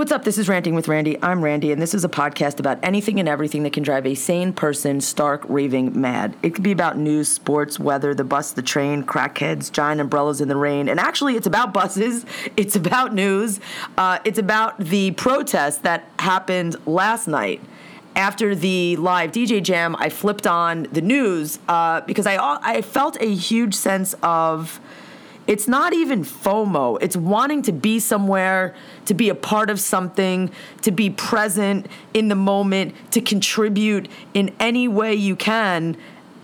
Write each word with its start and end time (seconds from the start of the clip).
what's 0.00 0.12
up? 0.12 0.24
This 0.24 0.38
is 0.38 0.48
Ranting 0.48 0.74
with 0.74 0.88
Randy. 0.88 1.22
I'm 1.22 1.44
Randy, 1.44 1.72
and 1.72 1.82
this 1.82 1.92
is 1.92 2.06
a 2.06 2.08
podcast 2.08 2.58
about 2.58 2.78
anything 2.82 3.20
and 3.20 3.28
everything 3.28 3.64
that 3.64 3.74
can 3.74 3.82
drive 3.82 4.06
a 4.06 4.14
sane 4.14 4.54
person 4.54 4.98
stark 5.02 5.44
raving 5.46 6.00
mad. 6.00 6.34
It 6.42 6.54
could 6.54 6.64
be 6.64 6.72
about 6.72 6.96
news, 6.96 7.28
sports, 7.28 7.78
weather, 7.78 8.14
the 8.14 8.24
bus, 8.24 8.52
the 8.52 8.62
train, 8.62 9.04
crackheads, 9.04 9.70
giant 9.70 10.00
umbrellas 10.00 10.40
in 10.40 10.48
the 10.48 10.56
rain. 10.56 10.88
And 10.88 10.98
actually, 10.98 11.36
it's 11.36 11.46
about 11.46 11.74
buses, 11.74 12.24
it's 12.56 12.76
about 12.76 13.12
news, 13.12 13.60
uh, 13.98 14.20
it's 14.24 14.38
about 14.38 14.78
the 14.78 15.10
protest 15.10 15.82
that 15.82 16.08
happened 16.18 16.76
last 16.86 17.28
night. 17.28 17.60
After 18.16 18.54
the 18.54 18.96
live 18.96 19.32
DJ 19.32 19.62
jam, 19.62 19.94
I 19.98 20.08
flipped 20.08 20.46
on 20.46 20.84
the 20.84 21.02
news 21.02 21.58
uh, 21.68 22.00
because 22.00 22.26
I, 22.26 22.38
I 22.62 22.80
felt 22.80 23.20
a 23.20 23.34
huge 23.34 23.74
sense 23.74 24.14
of 24.22 24.80
it's 25.50 25.66
not 25.66 25.92
even 25.92 26.22
FOMO. 26.22 26.98
It's 27.02 27.16
wanting 27.16 27.62
to 27.62 27.72
be 27.72 27.98
somewhere, 27.98 28.72
to 29.06 29.14
be 29.14 29.30
a 29.30 29.34
part 29.34 29.68
of 29.68 29.80
something, 29.80 30.52
to 30.82 30.92
be 30.92 31.10
present 31.10 31.88
in 32.14 32.28
the 32.28 32.36
moment, 32.36 32.94
to 33.10 33.20
contribute 33.20 34.08
in 34.32 34.54
any 34.60 34.86
way 34.86 35.12
you 35.12 35.34
can. 35.34 35.96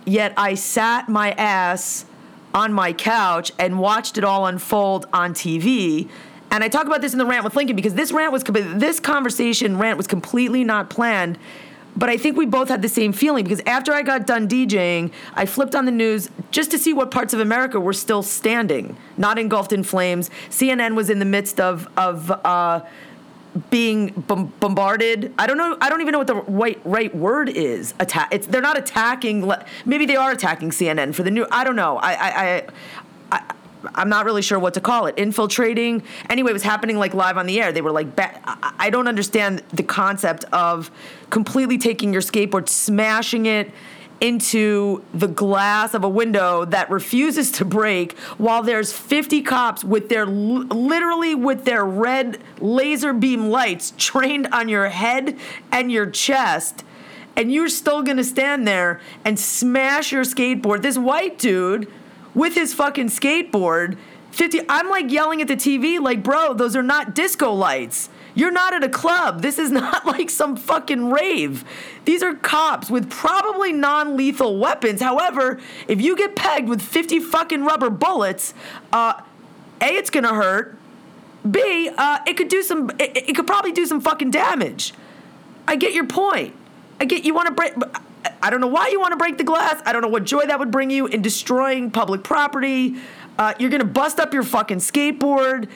Yet 0.07 0.35
I 0.37 0.57
sat 0.57 1.09
my 1.09 1.31
ass 1.31 2.05
on 2.53 2.73
my 2.73 2.93
couch 2.93 3.53
and 3.61 3.79
watched 3.79 4.19
it 4.19 4.25
all 4.25 4.45
unfold 4.45 5.07
on 5.13 5.35
TV. 5.35 6.09
And 6.51 6.65
I 6.65 6.69
talk 6.69 6.87
about 6.87 7.01
this 7.01 7.13
in 7.13 7.21
the 7.21 7.27
rant 7.27 7.45
with 7.45 7.55
Lincoln 7.55 7.77
because 7.77 7.95
this 7.95 8.11
rant 8.11 8.33
was 8.33 8.43
this 8.43 8.99
conversation 8.99 9.79
rant 9.79 9.97
was 9.97 10.09
completely 10.09 10.65
not 10.65 10.91
planned 10.91 11.39
but 11.97 12.11
I 12.11 12.17
think 12.17 12.37
we 12.37 12.47
both 12.47 12.69
had 12.69 12.83
the 12.83 12.89
same 12.89 13.13
feeling 13.13 13.45
because 13.45 13.63
after 13.67 13.93
I 13.93 14.03
got 14.03 14.27
done 14.27 14.49
DJing, 14.49 15.13
I 15.35 15.47
flipped 15.47 15.75
on 15.75 15.87
the 15.87 15.93
news 15.93 16.31
just 16.51 16.71
to 16.73 16.79
see 16.79 16.93
what 16.93 17.11
parts 17.11 17.33
of 17.33 17.41
America 17.41 17.81
were 17.81 17.93
still 17.93 18.23
standing, 18.23 18.97
not 19.17 19.39
engulfed 19.39 19.73
in 19.73 19.83
flames. 19.83 20.31
CNN 20.51 20.95
was 20.95 21.11
in 21.11 21.19
the 21.19 21.25
midst 21.25 21.61
of 21.61 21.89
of 21.97 22.31
uh, 22.31 22.85
being 23.71 24.11
bombarded. 24.61 25.33
I 25.39 25.47
don't 25.47 25.57
know. 25.57 25.77
I 25.81 25.89
don't 25.89 26.01
even 26.01 26.13
know 26.13 26.19
what 26.19 26.27
the 26.27 26.35
right 26.35 26.81
right 26.85 27.15
word 27.15 27.49
is. 27.49 27.95
Attack. 27.99 28.29
It's 28.33 28.47
they're 28.47 28.61
not 28.61 28.79
attacking. 28.79 29.51
Maybe 29.85 30.07
they 30.07 30.17
are 30.17 30.31
attacking 30.31 30.71
CNN 30.71 31.15
for 31.15 31.23
the 31.23 31.31
new. 31.31 31.47
I 31.51 31.65
don't 31.65 31.77
know. 31.77 31.99
I 31.99 32.13
I. 32.13 32.29
I, 32.29 32.67
I 33.33 33.55
I'm 33.95 34.09
not 34.09 34.25
really 34.25 34.43
sure 34.43 34.59
what 34.59 34.75
to 34.75 34.81
call 34.81 35.07
it. 35.07 35.17
Infiltrating. 35.19 36.03
Anyway, 36.29 36.51
it 36.51 36.55
was 36.55 36.63
happening 36.63 36.99
like 36.99 37.15
live 37.15 37.37
on 37.39 37.47
the 37.47 37.61
air. 37.61 37.73
They 37.73 37.83
were 37.83 37.93
like, 37.93 38.09
I 38.17 38.91
don't 38.91 39.09
understand 39.09 39.63
the 39.73 39.83
concept 39.83 40.45
of 40.53 40.91
completely 41.31 41.79
taking 41.79 42.13
your 42.13 42.23
skateboard, 42.23 42.69
smashing 42.69 43.47
it 43.47 43.71
into 44.21 45.05
the 45.13 45.29
glass 45.29 45.93
of 45.93 46.03
a 46.03 46.09
window 46.09 46.65
that 46.65 46.91
refuses 46.91 47.51
to 47.53 47.65
break 47.65 48.19
while 48.39 48.63
there's 48.63 48.93
50 48.93 49.43
cops 49.43 49.85
with 49.85 50.09
their 50.09 50.25
literally 50.25 51.35
with 51.35 51.65
their 51.65 51.85
red 51.85 52.39
laser 52.59 53.13
beam 53.13 53.51
lights 53.51 53.93
trained 53.99 54.49
on 54.53 54.69
your 54.69 54.89
head 54.89 55.39
and 55.71 55.93
your 55.93 56.07
chest 56.07 56.83
and 57.37 57.53
you're 57.53 57.69
still 57.69 58.03
going 58.03 58.17
to 58.17 58.25
stand 58.25 58.67
there 58.67 59.01
and 59.25 59.39
smash 59.39 60.13
your 60.13 60.23
skateboard 60.23 60.81
this 60.81 60.97
white 60.97 61.39
dude 61.39 61.87
with 62.37 62.55
his 62.55 62.73
fucking 62.73 63.09
skateboard. 63.09 63.97
50 64.31 64.61
I'm 64.69 64.91
like 64.91 65.11
yelling 65.11 65.41
at 65.41 65.49
the 65.49 65.57
TV 65.57 65.99
like, 65.99 66.23
"Bro, 66.23 66.55
those 66.55 66.77
are 66.77 66.83
not 66.83 67.15
disco 67.15 67.53
lights. 67.53 68.11
You're 68.35 68.53
not 68.53 68.75
at 68.75 68.85
a 68.85 68.89
club. 68.89 69.41
This 69.41 69.59
is 69.59 69.71
not 69.83 70.07
like 70.07 70.29
some 70.29 70.55
fucking 70.57 71.11
rave. 71.11 71.65
These 72.05 72.23
are 72.23 72.35
cops 72.35 72.91
with 72.91 73.11
probably 73.11 73.73
non-lethal 73.73 74.59
weapons. 74.59 75.01
However, 75.01 75.59
if 75.89 76.01
you 76.01 76.15
get 76.15 76.37
pegged 76.37 76.69
with 76.69 76.83
50 76.83 77.19
fucking 77.21 77.65
rubber 77.65 77.91
bullets, 77.91 78.53
uh 78.93 79.23
A 79.81 79.87
it's 79.87 80.11
to 80.11 80.23
hurt. 80.29 80.77
B, 81.51 81.91
uh, 81.97 82.19
it 82.27 82.37
could 82.37 82.49
do 82.49 82.63
some 82.63 82.91
it, 82.99 83.29
it 83.29 83.37
could 83.37 83.47
probably 83.47 83.73
do 83.73 83.87
some 83.87 84.01
fucking 84.01 84.31
damage. 84.31 84.93
I 85.67 85.77
get 85.77 85.95
your 85.95 86.07
point. 86.07 86.55
I 87.01 87.07
get 87.07 87.25
you 87.25 87.33
want 87.35 87.49
to 87.49 87.55
break 87.55 87.73
I 88.43 88.51
don't 88.51 88.61
know 88.61 88.67
why 88.67 88.89
you 88.89 89.01
want 89.01 89.13
to 89.13 89.17
break 89.17 89.39
the 89.39 89.45
glass. 89.45 89.83
I 89.85 89.93
don't 89.93 90.03
know 90.03 90.09
what 90.09 90.25
joy 90.25 90.47
that 90.47 90.59
would 90.59 90.71
bring 90.71 90.91
you 90.91 91.07
in 91.07 91.23
destroying 91.23 91.91
public 91.91 92.25
property. 92.25 92.97
Uh, 93.39 93.55
you're 93.59 93.71
going 93.71 93.81
to 93.81 93.87
bust 93.87 94.19
up 94.19 94.33
your 94.33 94.43
fucking 94.43 94.79
skateboard. 94.79 95.69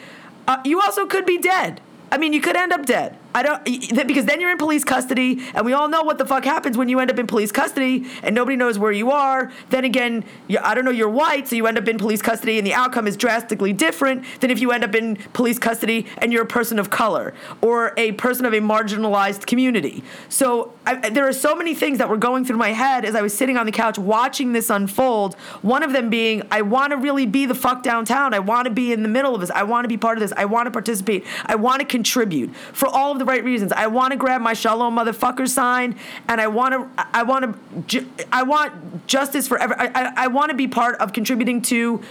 Uh, 0.48 0.60
you 0.64 0.80
also 0.80 1.06
could 1.06 1.26
be 1.26 1.38
dead. 1.38 1.80
I 2.10 2.18
mean, 2.18 2.32
you 2.32 2.40
could 2.40 2.56
end 2.56 2.72
up 2.72 2.86
dead. 2.86 3.16
I 3.34 3.42
don't 3.42 3.64
because 4.06 4.24
then 4.24 4.40
you're 4.40 4.50
in 4.50 4.58
police 4.58 4.84
custody, 4.84 5.40
and 5.54 5.64
we 5.64 5.72
all 5.72 5.88
know 5.88 6.02
what 6.02 6.18
the 6.18 6.26
fuck 6.26 6.44
happens 6.44 6.76
when 6.76 6.88
you 6.88 6.98
end 7.00 7.10
up 7.10 7.18
in 7.18 7.26
police 7.26 7.52
custody 7.52 8.06
and 8.22 8.34
nobody 8.34 8.56
knows 8.56 8.78
where 8.78 8.92
you 8.92 9.10
are. 9.10 9.52
Then 9.70 9.84
again, 9.84 10.24
you, 10.48 10.58
I 10.62 10.74
don't 10.74 10.84
know, 10.84 10.90
you're 10.90 11.08
white, 11.08 11.48
so 11.48 11.56
you 11.56 11.66
end 11.66 11.78
up 11.78 11.86
in 11.86 11.98
police 11.98 12.22
custody, 12.22 12.58
and 12.58 12.66
the 12.66 12.74
outcome 12.74 13.06
is 13.06 13.16
drastically 13.16 13.72
different 13.72 14.24
than 14.40 14.50
if 14.50 14.60
you 14.60 14.72
end 14.72 14.84
up 14.84 14.94
in 14.94 15.16
police 15.32 15.58
custody 15.58 16.06
and 16.18 16.32
you're 16.32 16.42
a 16.42 16.46
person 16.46 16.78
of 16.78 16.90
color 16.90 17.32
or 17.60 17.94
a 17.96 18.12
person 18.12 18.44
of 18.44 18.52
a 18.52 18.60
marginalized 18.60 19.46
community. 19.46 20.02
So 20.28 20.72
I, 20.86 21.10
there 21.10 21.28
are 21.28 21.32
so 21.32 21.54
many 21.54 21.74
things 21.74 21.98
that 21.98 22.08
were 22.08 22.16
going 22.16 22.44
through 22.44 22.56
my 22.56 22.70
head 22.70 23.04
as 23.04 23.14
I 23.14 23.22
was 23.22 23.36
sitting 23.36 23.56
on 23.56 23.66
the 23.66 23.72
couch 23.72 23.98
watching 23.98 24.52
this 24.52 24.70
unfold. 24.70 25.34
One 25.62 25.82
of 25.82 25.92
them 25.92 26.10
being, 26.10 26.42
I 26.50 26.62
want 26.62 26.90
to 26.90 26.96
really 26.96 27.26
be 27.26 27.46
the 27.46 27.54
fuck 27.54 27.82
downtown. 27.82 28.34
I 28.34 28.40
want 28.40 28.64
to 28.64 28.70
be 28.72 28.92
in 28.92 29.02
the 29.02 29.08
middle 29.08 29.34
of 29.34 29.40
this. 29.40 29.50
I 29.50 29.62
want 29.62 29.84
to 29.84 29.88
be 29.88 29.96
part 29.96 30.18
of 30.18 30.20
this. 30.20 30.32
I 30.36 30.46
want 30.46 30.66
to 30.66 30.70
participate. 30.70 31.24
I 31.46 31.54
want 31.54 31.80
to 31.80 31.86
contribute 31.86 32.54
for 32.72 32.88
all 32.88 33.12
of 33.12 33.19
the 33.20 33.24
right 33.24 33.44
reasons. 33.44 33.70
I 33.72 33.86
want 33.86 34.10
to 34.10 34.16
grab 34.16 34.40
my 34.40 34.52
shalom 34.52 34.96
motherfucker 34.96 35.48
sign, 35.48 35.96
and 36.26 36.40
I 36.40 36.48
want 36.48 36.74
to, 36.74 37.06
I 37.14 37.22
want 37.22 37.88
to, 37.88 38.06
I 38.32 38.42
want 38.42 39.06
justice 39.06 39.46
for 39.46 39.58
every. 39.58 39.76
I, 39.76 39.86
I, 39.94 40.12
I 40.16 40.26
want 40.26 40.50
to 40.50 40.56
be 40.56 40.66
part 40.66 40.96
of 40.96 41.12
contributing 41.12 41.62
to 41.62 42.02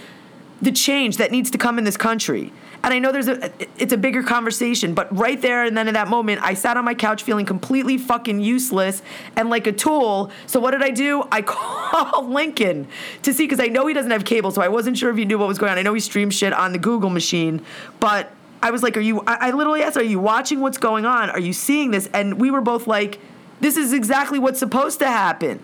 the 0.62 0.72
change 0.72 1.18
that 1.18 1.30
needs 1.30 1.50
to 1.50 1.58
come 1.58 1.78
in 1.78 1.84
this 1.84 1.96
country. 1.96 2.52
And 2.82 2.94
I 2.94 2.98
know 2.98 3.12
there's 3.12 3.28
a, 3.28 3.52
it's 3.76 3.92
a 3.92 3.96
bigger 3.96 4.22
conversation, 4.22 4.94
but 4.94 5.14
right 5.14 5.40
there 5.40 5.64
and 5.64 5.76
then 5.76 5.86
in 5.86 5.94
that 5.94 6.08
moment, 6.08 6.40
I 6.42 6.54
sat 6.54 6.78
on 6.78 6.84
my 6.84 6.94
couch 6.94 7.22
feeling 7.22 7.44
completely 7.44 7.98
fucking 7.98 8.40
useless 8.40 9.02
and 9.36 9.50
like 9.50 9.66
a 9.66 9.72
tool. 9.72 10.30
So 10.46 10.60
what 10.60 10.70
did 10.70 10.82
I 10.82 10.90
do? 10.90 11.22
I 11.32 11.42
called 11.42 12.30
Lincoln 12.30 12.88
to 13.22 13.34
see 13.34 13.44
because 13.44 13.60
I 13.60 13.66
know 13.66 13.86
he 13.86 13.92
doesn't 13.92 14.10
have 14.10 14.24
cable, 14.24 14.50
so 14.50 14.62
I 14.62 14.68
wasn't 14.68 14.96
sure 14.96 15.10
if 15.10 15.16
he 15.16 15.24
knew 15.26 15.38
what 15.38 15.48
was 15.48 15.58
going 15.58 15.72
on. 15.72 15.78
I 15.78 15.82
know 15.82 15.92
he 15.92 16.00
streams 16.00 16.34
shit 16.34 16.52
on 16.52 16.72
the 16.72 16.78
Google 16.78 17.10
machine, 17.10 17.64
but 17.98 18.32
I 18.62 18.70
was 18.70 18.82
like, 18.82 18.96
"Are 18.96 19.00
you?" 19.00 19.22
I, 19.26 19.48
I 19.48 19.50
literally 19.50 19.82
asked, 19.82 19.96
"Are 19.96 20.02
you 20.02 20.18
watching 20.20 20.60
what's 20.60 20.78
going 20.78 21.04
on? 21.04 21.30
Are 21.30 21.40
you 21.40 21.52
seeing 21.52 21.90
this?" 21.90 22.08
And 22.12 22.40
we 22.40 22.50
were 22.50 22.60
both 22.60 22.86
like, 22.86 23.20
"This 23.60 23.76
is 23.76 23.92
exactly 23.92 24.38
what's 24.38 24.58
supposed 24.58 24.98
to 25.00 25.06
happen. 25.06 25.60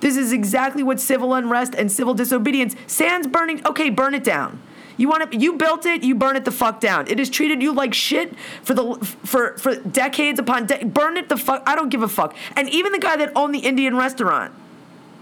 This 0.00 0.16
is 0.16 0.32
exactly 0.32 0.82
what 0.82 1.00
civil 1.00 1.34
unrest 1.34 1.74
and 1.74 1.90
civil 1.90 2.14
disobedience. 2.14 2.76
Sands 2.86 3.26
burning. 3.26 3.66
Okay, 3.66 3.90
burn 3.90 4.14
it 4.14 4.24
down." 4.24 4.60
You 4.96 5.08
want 5.08 5.30
to? 5.30 5.38
You 5.38 5.54
built 5.54 5.84
it. 5.84 6.02
You 6.02 6.14
burn 6.14 6.36
it 6.36 6.44
the 6.44 6.52
fuck 6.52 6.80
down. 6.80 7.06
It 7.08 7.18
has 7.18 7.28
treated 7.28 7.62
you 7.62 7.72
like 7.72 7.92
shit 7.92 8.34
for 8.62 8.74
the 8.74 8.94
for 9.24 9.58
for 9.58 9.74
decades 9.74 10.38
upon 10.38 10.66
de- 10.66 10.84
burn 10.84 11.16
it 11.16 11.28
the 11.28 11.36
fuck. 11.36 11.62
I 11.66 11.76
don't 11.76 11.90
give 11.90 12.02
a 12.02 12.08
fuck. 12.08 12.34
And 12.56 12.68
even 12.70 12.92
the 12.92 12.98
guy 12.98 13.16
that 13.16 13.32
owned 13.36 13.54
the 13.54 13.60
Indian 13.60 13.96
restaurant 13.96 14.54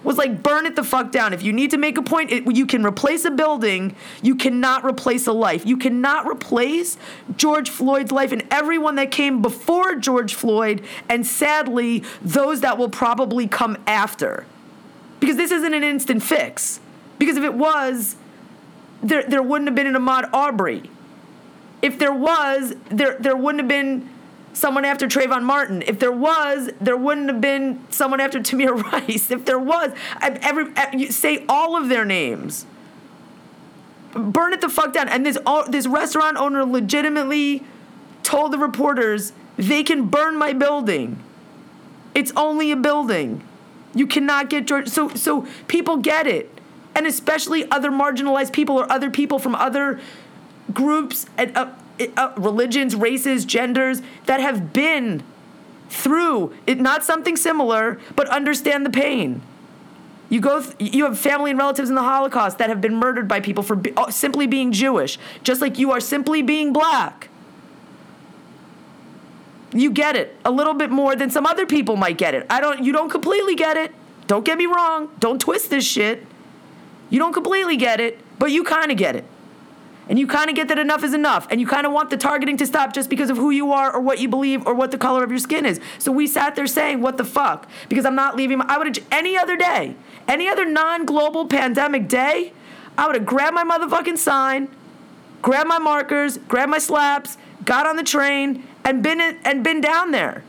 was 0.05 0.19
like, 0.19 0.43
burn 0.43 0.67
it 0.67 0.77
the 0.77 0.85
fuck 0.85 1.11
down. 1.11 1.33
If 1.33 1.43
you 1.43 1.53
need 1.53 1.71
to 1.71 1.79
make 1.79 1.99
a 1.99 2.03
point, 2.03 2.31
it, 2.31 2.55
you 2.55 2.67
can 2.67 2.85
replace 2.85 3.25
a 3.25 3.31
building. 3.31 3.97
You 4.23 4.37
cannot 4.37 4.85
replace 4.85 5.27
a 5.27 5.33
life. 5.33 5.65
You 5.67 5.77
cannot 5.77 6.27
replace 6.27 6.99
George 7.37 7.71
Floyd's 7.71 8.13
life 8.13 8.31
and 8.31 8.45
everyone 8.51 8.97
that 8.97 9.11
came 9.11 9.43
before 9.43 9.97
George 9.97 10.35
Floyd, 10.35 10.85
and 11.09 11.27
sadly, 11.27 12.05
those 12.23 12.61
that 12.61 12.79
will 12.79 12.91
probably 12.91 13.49
come 13.49 13.77
after. 13.87 14.47
Because 15.21 15.37
this 15.37 15.51
isn't 15.51 15.75
an 15.75 15.83
instant 15.83 16.23
fix. 16.23 16.81
Because 17.19 17.37
if 17.37 17.45
it 17.45 17.55
was, 17.55 18.17
there, 19.03 19.23
there 19.23 19.43
wouldn't 19.43 19.69
have 19.69 19.75
been 19.75 19.87
an 19.87 19.95
Ahmaud 19.95 20.29
Arbery. 20.33 20.91
If 21.81 21.99
there 21.99 22.13
was, 22.13 22.75
there, 22.91 23.17
there 23.19 23.37
wouldn't 23.37 23.61
have 23.61 23.69
been 23.69 24.09
someone 24.55 24.85
after 24.85 25.07
Trayvon 25.07 25.43
Martin. 25.43 25.83
If 25.83 25.99
there 25.99 26.13
was, 26.13 26.71
there 26.81 26.97
wouldn't 26.97 27.29
have 27.29 27.41
been 27.41 27.85
someone 27.91 28.21
after 28.21 28.41
Tamir 28.41 28.81
Rice. 28.93 29.31
If 29.31 29.45
there 29.45 29.59
was, 29.59 29.93
every, 30.21 31.07
say 31.11 31.45
all 31.49 31.77
of 31.77 31.89
their 31.89 32.05
names. 32.05 32.65
Burn 34.15 34.53
it 34.53 34.61
the 34.61 34.69
fuck 34.69 34.93
down. 34.93 35.09
And 35.09 35.27
this 35.27 35.37
this 35.69 35.89
restaurant 35.89 36.37
owner 36.37 36.65
legitimately 36.65 37.65
told 38.23 38.53
the 38.53 38.59
reporters 38.59 39.33
they 39.57 39.83
can 39.83 40.07
burn 40.07 40.39
my 40.39 40.53
building. 40.53 41.21
It's 42.15 42.33
only 42.37 42.71
a 42.71 42.77
building. 42.77 43.43
You 43.93 44.07
cannot 44.07 44.51
get 44.51 44.67
George. 44.67 44.89
So 44.89 45.09
so 45.09 45.49
people 45.67 45.97
get 45.97 46.29
it, 46.29 46.49
and 46.95 47.09
especially 47.09 47.69
other 47.73 47.91
marginalized 47.91 48.53
people 48.53 48.77
or 48.77 48.91
other 48.91 49.11
people 49.11 49.41
from 49.41 49.57
other 49.57 50.01
groups 50.73 51.27
and. 51.37 51.57
Uh, 51.57 51.73
uh, 52.17 52.33
religions, 52.37 52.95
races, 52.95 53.45
genders 53.45 54.03
that 54.27 54.41
have 54.41 54.73
been 54.73 55.23
through 55.89 56.55
it, 56.67 56.81
not 56.81 57.05
something 57.05 57.37
similar, 57.37 57.99
but 58.17 58.29
understand 58.29 58.85
the 58.85 58.91
pain. 58.91 59.43
You 60.29 60.41
go, 60.41 60.63
th- 60.63 60.95
you 60.95 61.05
have 61.05 61.19
family 61.19 61.51
and 61.51 61.59
relatives 61.59 61.89
in 61.89 61.95
the 61.95 62.03
Holocaust 62.03 62.59
that 62.59 62.69
have 62.69 62.81
been 62.81 62.97
murdered 62.97 63.29
by 63.29 63.41
people 63.41 63.63
for 63.63 63.77
be- 63.77 63.93
oh, 63.97 64.11
simply 64.11 64.47
being 64.47 64.73
Jewish, 64.73 65.19
just 65.43 65.61
like 65.61 65.79
you 65.79 65.93
are 65.93 66.01
simply 66.01 66.43
being 66.43 66.73
black. 66.73 67.29
You 69.73 69.91
get 69.91 70.17
it 70.17 70.37
a 70.45 70.51
little 70.51 70.75
bit 70.75 70.91
more 70.91 71.15
than 71.17 71.31
some 71.31 71.47
other 71.47 71.67
people 71.67 71.97
might 71.97 72.17
get 72.17 72.35
it. 72.35 72.47
I 72.49 72.61
don't. 72.61 72.83
You 72.83 72.93
don't 72.93 73.11
completely 73.11 73.55
get 73.55 73.77
it. 73.77 73.93
Don't 74.27 74.45
get 74.45 74.57
me 74.57 74.67
wrong. 74.67 75.11
Don't 75.19 75.41
twist 75.41 75.71
this 75.71 75.85
shit. 75.85 76.27
You 77.11 77.19
don't 77.19 77.33
completely 77.33 77.77
get 77.77 78.01
it, 78.01 78.19
but 78.39 78.51
you 78.51 78.65
kind 78.65 78.91
of 78.91 78.97
get 78.97 79.17
it. 79.17 79.25
And 80.09 80.19
you 80.19 80.27
kind 80.27 80.51
of 80.51 80.57
get 80.57 80.69
that 80.69 80.79
enough 80.79 81.03
is 81.03 81.15
enough. 81.15 81.47
And 81.51 81.61
you 81.61 81.67
kind 81.67 81.87
of 81.87 81.93
want 81.93 82.11
the 82.11 82.17
targeting 82.17 82.57
to 82.59 82.67
stop 82.67 82.93
just 82.93 83.09
because 83.09 83.31
of 83.31 83.37
who 83.37 83.51
you 83.51 83.73
are 83.73 83.93
or 83.93 84.01
what 84.01 84.19
you 84.19 84.29
believe 84.29 84.67
or 84.67 84.75
what 84.75 84.91
the 84.91 84.99
color 84.99 85.25
of 85.25 85.31
your 85.31 85.39
skin 85.39 85.65
is. 85.65 85.81
So 85.99 86.13
we 86.13 86.27
sat 86.27 86.57
there 86.57 86.67
saying, 86.67 87.01
what 87.01 87.17
the 87.17 87.25
fuck? 87.25 87.69
Because 87.89 88.05
I'm 88.05 88.15
not 88.15 88.37
leaving. 88.37 88.59
My, 88.59 88.67
I 88.69 88.77
would 88.77 88.95
have, 88.95 89.07
any 89.11 89.37
other 89.37 89.57
day, 89.57 89.97
any 90.29 90.49
other 90.49 90.67
non 90.67 91.07
global 91.07 91.47
pandemic 91.47 92.07
day, 92.07 92.53
I 92.99 93.07
would 93.07 93.17
have 93.17 93.27
grabbed 93.27 93.55
my 93.55 93.65
motherfucking 93.65 94.19
sign, 94.19 94.69
grabbed 95.41 95.69
my 95.69 95.79
markers, 95.79 96.37
grabbed 96.37 96.71
my 96.71 96.79
slaps, 96.79 97.39
got 97.65 97.87
on 97.87 97.97
the 97.97 98.05
train, 98.05 98.63
and 98.85 99.03
been, 99.03 99.21
in, 99.21 99.39
and 99.43 99.65
been 99.65 99.81
down 99.81 100.11
there. 100.11 100.45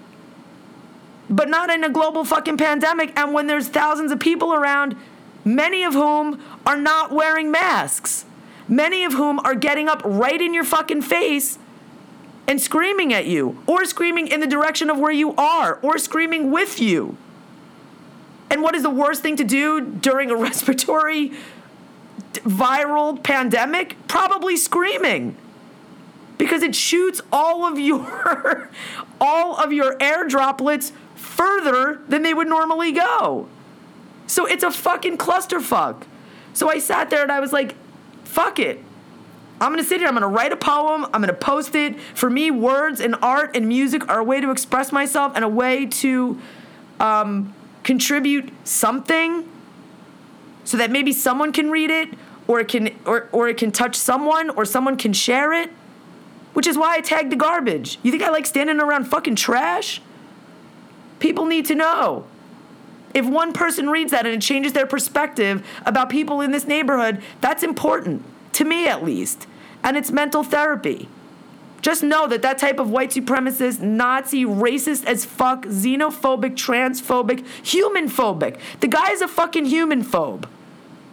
But 1.29 1.47
not 1.49 1.69
in 1.69 1.83
a 1.83 1.89
global 1.89 2.25
fucking 2.25 2.57
pandemic. 2.57 3.17
And 3.17 3.33
when 3.33 3.47
there's 3.47 3.69
thousands 3.69 4.11
of 4.11 4.19
people 4.19 4.53
around, 4.53 4.97
many 5.45 5.83
of 5.83 5.93
whom 5.93 6.43
are 6.65 6.77
not 6.77 7.11
wearing 7.11 7.51
masks 7.51 8.25
many 8.67 9.03
of 9.03 9.13
whom 9.13 9.39
are 9.39 9.56
getting 9.56 9.88
up 9.88 10.01
right 10.03 10.39
in 10.41 10.53
your 10.53 10.63
fucking 10.63 11.01
face 11.01 11.57
and 12.47 12.62
screaming 12.62 13.13
at 13.13 13.25
you, 13.25 13.57
or 13.65 13.85
screaming 13.85 14.27
in 14.27 14.39
the 14.39 14.47
direction 14.47 14.89
of 14.89 15.00
where 15.00 15.12
you 15.12 15.33
are, 15.35 15.79
or 15.81 15.97
screaming 15.97 16.51
with 16.51 16.79
you. 16.79 17.17
And 18.51 18.62
what 18.62 18.75
is 18.75 18.83
the 18.83 18.89
worst 18.89 19.21
thing 19.21 19.35
to 19.38 19.44
do 19.44 19.81
during 19.81 20.29
a 20.29 20.35
respiratory 20.38 21.31
viral 22.33 23.21
pandemic? 23.21 23.97
Probably 24.07 24.56
screaming. 24.56 25.35
Because 26.38 26.62
it 26.62 26.75
shoots 26.75 27.21
all 27.31 27.65
of 27.65 27.79
your 27.79 28.69
all 29.21 29.56
of 29.56 29.71
your 29.71 29.95
air 30.01 30.27
droplets 30.27 30.91
further 31.15 32.01
than 32.07 32.23
they 32.23 32.33
would 32.33 32.47
normally 32.47 32.91
go. 32.91 33.47
So 34.27 34.45
it's 34.45 34.63
a 34.63 34.71
fucking 34.71 35.17
clusterfuck. 35.17 36.03
So 36.53 36.69
I 36.69 36.79
sat 36.79 37.09
there 37.09 37.23
and 37.23 37.31
I 37.31 37.39
was 37.39 37.53
like, 37.53 37.75
fuck 38.25 38.60
it. 38.60 38.83
I'm 39.62 39.72
gonna 39.72 39.83
sit 39.83 40.00
here, 40.00 40.07
I'm 40.07 40.13
gonna 40.13 40.27
write 40.27 40.51
a 40.51 40.57
poem, 40.57 41.06
I'm 41.06 41.22
gonna 41.22 41.33
post 41.33 41.75
it. 41.75 42.00
For 42.13 42.30
me, 42.30 42.51
words 42.51 43.00
and 43.00 43.16
art 43.22 43.56
and 43.56 43.68
music 43.68 44.07
are 44.10 44.19
a 44.19 44.24
way 44.24 44.42
to 44.42 44.51
express 44.51 44.92
myself 44.92 45.31
and 45.36 45.45
a 45.45 45.50
way 45.50 45.86
to 45.86 46.39
um, 47.00 47.54
contribute 47.83 48.51
something 48.66 49.50
so 50.66 50.77
that 50.77 50.92
maybe 50.92 51.13
someone 51.13 51.54
can 51.54 51.72
read 51.72 51.89
it 51.89 52.10
or 52.48 52.60
it 52.60 52.68
can 52.68 52.94
or, 53.06 53.30
or 53.31 53.48
it 53.48 53.57
can 53.57 53.72
touch 53.72 53.95
someone 53.95 54.50
or 54.50 54.66
someone 54.66 54.98
can 54.98 55.13
share 55.13 55.54
it. 55.54 55.72
Which 56.54 56.68
is 56.68 56.77
why 56.77 56.95
I 56.95 57.01
tagged 57.01 57.31
the 57.31 57.36
garbage. 57.36 58.00
You 58.01 58.12
think 58.12 58.24
I 58.24 58.30
like 58.30 58.45
standing 58.45 58.80
around 58.80 59.06
fucking 59.06 59.36
trash? 59.36 60.01
People 61.19 61.45
need 61.45 61.66
to 61.66 61.75
know. 61.75 62.27
If 63.15 63.25
one 63.25 63.53
person 63.53 63.89
reads 63.89 64.12
that 64.12 64.25
and 64.25 64.35
it 64.35 64.41
changes 64.41 64.73
their 64.73 64.85
perspective 64.85 65.65
about 65.85 66.09
people 66.09 66.41
in 66.41 66.51
this 66.51 66.67
neighborhood, 66.67 67.23
that's 67.39 67.63
important, 67.63 68.23
to 68.53 68.65
me 68.65 68.88
at 68.88 69.06
least. 69.06 69.47
And 69.85 69.95
it's 69.95 70.12
mental 70.12 70.44
therapy. 70.44 71.07
Just 71.81 72.03
know 72.03 72.27
that 72.27 72.41
that 72.41 72.57
type 72.57 72.77
of 72.77 72.89
white 72.89 73.12
supremacist, 73.12 73.79
Nazi, 73.79 74.44
racist 74.44 75.06
as 75.06 75.23
fuck, 75.23 75.65
xenophobic, 75.65 76.56
transphobic, 76.56 77.45
human 77.65 78.09
phobic. 78.09 78.59
The 78.81 78.89
guy 78.89 79.12
is 79.12 79.21
a 79.21 79.29
fucking 79.29 79.67
human 79.67 80.03
phobe. 80.03 80.45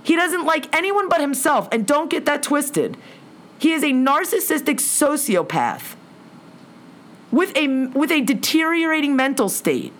He 0.03 0.17
doesn't 0.17 0.45
like 0.45 0.75
anyone 0.75 1.09
but 1.09 1.21
himself, 1.21 1.69
and 1.71 1.87
don't 1.87 2.11
get 2.11 2.25
that 2.25 2.43
twisted. 2.43 2.97
He 3.61 3.73
is 3.73 3.85
a 3.85 3.93
narcissistic 3.93 4.81
sociopath 4.81 5.95
with 7.31 7.57
a, 7.57 7.87
with 7.89 8.11
a 8.11 8.23
deteriorating 8.23 9.15
mental 9.15 9.49
state. 9.49 9.93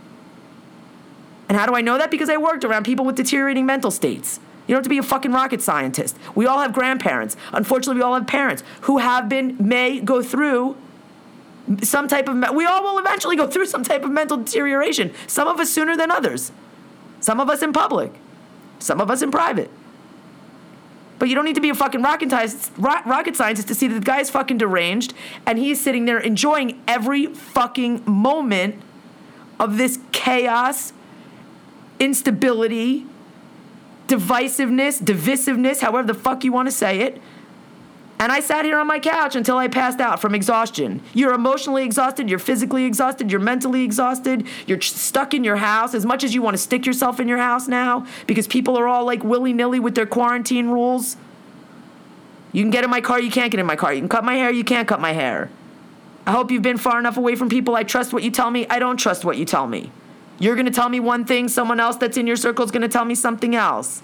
And 1.53 1.61
how 1.61 1.67
do 1.67 1.75
I 1.75 1.83
know 1.83 1.99
that? 1.99 2.11
Because 2.11 2.31
I 2.31 2.39
worked 2.39 2.65
around 2.65 2.85
people 2.85 3.05
with 3.05 3.15
deteriorating 3.15 3.67
mental 3.67 3.91
states. 3.91 4.41
You 4.67 4.73
don't 4.73 4.79
have 4.79 4.85
to 4.85 4.89
be 4.89 4.97
a 4.97 5.03
fucking 5.03 5.33
rocket 5.33 5.61
scientist. 5.61 6.17
We 6.35 6.47
all 6.47 6.63
have 6.63 6.73
grandparents. 6.73 7.37
Unfortunately, 7.53 7.97
we 7.97 8.03
all 8.03 8.15
have 8.15 8.27
parents 8.27 8.65
who 8.83 8.97
have 8.97 9.29
been, 9.29 9.57
may 9.61 10.01
go 10.01 10.23
through 10.23 10.79
some 11.83 12.09
type 12.09 12.27
of, 12.27 12.55
we 12.55 12.65
all 12.65 12.83
will 12.83 12.99
eventually 12.99 13.37
go 13.37 13.47
through 13.47 13.67
some 13.67 13.85
type 13.85 14.03
of 14.03 14.11
mental 14.11 14.39
deterioration. 14.39 15.13
Some 15.27 15.47
of 15.47 15.61
us 15.61 15.71
sooner 15.71 15.95
than 15.95 16.11
others. 16.11 16.53
Some 17.21 17.39
of 17.39 17.51
us 17.51 17.61
in 17.61 17.75
public. 17.75 18.15
Some 18.79 18.99
of 18.99 19.11
us 19.11 19.21
in 19.21 19.31
private. 19.31 19.71
But 21.19 21.29
you 21.29 21.35
don't 21.35 21.45
need 21.45 21.57
to 21.57 21.61
be 21.61 21.69
a 21.69 21.75
fucking 21.75 22.01
rocket 22.01 22.31
scientist 22.31 23.69
to 23.69 23.75
see 23.75 23.89
that 23.89 23.95
the 23.95 24.01
guy 24.01 24.21
is 24.21 24.31
fucking 24.31 24.57
deranged 24.57 25.13
and 25.47 25.59
he's 25.59 25.83
sitting 25.83 26.07
there 26.07 26.19
enjoying 26.19 26.83
every 26.89 27.27
fucking 27.27 28.05
moment 28.07 28.77
of 29.61 29.77
this 29.77 29.99
chaos 30.13 30.95
instability, 31.99 33.07
divisiveness, 34.09 35.03
divisiveness, 35.03 35.81
however 35.81 36.07
the 36.07 36.19
fuck 36.19 36.45
you 36.45 36.53
want 36.53 36.69
to 36.69 36.73
say 36.73 37.01
it. 37.01 37.21
And 38.23 38.31
I 38.31 38.39
sat 38.39 38.65
here 38.65 38.79
on 38.79 38.87
my 38.87 39.01
couch 39.01 39.35
until 39.35 39.57
I 39.57 39.67
passed 39.67 39.99
out 39.99 40.21
from 40.21 40.33
exhaustion. 40.33 41.03
You're 41.13 41.35
emotionally 41.35 41.83
exhausted, 41.85 42.31
you're 42.31 42.39
physically 42.39 42.85
exhausted, 42.85 43.33
you're 43.33 43.41
mentally 43.41 43.83
exhausted, 43.83 44.47
you're 44.65 44.81
stuck 44.81 45.35
in 45.35 45.43
your 45.43 45.57
house 45.57 45.93
as 45.93 46.07
much 46.07 46.23
as 46.23 46.33
you 46.33 46.41
want 46.41 46.55
to 46.55 46.63
stick 46.63 46.87
yourself 46.87 47.19
in 47.19 47.27
your 47.27 47.39
house 47.39 47.67
now 47.67 48.07
because 48.29 48.47
people 48.47 48.79
are 48.79 48.87
all 48.87 49.05
like 49.05 49.25
willy 49.25 49.53
nilly 49.53 49.81
with 49.81 49.97
their 49.97 50.07
quarantine 50.07 50.69
rules. 50.69 51.17
You 52.53 52.63
can 52.63 52.71
get 52.71 52.85
in 52.85 52.91
my 52.91 53.01
car, 53.01 53.19
you 53.19 53.31
can't 53.31 53.51
get 53.51 53.59
in 53.59 53.67
my 53.67 53.75
car. 53.77 53.93
You 53.93 54.01
can 54.01 54.09
cut 54.09 54.25
my 54.25 54.35
hair, 54.35 54.53
you 54.53 54.63
can't 54.63 54.87
cut 54.87 55.01
my 55.01 55.13
hair. 55.13 55.51
I 56.25 56.31
hope 56.31 56.53
you've 56.53 56.63
been 56.63 56.79
far 56.79 57.01
enough 57.01 57.17
away 57.17 57.35
from 57.35 57.49
people. 57.49 57.75
I 57.75 57.83
trust 57.83 58.13
what 58.13 58.23
you 58.23 58.31
tell 58.31 58.51
me, 58.51 58.69
I 58.69 58.79
don't 58.79 58.99
trust 58.99 59.25
what 59.25 59.37
you 59.37 59.45
tell 59.45 59.67
me. 59.67 59.91
You're 60.43 60.57
going 60.57 60.67
to 60.67 60.73
tell 60.73 60.89
me 60.89 60.99
one 60.99 61.25
thing, 61.25 61.47
someone 61.47 61.79
else 61.79 61.95
that's 61.95 62.17
in 62.17 62.27
your 62.27 62.35
circle 62.35 62.65
is 62.65 62.73
going 62.73 62.83
to 62.83 62.89
tell 62.89 63.05
me 63.05 63.15
something 63.15 63.55
else. 63.55 64.03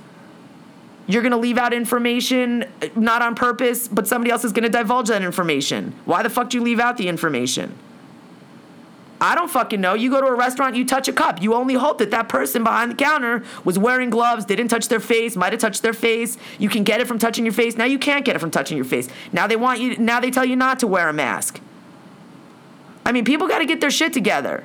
You're 1.08 1.22
going 1.22 1.32
to 1.32 1.36
leave 1.36 1.58
out 1.58 1.74
information 1.74 2.62
uh, 2.80 2.86
not 2.94 3.22
on 3.22 3.34
purpose, 3.34 3.88
but 3.88 4.06
somebody 4.06 4.30
else 4.30 4.44
is 4.44 4.52
going 4.52 4.62
to 4.62 4.68
divulge 4.68 5.08
that 5.08 5.22
information. 5.22 5.96
Why 6.04 6.22
the 6.22 6.30
fuck 6.30 6.50
do 6.50 6.58
you 6.58 6.62
leave 6.62 6.78
out 6.78 6.96
the 6.96 7.08
information? 7.08 7.76
I 9.20 9.34
don't 9.34 9.50
fucking 9.50 9.80
know. 9.80 9.94
You 9.94 10.10
go 10.12 10.20
to 10.20 10.28
a 10.28 10.34
restaurant, 10.36 10.76
you 10.76 10.84
touch 10.86 11.08
a 11.08 11.12
cup. 11.12 11.42
You 11.42 11.54
only 11.54 11.74
hope 11.74 11.98
that 11.98 12.12
that 12.12 12.28
person 12.28 12.62
behind 12.62 12.92
the 12.92 12.94
counter 12.94 13.42
was 13.64 13.76
wearing 13.76 14.08
gloves, 14.08 14.44
didn't 14.44 14.68
touch 14.68 14.86
their 14.86 15.00
face, 15.00 15.34
might 15.34 15.52
have 15.52 15.60
touched 15.60 15.82
their 15.82 15.92
face. 15.92 16.38
You 16.56 16.68
can 16.68 16.84
get 16.84 17.00
it 17.00 17.08
from 17.08 17.18
touching 17.18 17.44
your 17.46 17.54
face. 17.54 17.76
Now 17.76 17.86
you 17.86 17.98
can't 17.98 18.24
get 18.24 18.36
it 18.36 18.38
from 18.38 18.52
touching 18.52 18.76
your 18.76 18.86
face. 18.86 19.08
Now 19.32 19.48
they 19.48 19.56
want 19.56 19.80
you 19.80 19.96
now 19.98 20.20
they 20.20 20.30
tell 20.30 20.44
you 20.44 20.54
not 20.54 20.78
to 20.78 20.86
wear 20.86 21.08
a 21.08 21.12
mask. 21.12 21.60
I 23.04 23.10
mean, 23.10 23.24
people 23.24 23.48
got 23.48 23.58
to 23.58 23.66
get 23.66 23.80
their 23.80 23.90
shit 23.90 24.12
together. 24.12 24.62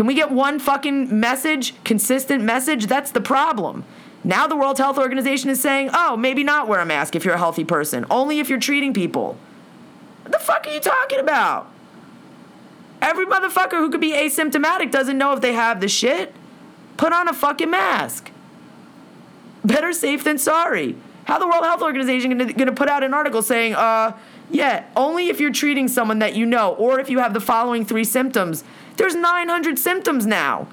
Can 0.00 0.06
we 0.06 0.14
get 0.14 0.30
one 0.30 0.58
fucking 0.58 1.20
message, 1.20 1.74
consistent 1.84 2.42
message? 2.42 2.86
That's 2.86 3.10
the 3.10 3.20
problem. 3.20 3.84
Now 4.24 4.46
the 4.46 4.56
World 4.56 4.78
Health 4.78 4.96
Organization 4.96 5.50
is 5.50 5.60
saying, 5.60 5.90
oh, 5.92 6.16
maybe 6.16 6.42
not 6.42 6.68
wear 6.68 6.80
a 6.80 6.86
mask 6.86 7.14
if 7.14 7.22
you're 7.22 7.34
a 7.34 7.38
healthy 7.38 7.64
person, 7.64 8.06
only 8.08 8.38
if 8.38 8.48
you're 8.48 8.58
treating 8.58 8.94
people. 8.94 9.36
What 10.22 10.32
the 10.32 10.38
fuck 10.38 10.66
are 10.66 10.72
you 10.72 10.80
talking 10.80 11.18
about? 11.18 11.70
Every 13.02 13.26
motherfucker 13.26 13.72
who 13.72 13.90
could 13.90 14.00
be 14.00 14.12
asymptomatic 14.12 14.90
doesn't 14.90 15.18
know 15.18 15.34
if 15.34 15.42
they 15.42 15.52
have 15.52 15.82
the 15.82 15.88
shit. 15.88 16.32
Put 16.96 17.12
on 17.12 17.28
a 17.28 17.34
fucking 17.34 17.70
mask. 17.70 18.30
Better 19.66 19.92
safe 19.92 20.24
than 20.24 20.38
sorry. 20.38 20.96
How 21.24 21.38
the 21.38 21.46
World 21.46 21.64
Health 21.64 21.82
Organization 21.82 22.38
gonna, 22.38 22.54
gonna 22.54 22.72
put 22.72 22.88
out 22.88 23.04
an 23.04 23.12
article 23.12 23.42
saying, 23.42 23.74
uh, 23.74 24.16
yeah, 24.50 24.86
only 24.96 25.28
if 25.28 25.40
you're 25.40 25.52
treating 25.52 25.88
someone 25.88 26.20
that 26.20 26.34
you 26.34 26.46
know, 26.46 26.72
or 26.76 27.00
if 27.00 27.10
you 27.10 27.18
have 27.18 27.34
the 27.34 27.40
following 27.40 27.84
three 27.84 28.04
symptoms, 28.04 28.64
there's 29.00 29.14
900 29.14 29.78
symptoms 29.78 30.26
now. 30.26 30.68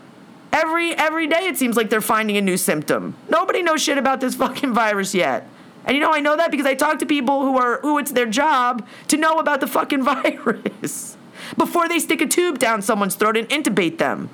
Every 0.51 0.93
every 0.93 1.27
day 1.27 1.47
it 1.47 1.57
seems 1.57 1.77
like 1.77 1.89
they're 1.89 2.01
finding 2.01 2.35
a 2.35 2.41
new 2.41 2.57
symptom. 2.57 3.15
Nobody 3.29 3.63
knows 3.63 3.81
shit 3.81 3.97
about 3.97 4.19
this 4.19 4.35
fucking 4.43 4.73
virus 4.73 5.15
yet. 5.15 5.47
And 5.85 5.95
you 5.95 6.01
know 6.01 6.11
I 6.11 6.19
know 6.19 6.35
that 6.35 6.51
because 6.51 6.65
I 6.65 6.75
talk 6.75 6.99
to 6.99 7.05
people 7.05 7.41
who 7.41 7.57
are 7.57 7.79
who 7.81 7.97
it's 7.99 8.11
their 8.11 8.25
job 8.25 8.85
to 9.07 9.15
know 9.15 9.39
about 9.39 9.61
the 9.61 9.67
fucking 9.67 10.03
virus 10.11 11.15
before 11.57 11.87
they 11.87 11.99
stick 11.99 12.19
a 12.19 12.27
tube 12.27 12.59
down 12.59 12.81
someone's 12.81 13.15
throat 13.15 13.37
and 13.37 13.47
intubate 13.47 13.97
them. 13.97 14.29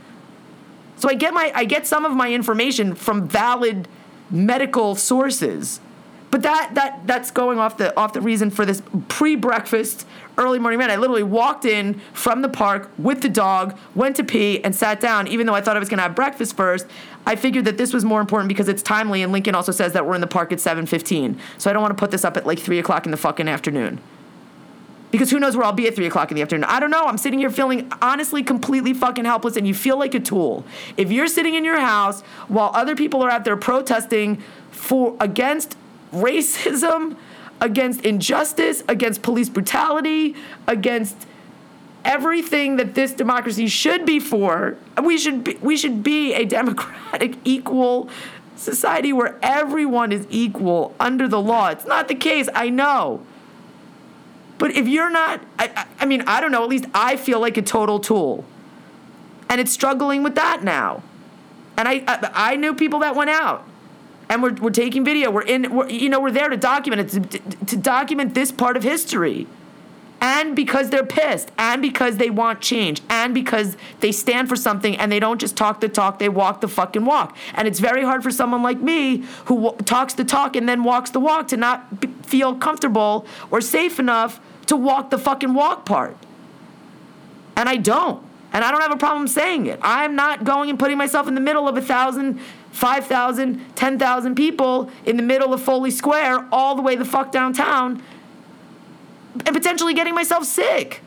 So 0.97 1.07
I 1.07 1.13
get 1.13 1.35
my 1.35 1.51
I 1.53 1.65
get 1.65 1.85
some 1.85 2.03
of 2.03 2.13
my 2.13 2.33
information 2.33 2.95
from 2.95 3.27
valid 3.27 3.87
medical 4.31 4.95
sources. 4.95 5.79
But 6.33 6.41
that 6.41 6.71
that 6.73 7.05
that's 7.05 7.29
going 7.29 7.59
off 7.59 7.77
the 7.77 7.95
off 7.95 8.13
the 8.13 8.19
reason 8.19 8.49
for 8.49 8.65
this 8.65 8.81
pre-breakfast 9.07 10.07
early 10.35 10.57
morning 10.57 10.79
run. 10.79 10.89
I 10.89 10.95
literally 10.95 11.21
walked 11.21 11.63
in 11.63 12.01
from 12.11 12.41
the 12.41 12.49
park 12.49 12.89
with 12.97 13.21
the 13.21 13.29
dog, 13.29 13.77
went 13.93 14.15
to 14.15 14.23
pee, 14.23 14.59
and 14.63 14.75
sat 14.75 14.99
down. 14.99 15.27
Even 15.27 15.45
though 15.45 15.53
I 15.53 15.61
thought 15.61 15.75
I 15.75 15.79
was 15.79 15.89
going 15.89 15.99
to 15.99 16.01
have 16.01 16.15
breakfast 16.15 16.57
first, 16.57 16.87
I 17.27 17.35
figured 17.35 17.65
that 17.65 17.77
this 17.77 17.93
was 17.93 18.03
more 18.03 18.19
important 18.19 18.49
because 18.49 18.67
it's 18.67 18.81
timely. 18.81 19.21
And 19.21 19.31
Lincoln 19.31 19.53
also 19.53 19.71
says 19.71 19.93
that 19.93 20.07
we're 20.07 20.15
in 20.15 20.21
the 20.21 20.25
park 20.25 20.51
at 20.51 20.57
7:15, 20.57 21.37
so 21.59 21.69
I 21.69 21.73
don't 21.73 21.83
want 21.83 21.95
to 21.95 22.01
put 22.01 22.09
this 22.09 22.25
up 22.25 22.35
at 22.35 22.47
like 22.47 22.57
three 22.57 22.79
o'clock 22.79 23.05
in 23.05 23.11
the 23.11 23.17
fucking 23.17 23.47
afternoon. 23.47 24.01
Because 25.11 25.29
who 25.29 25.39
knows 25.39 25.55
where 25.55 25.67
I'll 25.67 25.71
be 25.71 25.87
at 25.87 25.95
three 25.95 26.07
o'clock 26.07 26.31
in 26.31 26.35
the 26.35 26.41
afternoon? 26.41 26.63
I 26.63 26.79
don't 26.79 26.89
know. 26.89 27.05
I'm 27.05 27.19
sitting 27.19 27.37
here 27.37 27.51
feeling 27.51 27.93
honestly 28.01 28.41
completely 28.41 28.95
fucking 28.95 29.25
helpless, 29.25 29.55
and 29.55 29.67
you 29.67 29.75
feel 29.75 29.99
like 29.99 30.15
a 30.15 30.19
tool. 30.19 30.65
If 30.97 31.11
you're 31.11 31.27
sitting 31.27 31.53
in 31.53 31.63
your 31.63 31.79
house 31.79 32.21
while 32.47 32.71
other 32.73 32.95
people 32.95 33.21
are 33.21 33.29
out 33.29 33.45
there 33.45 33.55
protesting 33.55 34.41
for 34.71 35.15
against 35.19 35.77
racism, 36.13 37.17
against 37.63 38.01
injustice, 38.01 38.83
against 38.87 39.21
police 39.21 39.49
brutality, 39.49 40.35
against 40.67 41.15
everything 42.03 42.75
that 42.75 42.93
this 42.93 43.13
democracy 43.13 43.67
should 43.67 44.05
be 44.05 44.19
for. 44.19 44.77
We 45.01 45.17
should 45.17 45.43
be, 45.45 45.57
we 45.61 45.77
should 45.77 46.03
be 46.03 46.33
a 46.33 46.45
democratic, 46.59 47.37
equal 47.43 48.09
society 48.55 49.13
where 49.13 49.39
everyone 49.41 50.11
is 50.11 50.27
equal 50.29 50.93
under 50.99 51.27
the 51.27 51.41
law. 51.41 51.69
It's 51.69 51.85
not 51.85 52.07
the 52.07 52.15
case, 52.15 52.49
I 52.53 52.69
know. 52.69 53.25
But 54.57 54.71
if 54.71 54.87
you're 54.87 55.09
not, 55.09 55.41
I, 55.57 55.85
I, 55.99 56.05
mean, 56.05 56.23
I 56.27 56.39
don't 56.39 56.51
know, 56.51 56.63
at 56.63 56.69
least 56.69 56.85
I 56.93 57.15
feel 57.15 57.39
like 57.39 57.57
a 57.57 57.61
total 57.61 57.99
tool. 57.99 58.45
And 59.49 59.59
it's 59.59 59.71
struggling 59.71 60.23
with 60.23 60.35
that 60.35 60.63
now. 60.63 61.01
And 61.77 61.87
I, 61.87 62.03
I, 62.07 62.31
I 62.33 62.55
knew 62.55 62.73
people 62.73 62.99
that 62.99 63.15
went 63.15 63.29
out 63.29 63.65
and 64.33 64.41
we're, 64.41 64.53
we're 64.53 64.71
taking 64.71 65.05
video. 65.05 65.29
We're 65.29 65.43
in, 65.43 65.75
we're, 65.75 65.89
you 65.89 66.09
know, 66.09 66.19
we're 66.19 66.31
there 66.31 66.49
to 66.49 66.57
document 66.57 67.13
it, 67.13 67.29
to, 67.29 67.39
to 67.67 67.77
document 67.77 68.33
this 68.33 68.51
part 68.51 68.75
of 68.75 68.81
history. 68.81 69.45
And 70.19 70.55
because 70.55 70.89
they're 70.89 71.05
pissed, 71.05 71.51
and 71.57 71.81
because 71.81 72.17
they 72.17 72.31
want 72.31 72.59
change, 72.61 73.01
and 73.09 73.33
because 73.33 73.77
they 73.99 74.11
stand 74.11 74.49
for 74.49 74.55
something 74.55 74.97
and 74.97 75.11
they 75.11 75.19
don't 75.19 75.39
just 75.39 75.55
talk 75.55 75.81
the 75.81 75.89
talk, 75.89 76.17
they 76.17 76.29
walk 76.29 76.61
the 76.61 76.67
fucking 76.67 77.05
walk. 77.05 77.37
And 77.53 77.67
it's 77.67 77.79
very 77.79 78.03
hard 78.03 78.23
for 78.23 78.31
someone 78.31 78.63
like 78.63 78.79
me 78.79 79.17
who 79.45 79.61
w- 79.61 79.77
talks 79.83 80.15
the 80.15 80.23
talk 80.23 80.55
and 80.55 80.67
then 80.67 80.83
walks 80.83 81.11
the 81.11 81.19
walk 81.19 81.49
to 81.49 81.57
not 81.57 81.99
b- 81.99 82.07
feel 82.23 82.55
comfortable 82.55 83.27
or 83.51 83.61
safe 83.61 83.99
enough 83.99 84.39
to 84.65 84.75
walk 84.75 85.11
the 85.11 85.19
fucking 85.19 85.53
walk 85.53 85.85
part. 85.85 86.17
And 87.55 87.69
I 87.69 87.75
don't. 87.75 88.25
And 88.53 88.63
I 88.63 88.71
don't 88.71 88.81
have 88.81 88.91
a 88.91 88.97
problem 88.97 89.27
saying 89.27 89.65
it. 89.65 89.79
I'm 89.81 90.15
not 90.15 90.43
going 90.43 90.69
and 90.69 90.79
putting 90.79 90.97
myself 90.97 91.27
in 91.27 91.35
the 91.35 91.41
middle 91.41 91.67
of 91.67 91.75
a 91.75 91.81
thousand, 91.81 92.39
five 92.73 93.05
thousand, 93.05 93.63
ten 93.75 93.97
thousand 93.97 94.35
people 94.35 94.89
in 95.05 95.15
the 95.15 95.23
middle 95.23 95.53
of 95.53 95.61
Foley 95.61 95.91
Square, 95.91 96.49
all 96.51 96.75
the 96.75 96.81
way 96.81 96.97
the 96.97 97.05
fuck 97.05 97.31
downtown, 97.31 98.03
and 99.45 99.55
potentially 99.55 99.93
getting 99.93 100.13
myself 100.13 100.43
sick. 100.43 101.01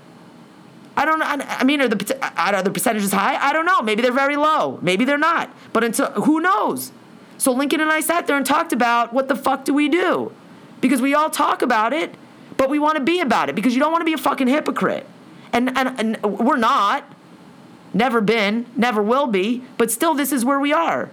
I 0.96 1.04
don't 1.04 1.18
know. 1.18 1.26
I 1.26 1.62
mean, 1.64 1.82
are 1.82 1.88
the 1.88 2.32
are 2.40 2.62
the 2.62 2.70
percentages 2.70 3.12
high? 3.12 3.36
I 3.36 3.52
don't 3.52 3.66
know. 3.66 3.82
Maybe 3.82 4.00
they're 4.00 4.12
very 4.12 4.36
low. 4.36 4.78
Maybe 4.80 5.04
they're 5.04 5.18
not. 5.18 5.54
But 5.74 5.84
until 5.84 6.06
who 6.12 6.40
knows? 6.40 6.90
So 7.36 7.52
Lincoln 7.52 7.82
and 7.82 7.90
I 7.90 8.00
sat 8.00 8.26
there 8.26 8.36
and 8.38 8.46
talked 8.46 8.72
about 8.72 9.12
what 9.12 9.28
the 9.28 9.36
fuck 9.36 9.66
do 9.66 9.74
we 9.74 9.90
do? 9.90 10.32
Because 10.80 11.02
we 11.02 11.12
all 11.12 11.28
talk 11.28 11.60
about 11.60 11.92
it, 11.92 12.14
but 12.56 12.70
we 12.70 12.78
want 12.78 12.96
to 12.96 13.02
be 13.02 13.20
about 13.20 13.50
it 13.50 13.54
because 13.54 13.74
you 13.74 13.80
don't 13.80 13.92
want 13.92 14.00
to 14.00 14.06
be 14.06 14.14
a 14.14 14.18
fucking 14.18 14.46
hypocrite. 14.46 15.06
And, 15.52 15.76
and, 15.76 16.16
and 16.16 16.22
we're 16.22 16.56
not. 16.56 17.04
Never 17.92 18.20
been, 18.20 18.66
never 18.76 19.02
will 19.02 19.26
be, 19.26 19.64
but 19.78 19.90
still, 19.90 20.12
this 20.12 20.30
is 20.30 20.44
where 20.44 20.60
we 20.60 20.72
are. 20.72 21.10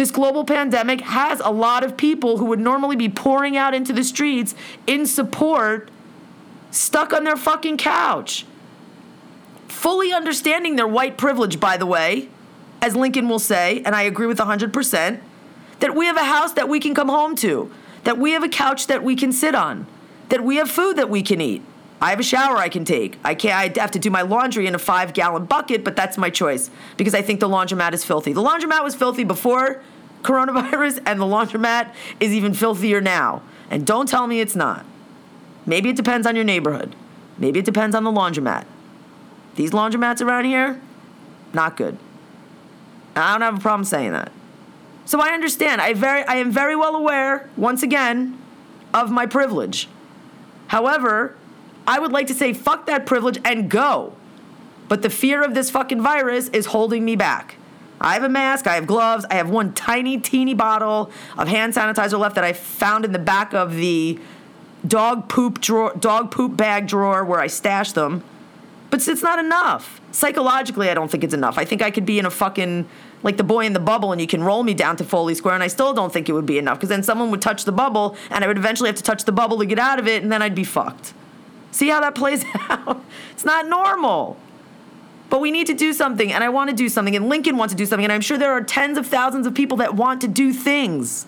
This 0.00 0.10
global 0.10 0.46
pandemic 0.46 1.02
has 1.02 1.40
a 1.40 1.50
lot 1.50 1.84
of 1.84 1.94
people 1.94 2.38
who 2.38 2.46
would 2.46 2.58
normally 2.58 2.96
be 2.96 3.10
pouring 3.10 3.54
out 3.54 3.74
into 3.74 3.92
the 3.92 4.02
streets 4.02 4.54
in 4.86 5.04
support 5.04 5.90
stuck 6.70 7.12
on 7.12 7.24
their 7.24 7.36
fucking 7.36 7.76
couch. 7.76 8.46
Fully 9.68 10.10
understanding 10.10 10.76
their 10.76 10.88
white 10.88 11.18
privilege, 11.18 11.60
by 11.60 11.76
the 11.76 11.84
way, 11.84 12.30
as 12.80 12.96
Lincoln 12.96 13.28
will 13.28 13.38
say, 13.38 13.82
and 13.84 13.94
I 13.94 14.04
agree 14.04 14.26
with 14.26 14.38
100%, 14.38 15.20
that 15.80 15.94
we 15.94 16.06
have 16.06 16.16
a 16.16 16.24
house 16.24 16.54
that 16.54 16.70
we 16.70 16.80
can 16.80 16.94
come 16.94 17.10
home 17.10 17.36
to, 17.36 17.70
that 18.04 18.16
we 18.16 18.30
have 18.30 18.42
a 18.42 18.48
couch 18.48 18.86
that 18.86 19.04
we 19.04 19.14
can 19.14 19.32
sit 19.32 19.54
on, 19.54 19.86
that 20.30 20.42
we 20.42 20.56
have 20.56 20.70
food 20.70 20.96
that 20.96 21.10
we 21.10 21.20
can 21.20 21.42
eat. 21.42 21.60
I 22.00 22.10
have 22.10 22.20
a 22.20 22.24
shower 22.24 22.56
I 22.56 22.68
can 22.70 22.84
take. 22.84 23.18
I 23.22 23.34
can't. 23.34 23.76
I 23.76 23.80
have 23.80 23.90
to 23.90 23.98
do 23.98 24.10
my 24.10 24.22
laundry 24.22 24.66
in 24.66 24.74
a 24.74 24.78
five-gallon 24.78 25.44
bucket, 25.44 25.84
but 25.84 25.96
that's 25.96 26.16
my 26.16 26.30
choice 26.30 26.70
because 26.96 27.14
I 27.14 27.20
think 27.20 27.40
the 27.40 27.48
laundromat 27.48 27.92
is 27.92 28.04
filthy. 28.04 28.32
The 28.32 28.42
laundromat 28.42 28.82
was 28.82 28.94
filthy 28.94 29.24
before 29.24 29.82
coronavirus, 30.22 31.02
and 31.06 31.20
the 31.20 31.24
laundromat 31.24 31.92
is 32.18 32.32
even 32.32 32.54
filthier 32.54 33.00
now. 33.00 33.42
And 33.70 33.86
don't 33.86 34.08
tell 34.08 34.26
me 34.26 34.40
it's 34.40 34.56
not. 34.56 34.84
Maybe 35.66 35.90
it 35.90 35.96
depends 35.96 36.26
on 36.26 36.34
your 36.36 36.44
neighborhood. 36.44 36.96
Maybe 37.38 37.60
it 37.60 37.64
depends 37.64 37.94
on 37.94 38.04
the 38.04 38.10
laundromat. 38.10 38.64
These 39.56 39.72
laundromats 39.72 40.20
around 40.22 40.44
here, 40.44 40.80
not 41.52 41.76
good. 41.76 41.98
I 43.14 43.32
don't 43.32 43.42
have 43.42 43.58
a 43.58 43.60
problem 43.60 43.84
saying 43.84 44.12
that. 44.12 44.32
So 45.04 45.20
I 45.20 45.30
understand. 45.30 45.80
I 45.80 45.92
very 45.92 46.24
I 46.24 46.36
am 46.36 46.50
very 46.50 46.76
well 46.76 46.94
aware, 46.94 47.50
once 47.56 47.82
again, 47.82 48.38
of 48.94 49.10
my 49.10 49.26
privilege. 49.26 49.88
However, 50.68 51.34
I 51.90 51.98
would 51.98 52.12
like 52.12 52.28
to 52.28 52.34
say 52.34 52.52
fuck 52.52 52.86
that 52.86 53.04
privilege 53.04 53.40
and 53.44 53.68
go. 53.68 54.12
But 54.86 55.02
the 55.02 55.10
fear 55.10 55.42
of 55.42 55.54
this 55.54 55.72
fucking 55.72 56.00
virus 56.00 56.46
is 56.50 56.66
holding 56.66 57.04
me 57.04 57.16
back. 57.16 57.56
I 58.00 58.14
have 58.14 58.22
a 58.22 58.28
mask, 58.28 58.68
I 58.68 58.76
have 58.76 58.86
gloves, 58.86 59.26
I 59.28 59.34
have 59.34 59.50
one 59.50 59.72
tiny, 59.72 60.16
teeny 60.16 60.54
bottle 60.54 61.10
of 61.36 61.48
hand 61.48 61.74
sanitizer 61.74 62.16
left 62.16 62.36
that 62.36 62.44
I 62.44 62.52
found 62.52 63.04
in 63.04 63.10
the 63.10 63.18
back 63.18 63.52
of 63.54 63.74
the 63.74 64.20
dog 64.86 65.28
poop 65.28 65.60
drawer, 65.60 65.92
dog 65.98 66.30
poop 66.30 66.56
bag 66.56 66.86
drawer 66.86 67.24
where 67.24 67.40
I 67.40 67.48
stash 67.48 67.90
them. 67.90 68.22
But 68.90 69.06
it's 69.08 69.22
not 69.22 69.40
enough. 69.40 70.00
Psychologically, 70.12 70.90
I 70.90 70.94
don't 70.94 71.10
think 71.10 71.24
it's 71.24 71.34
enough. 71.34 71.58
I 71.58 71.64
think 71.64 71.82
I 71.82 71.90
could 71.90 72.06
be 72.06 72.20
in 72.20 72.24
a 72.24 72.30
fucking 72.30 72.88
like 73.24 73.36
the 73.36 73.44
boy 73.44 73.66
in 73.66 73.72
the 73.72 73.80
bubble 73.80 74.12
and 74.12 74.20
you 74.20 74.28
can 74.28 74.44
roll 74.44 74.62
me 74.62 74.74
down 74.74 74.96
to 74.98 75.04
Foley 75.04 75.34
Square 75.34 75.54
and 75.54 75.64
I 75.64 75.68
still 75.68 75.92
don't 75.92 76.12
think 76.12 76.28
it 76.28 76.34
would 76.34 76.46
be 76.46 76.56
enough 76.56 76.78
because 76.78 76.88
then 76.88 77.02
someone 77.02 77.32
would 77.32 77.42
touch 77.42 77.64
the 77.64 77.72
bubble 77.72 78.16
and 78.30 78.44
I 78.44 78.46
would 78.46 78.58
eventually 78.58 78.88
have 78.88 78.96
to 78.96 79.02
touch 79.02 79.24
the 79.24 79.32
bubble 79.32 79.58
to 79.58 79.66
get 79.66 79.80
out 79.80 79.98
of 79.98 80.06
it 80.06 80.22
and 80.22 80.30
then 80.30 80.40
I'd 80.40 80.54
be 80.54 80.62
fucked. 80.62 81.14
See 81.70 81.88
how 81.88 82.00
that 82.00 82.14
plays 82.14 82.44
out? 82.68 83.02
It's 83.32 83.44
not 83.44 83.66
normal. 83.66 84.36
But 85.28 85.40
we 85.40 85.52
need 85.52 85.68
to 85.68 85.74
do 85.74 85.92
something, 85.92 86.32
and 86.32 86.42
I 86.42 86.48
want 86.48 86.70
to 86.70 86.76
do 86.76 86.88
something, 86.88 87.14
and 87.14 87.28
Lincoln 87.28 87.56
wants 87.56 87.72
to 87.72 87.78
do 87.78 87.86
something, 87.86 88.04
and 88.04 88.12
I'm 88.12 88.20
sure 88.20 88.36
there 88.36 88.52
are 88.52 88.62
tens 88.62 88.98
of 88.98 89.06
thousands 89.06 89.46
of 89.46 89.54
people 89.54 89.76
that 89.76 89.94
want 89.94 90.20
to 90.22 90.28
do 90.28 90.52
things. 90.52 91.24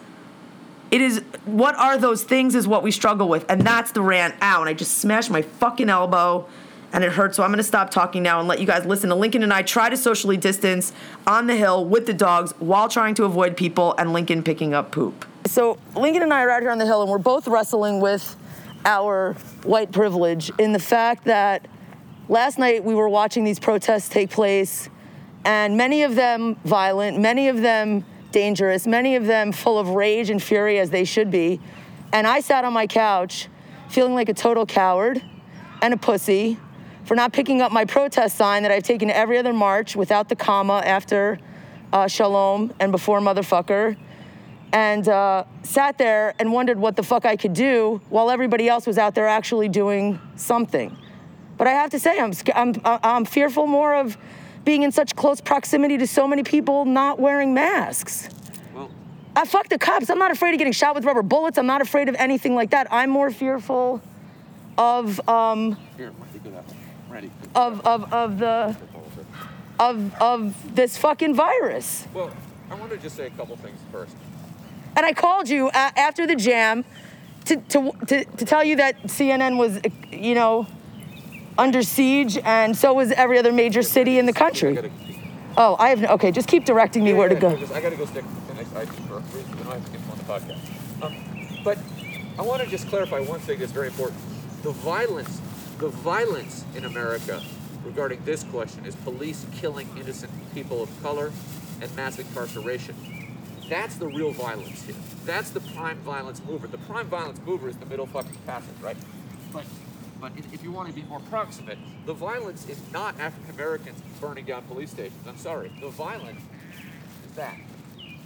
It 0.91 1.01
is 1.01 1.23
what 1.45 1.77
are 1.77 1.97
those 1.97 2.25
things 2.25 2.55
is 2.55 2.67
what 2.67 2.83
we 2.83 2.91
struggle 2.91 3.29
with, 3.29 3.49
and 3.49 3.63
that's 3.63 3.93
the 3.93 4.03
rant. 4.03 4.35
Ow, 4.43 4.61
and 4.61 4.69
I 4.69 4.75
just 4.75 4.99
smashed 4.99 5.31
my 5.31 5.43
fucking 5.43 5.89
elbow, 5.89 6.47
and 6.93 7.05
it 7.05 7.13
hurts. 7.13 7.37
So 7.37 7.45
I'm 7.45 7.51
gonna 7.51 7.63
stop 7.63 7.91
talking 7.91 8.23
now 8.23 8.41
and 8.41 8.49
let 8.49 8.59
you 8.61 8.67
guys 8.67 8.85
listen 8.85 9.09
to 9.09 9.15
Lincoln 9.15 9.43
and 9.43 9.53
I 9.55 9.63
try 9.63 9.89
to 9.89 9.97
socially 9.97 10.37
distance 10.37 10.93
on 11.27 11.47
the 11.47 11.57
hill 11.57 11.85
with 11.85 12.05
the 12.05 12.13
dogs 12.13 12.53
while 12.59 12.89
trying 12.89 13.15
to 13.15 13.25
avoid 13.25 13.57
people, 13.57 13.95
and 13.99 14.13
Lincoln 14.13 14.43
picking 14.43 14.75
up 14.75 14.91
poop. 14.91 15.25
So 15.47 15.79
Lincoln 15.95 16.23
and 16.23 16.35
I 16.35 16.43
are 16.43 16.51
out 16.51 16.61
here 16.61 16.71
on 16.73 16.79
the 16.79 16.87
hill, 16.87 17.03
and 17.03 17.11
we're 17.11 17.19
both 17.19 17.47
wrestling 17.47 18.01
with 18.01 18.37
our 18.85 19.35
white 19.63 19.93
privilege 19.93 20.51
in 20.59 20.73
the 20.73 20.79
fact 20.79 21.25
that 21.25 21.67
last 22.29 22.59
night 22.59 22.85
we 22.85 22.95
were 22.95 23.09
watching 23.09 23.45
these 23.45 23.59
protests 23.59 24.09
take 24.09 24.31
place, 24.31 24.89
and 25.45 25.77
many 25.77 26.03
of 26.03 26.15
them 26.15 26.57
violent, 26.65 27.19
many 27.19 27.49
of 27.49 27.61
them 27.61 28.05
dangerous, 28.31 28.87
many 28.87 29.17
of 29.17 29.27
them 29.27 29.53
full 29.53 29.79
of 29.79 29.91
rage 29.91 30.31
and 30.31 30.43
fury 30.43 30.79
as 30.79 30.91
they 30.91 31.05
should 31.05 31.31
be. 31.31 31.61
And 32.13 32.27
I 32.27 32.41
sat 32.41 32.65
on 32.65 32.73
my 32.73 32.87
couch 32.87 33.49
feeling 33.89 34.15
like 34.15 34.29
a 34.29 34.35
total 34.35 34.67
coward 34.67 35.23
and 35.83 35.93
a 35.93 35.97
pussy 35.97 36.59
for 37.05 37.15
not 37.15 37.33
picking 37.33 37.61
up 37.61 37.73
my 37.73 37.85
protest 37.85 38.37
sign 38.37 38.63
that 38.63 38.73
I've 38.73 38.85
taken 38.85 39.11
every 39.11 39.39
other 39.39 39.53
march 39.53 39.97
without 39.97 40.29
the 40.29 40.37
comma 40.37 40.83
after 40.85 41.39
uh, 41.93 42.07
shalom 42.07 42.73
and 42.81 42.91
before 42.93 43.21
motherfucker 43.21 43.97
and 44.73 45.07
uh, 45.09 45.45
sat 45.63 45.99
there 45.99 46.35
and 46.39 46.53
wondered 46.53 46.79
what 46.79 46.97
the 46.97 47.03
fuck 47.03 47.27
I 47.27 47.37
could 47.37 47.53
do 47.53 48.01
while 48.09 48.31
everybody 48.31 48.69
else 48.69 48.87
was 48.87 48.99
out 48.99 49.15
there 49.15 49.29
actually 49.29 49.69
doing 49.69 50.19
something. 50.37 50.97
But 51.59 51.67
I 51.67 51.73
have 51.73 51.91
to 51.91 51.99
say, 51.99 52.19
I'm, 52.19 52.33
I'm, 52.55 52.75
I'm 52.85 53.25
fearful 53.25 53.67
more 53.67 53.95
of 53.95 54.17
being 54.65 54.83
in 54.83 54.93
such 54.93 55.15
close 55.15 55.41
proximity 55.41 55.99
to 55.99 56.07
so 56.07 56.27
many 56.27 56.43
people 56.43 56.85
not 56.85 57.19
wearing 57.19 57.53
masks. 57.53 58.29
Well, 58.75 58.91
I 59.37 59.45
fuck 59.45 59.69
the 59.69 59.79
cops. 59.79 60.09
I'm 60.09 60.19
not 60.19 60.31
afraid 60.31 60.55
of 60.55 60.59
getting 60.59 60.73
shot 60.73 60.95
with 60.95 61.05
rubber 61.05 61.23
bullets. 61.23 61.59
I'm 61.59 61.67
not 61.67 61.83
afraid 61.83 62.09
of 62.09 62.15
anything 62.17 62.55
like 62.55 62.71
that. 62.71 62.87
I'm 62.91 63.11
more 63.11 63.31
fearful 63.31 64.01
of 64.79 65.29
um, 65.29 65.77
Here. 65.97 66.13
Of, 67.55 67.87
of, 67.87 68.13
of 68.13 68.39
the 68.39 68.75
of, 69.79 70.15
of 70.15 70.75
this 70.75 70.97
fucking 70.97 71.35
virus. 71.35 72.07
Well, 72.15 72.31
I 72.71 72.75
want 72.75 72.91
to 72.93 72.99
just 72.99 73.17
say 73.17 73.27
a 73.27 73.31
couple 73.31 73.57
things 73.57 73.79
first. 73.91 74.17
And 74.97 75.07
I 75.07 75.13
called 75.13 75.49
you 75.49 75.71
after 75.71 76.27
the 76.27 76.37
jam 76.37 76.85
to, 77.47 77.57
to, 77.57 77.93
to, 78.07 78.25
to 78.25 78.45
tell 78.45 78.63
you 78.63 78.77
that 78.77 79.03
CNN 79.05 79.57
was, 79.57 79.81
you 80.11 80.35
know, 80.35 80.67
under 81.59 81.83
siege, 81.83 82.39
and 82.39 82.77
so 82.77 82.95
was 82.95 83.13
every 83.13 83.39
other 83.39 83.53
major 83.53 83.83
city 83.83 84.19
in 84.19 84.27
the 84.27 84.33
country. 84.33 84.91
Oh, 85.57 85.77
I 85.79 85.91
have 85.91 86.01
no, 86.01 86.09
okay. 86.11 86.31
Just 86.31 86.49
keep 86.49 86.65
directing 86.65 87.05
me 87.05 87.11
yeah, 87.11 87.19
where 87.19 87.29
yeah, 87.29 87.35
to 87.35 87.41
go. 87.41 87.57
Just, 87.57 87.73
I 87.73 87.81
got 87.81 87.91
to 87.91 87.97
go 87.97 88.07
stick 88.07 88.25
item 88.75 88.95
for 89.07 89.19
reasons 89.37 89.69
I 89.69 89.75
have 89.75 89.85
to 89.85 89.91
get 89.91 90.01
on 90.11 90.19
the 90.19 90.25
podcast. 90.25 91.03
Um, 91.03 91.63
but 91.65 91.79
I 92.39 92.43
want 92.43 92.63
to 92.63 92.69
just 92.69 92.89
clarify 92.89 93.21
one 93.21 93.41
thing 93.41 93.59
that's 93.59 93.73
very 93.73 93.89
important. 93.89 94.21
The 94.63 94.71
violence, 94.71 95.41
the 95.79 95.89
violence 95.89 96.65
in 96.75 96.85
America 96.85 97.43
regarding 97.85 98.25
this 98.25 98.45
question 98.45 98.85
is 98.87 98.95
police 98.97 99.45
killing 99.57 99.89
innocent 99.99 100.33
people 100.55 100.83
of 100.83 101.03
color 101.03 101.33
and 101.81 101.95
mass 101.97 102.19
incarceration. 102.19 102.95
That's 103.73 103.97
the 103.97 104.07
real 104.07 104.33
violence 104.33 104.83
here. 104.83 104.95
That's 105.25 105.49
the 105.49 105.61
prime 105.61 105.97
violence 106.01 106.43
mover. 106.47 106.67
The 106.67 106.77
prime 106.77 107.07
violence 107.07 107.41
mover 107.47 107.71
is 107.71 107.77
the 107.79 107.87
middle 107.87 108.05
fucking 108.05 108.37
passage, 108.45 108.75
right? 108.83 108.99
But 109.51 109.65
but 110.21 110.33
if 110.53 110.63
you 110.63 110.71
want 110.71 110.91
to 110.91 110.95
be 110.95 111.05
more 111.05 111.21
proximate, 111.21 111.79
the 112.05 112.13
violence 112.13 112.69
is 112.69 112.79
not 112.93 113.19
African 113.19 113.49
Americans 113.49 113.99
burning 114.21 114.45
down 114.45 114.61
police 114.65 114.91
stations. 114.91 115.27
I'm 115.27 115.39
sorry. 115.39 115.73
The 115.81 115.89
violence 115.89 116.43
is 117.27 117.35
that. 117.37 117.57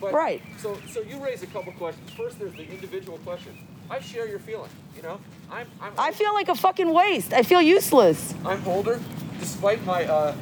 But, 0.01 0.13
right. 0.13 0.43
So 0.59 0.81
so 0.91 1.01
you 1.03 1.23
raise 1.25 1.45
a 1.45 1.47
couple 1.47 1.73
questions. 1.75 2.11
First, 2.11 2.41
there's 2.41 2.55
the 2.55 2.69
individual 2.69 3.19
question. 3.19 3.57
I 3.89 4.01
share 4.01 4.27
your 4.27 4.41
feeling. 4.41 4.71
You 4.97 5.03
know, 5.03 5.21
I'm. 5.49 5.69
I'm 5.81 5.93
I 5.97 6.11
feel 6.11 6.35
like 6.35 6.49
a 6.49 6.57
fucking 6.57 6.93
waste. 6.93 7.33
I 7.33 7.45
feel 7.45 7.63
useless. 7.63 8.35
I'm 8.45 8.67
older, 8.67 8.99
despite 9.39 9.85
my 9.85 10.07
uh, 10.07 10.35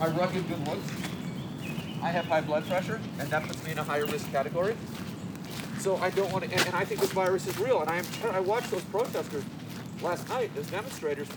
my 0.00 0.08
rugged 0.08 0.48
good 0.48 0.66
looks. 0.66 0.99
I 2.02 2.10
have 2.10 2.24
high 2.26 2.40
blood 2.40 2.66
pressure, 2.66 3.00
and 3.18 3.28
that 3.30 3.42
puts 3.46 3.64
me 3.64 3.72
in 3.72 3.78
a 3.78 3.84
higher 3.84 4.06
risk 4.06 4.30
category. 4.30 4.76
So 5.78 5.96
I 5.96 6.10
don't 6.10 6.32
want 6.32 6.44
to, 6.44 6.50
and, 6.50 6.66
and 6.66 6.74
I 6.74 6.84
think 6.84 7.00
this 7.00 7.12
virus 7.12 7.46
is 7.46 7.58
real. 7.58 7.80
And 7.80 7.90
I, 7.90 7.98
am, 7.98 8.04
I 8.32 8.40
watched 8.40 8.70
those 8.70 8.84
protesters. 8.84 9.44
last 10.02 10.28
night, 10.28 10.54
those 10.54 10.66
demonstrators, 10.68 11.28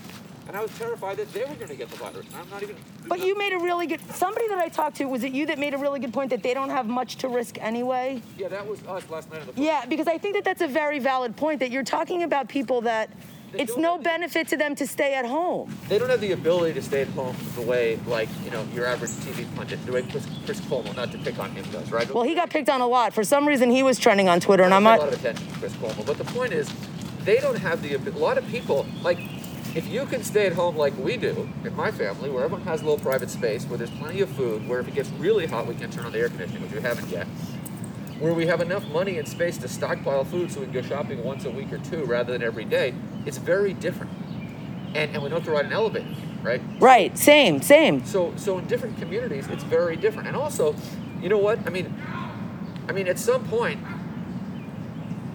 and 0.46 0.56
I 0.56 0.60
was 0.60 0.70
terrified 0.78 1.16
that 1.16 1.32
they 1.32 1.40
were 1.40 1.54
going 1.54 1.68
to 1.68 1.76
get 1.76 1.90
the 1.90 1.96
virus. 1.96 2.26
I'm 2.34 2.48
not 2.50 2.62
even. 2.62 2.76
But 3.06 3.20
you 3.20 3.36
made 3.36 3.52
a 3.52 3.58
really 3.58 3.86
good. 3.86 4.00
Somebody 4.14 4.48
that 4.48 4.58
I 4.58 4.68
talked 4.68 4.96
to 4.96 5.06
was 5.06 5.24
it 5.24 5.32
you 5.32 5.46
that 5.46 5.58
made 5.58 5.74
a 5.74 5.78
really 5.78 6.00
good 6.00 6.12
point 6.12 6.30
that 6.30 6.42
they 6.42 6.54
don't 6.54 6.70
have 6.70 6.86
much 6.86 7.16
to 7.16 7.28
risk 7.28 7.58
anyway. 7.60 8.22
Yeah, 8.38 8.48
that 8.48 8.66
was 8.66 8.82
us 8.86 9.08
last 9.10 9.30
night. 9.32 9.42
Yeah, 9.56 9.86
because 9.86 10.06
I 10.06 10.18
think 10.18 10.34
that 10.34 10.44
that's 10.44 10.62
a 10.62 10.68
very 10.68 10.98
valid 10.98 11.36
point 11.36 11.60
that 11.60 11.70
you're 11.70 11.84
talking 11.84 12.22
about 12.22 12.48
people 12.48 12.82
that 12.82 13.10
They 13.54 13.62
it's 13.62 13.76
no 13.76 13.98
benefit 13.98 14.48
to 14.48 14.56
them 14.56 14.74
to 14.74 14.86
stay 14.86 15.14
at 15.14 15.24
home. 15.24 15.72
They 15.88 15.98
don't 15.98 16.10
have 16.10 16.20
the 16.20 16.32
ability 16.32 16.74
to 16.74 16.82
stay 16.82 17.02
at 17.02 17.08
home 17.08 17.36
the 17.54 17.62
way, 17.62 18.00
like, 18.06 18.28
you 18.44 18.50
know, 18.50 18.66
your 18.74 18.84
average 18.86 19.10
TV 19.10 19.46
pundit, 19.54 19.84
the 19.86 19.92
way 19.92 20.02
Chris, 20.02 20.26
Chris 20.44 20.60
Cuomo, 20.62 20.94
not 20.96 21.12
to 21.12 21.18
pick 21.18 21.38
on 21.38 21.50
him, 21.52 21.64
does, 21.70 21.92
right? 21.92 22.12
Well, 22.12 22.24
he 22.24 22.34
got 22.34 22.50
picked 22.50 22.68
on 22.68 22.80
a 22.80 22.86
lot. 22.86 23.12
For 23.14 23.22
some 23.22 23.46
reason, 23.46 23.70
he 23.70 23.84
was 23.84 23.98
trending 24.00 24.28
on 24.28 24.40
Twitter, 24.40 24.64
and 24.64 24.74
I'm 24.74 24.82
not. 24.82 24.98
a 24.98 25.02
lot 25.04 25.12
of 25.12 25.20
attention 25.20 25.46
to 25.46 25.58
Chris 25.60 25.72
Cuomo. 25.74 26.04
But 26.04 26.18
the 26.18 26.24
point 26.24 26.52
is, 26.52 26.68
they 27.20 27.38
don't 27.38 27.58
have 27.58 27.80
the 27.80 27.94
a 27.94 27.98
lot 28.18 28.38
of 28.38 28.46
people 28.48 28.86
like. 29.02 29.18
If 29.74 29.88
you 29.88 30.06
can 30.06 30.22
stay 30.22 30.46
at 30.46 30.52
home 30.52 30.76
like 30.76 30.96
we 30.98 31.16
do 31.16 31.48
in 31.64 31.74
my 31.74 31.90
family, 31.90 32.30
where 32.30 32.44
everyone 32.44 32.64
has 32.64 32.80
a 32.82 32.84
little 32.84 32.98
private 33.04 33.28
space, 33.28 33.64
where 33.64 33.76
there's 33.76 33.90
plenty 33.90 34.20
of 34.20 34.28
food, 34.30 34.68
where 34.68 34.78
if 34.78 34.86
it 34.86 34.94
gets 34.94 35.10
really 35.18 35.46
hot 35.46 35.66
we 35.66 35.74
can 35.74 35.90
turn 35.90 36.06
on 36.06 36.12
the 36.12 36.20
air 36.20 36.28
conditioning, 36.28 36.62
which 36.62 36.70
we 36.70 36.80
haven't 36.80 37.08
yet, 37.08 37.26
where 38.18 38.32
we 38.32 38.46
have 38.46 38.60
enough 38.60 38.86
money 38.88 39.18
and 39.18 39.26
space 39.26 39.58
to 39.58 39.68
stockpile 39.68 40.24
food 40.24 40.50
so 40.50 40.60
we 40.60 40.66
can 40.66 40.74
go 40.74 40.82
shopping 40.82 41.22
once 41.24 41.44
a 41.44 41.50
week 41.50 41.72
or 41.72 41.78
two 41.78 42.04
rather 42.04 42.32
than 42.32 42.42
every 42.42 42.64
day, 42.64 42.94
it's 43.26 43.38
very 43.38 43.72
different. 43.72 44.12
And, 44.94 45.12
and 45.12 45.22
we 45.22 45.28
don't 45.28 45.40
have 45.40 45.44
to 45.44 45.50
ride 45.50 45.66
an 45.66 45.72
elevator, 45.72 46.14
right? 46.42 46.62
Right. 46.78 47.18
Same. 47.18 47.60
Same. 47.60 48.04
So 48.04 48.32
so 48.36 48.58
in 48.58 48.66
different 48.66 48.98
communities, 48.98 49.48
it's 49.48 49.64
very 49.64 49.96
different. 49.96 50.28
And 50.28 50.36
also, 50.36 50.76
you 51.20 51.28
know 51.28 51.38
what? 51.38 51.66
I 51.66 51.70
mean, 51.70 51.92
I 52.88 52.92
mean, 52.92 53.08
at 53.08 53.18
some 53.18 53.44
point, 53.48 53.80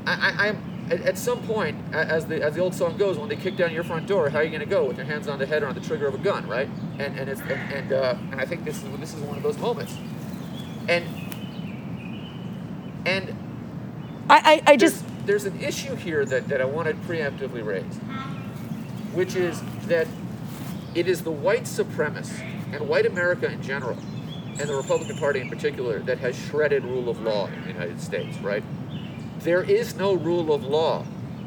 I, 0.05 0.13
I, 0.13 0.48
I'm 0.48 0.69
at, 0.91 1.17
some 1.17 1.41
point, 1.43 1.77
as 1.93 2.25
the 2.25 2.41
as 2.41 2.55
the 2.55 2.62
old 2.62 2.74
song 2.74 2.98
goes, 2.98 3.17
when 3.17 3.29
they 3.29 3.36
kick 3.36 3.57
down 3.57 3.71
your 3.74 3.83
front 3.83 4.07
door, 4.07 4.29
how 4.29 4.39
are 4.39 4.43
you 4.43 4.50
going 4.50 4.62
to 4.62 4.65
go 4.65 4.86
with 4.86 4.98
your 4.98 5.05
hands 5.05 5.27
on 5.27 5.38
the 5.38 5.45
head 5.45 5.62
or 5.62 5.67
on 5.67 5.75
the 5.75 5.81
trigger 5.81 6.07
of 6.07 6.15
a 6.15 6.19
gun, 6.19 6.48
right? 6.48 6.69
And 6.98 7.19
and 7.19 7.29
it's 7.29 7.41
and 7.41 7.51
and, 7.51 7.93
uh, 7.93 8.15
and 8.31 8.41
I 8.41 8.45
think 8.45 8.63
this 8.63 8.81
is 8.81 9.00
this 9.00 9.13
is 9.13 9.21
one 9.21 9.38
of 9.38 9.43
those 9.43 9.57
moments. 9.57 9.95
And 10.88 11.05
I, 14.29 14.62
I, 14.67 14.71
I 14.74 14.77
just. 14.77 15.03
there's, 15.25 15.43
there's 15.43 15.53
an 15.53 15.62
issue 15.62 15.95
here 15.95 16.25
that, 16.25 16.48
that 16.48 16.62
I 16.62 16.65
want 16.65 16.88
to 16.88 16.93
preemptively 17.12 17.65
raise, 17.65 17.83
which 19.13 19.36
is 19.36 19.62
that 19.88 20.07
it 20.95 21.07
is 21.07 21.24
the 21.24 21.31
white 21.31 21.63
supremacists 21.63 22.39
and 22.74 22.88
white 22.88 23.05
America 23.05 23.51
in 23.51 23.62
general, 23.62 23.98
and 24.59 24.69
the 24.69 24.75
Republican 24.75 25.17
Party 25.17 25.39
in 25.39 25.50
particular, 25.50 26.00
that 26.00 26.19
has 26.19 26.38
shredded 26.38 26.83
rule 26.83 27.09
of 27.09 27.21
law 27.21 27.48
in 27.48 27.62
the 27.62 27.67
United 27.69 28.01
States, 28.01 28.38
right? 28.39 28.63
There 29.39 29.63
is 29.63 29.95
no 29.95 30.13
rule 30.13 30.53
of 30.53 30.63
law 30.65 31.03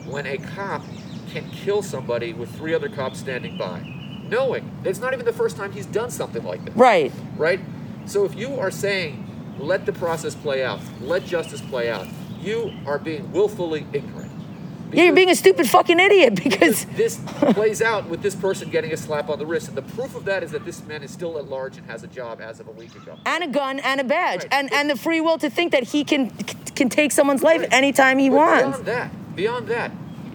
when 0.06 0.26
a 0.26 0.38
cop 0.38 0.82
can 1.30 1.48
kill 1.50 1.82
somebody 1.82 2.32
with 2.32 2.54
three 2.56 2.74
other 2.74 2.88
cops 2.88 3.18
standing 3.18 3.56
by, 3.56 3.80
knowing 4.28 4.70
it's 4.84 4.98
not 4.98 5.12
even 5.12 5.24
the 5.26 5.32
first 5.32 5.56
time 5.56 5.72
he's 5.72 5.86
done 5.86 6.10
something 6.10 6.42
like 6.44 6.64
this 6.64 6.74
Right. 6.74 7.12
right? 7.36 7.60
So 8.06 8.24
if 8.24 8.34
you 8.34 8.58
are 8.58 8.70
saying, 8.70 9.28
let 9.58 9.86
the 9.86 9.92
process 9.92 10.34
play 10.34 10.64
out, 10.64 10.80
let 11.00 11.24
justice 11.24 11.60
play 11.60 11.90
out, 11.90 12.06
you 12.42 12.72
are 12.86 12.98
being 12.98 13.30
willfully 13.32 13.86
ignorant. 13.92 14.30
Yeah, 14.92 15.04
you're 15.04 15.14
being 15.14 15.30
a 15.30 15.34
stupid 15.34 15.66
fucking 15.70 15.98
idiot 15.98 16.34
because. 16.42 16.84
this 16.96 17.18
plays 17.54 17.80
out 17.80 18.08
with 18.10 18.20
this 18.20 18.34
person 18.34 18.68
getting 18.68 18.92
a 18.92 18.96
slap 18.96 19.30
on 19.30 19.38
the 19.38 19.46
wrist. 19.46 19.68
And 19.68 19.76
the 19.76 19.80
proof 19.82 20.14
of 20.14 20.26
that 20.26 20.42
is 20.42 20.50
that 20.50 20.66
this 20.66 20.84
man 20.84 21.02
is 21.02 21.10
still 21.10 21.38
at 21.38 21.48
large 21.48 21.78
and 21.78 21.86
has 21.86 22.02
a 22.02 22.06
job 22.08 22.42
as 22.42 22.60
of 22.60 22.68
a 22.68 22.72
week 22.72 22.94
ago. 22.94 23.16
And 23.24 23.42
a 23.42 23.46
gun 23.48 23.78
and 23.80 24.02
a 24.02 24.04
badge 24.04 24.40
Right. 24.42 24.48
and 24.52 24.72
and 24.72 24.90
the 24.90 24.96
free 24.96 25.20
will 25.22 25.38
to 25.38 25.48
think 25.48 25.72
that 25.72 25.84
he 25.84 26.04
can 26.04 26.28
can 26.74 26.90
take 26.90 27.10
someone's 27.12 27.42
life 27.42 27.60
Right. 27.60 27.72
anytime 27.72 28.18
he 28.18 28.28
But 28.28 28.36
wants. 28.36 28.62
Beyond 28.80 28.84
that, 28.86 29.34
beyond 29.36 29.68
that, 29.68 29.90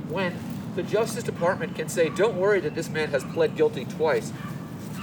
when 0.10 0.34
the 0.76 0.82
Justice 0.84 1.24
Department 1.24 1.76
can 1.76 1.88
say, 1.88 2.10
"Don't 2.10 2.36
worry 2.38 2.60
that 2.62 2.74
this 2.74 2.90
man 2.90 3.10
has 3.12 3.24
pled 3.26 3.56
guilty 3.56 3.86
twice. 3.86 4.32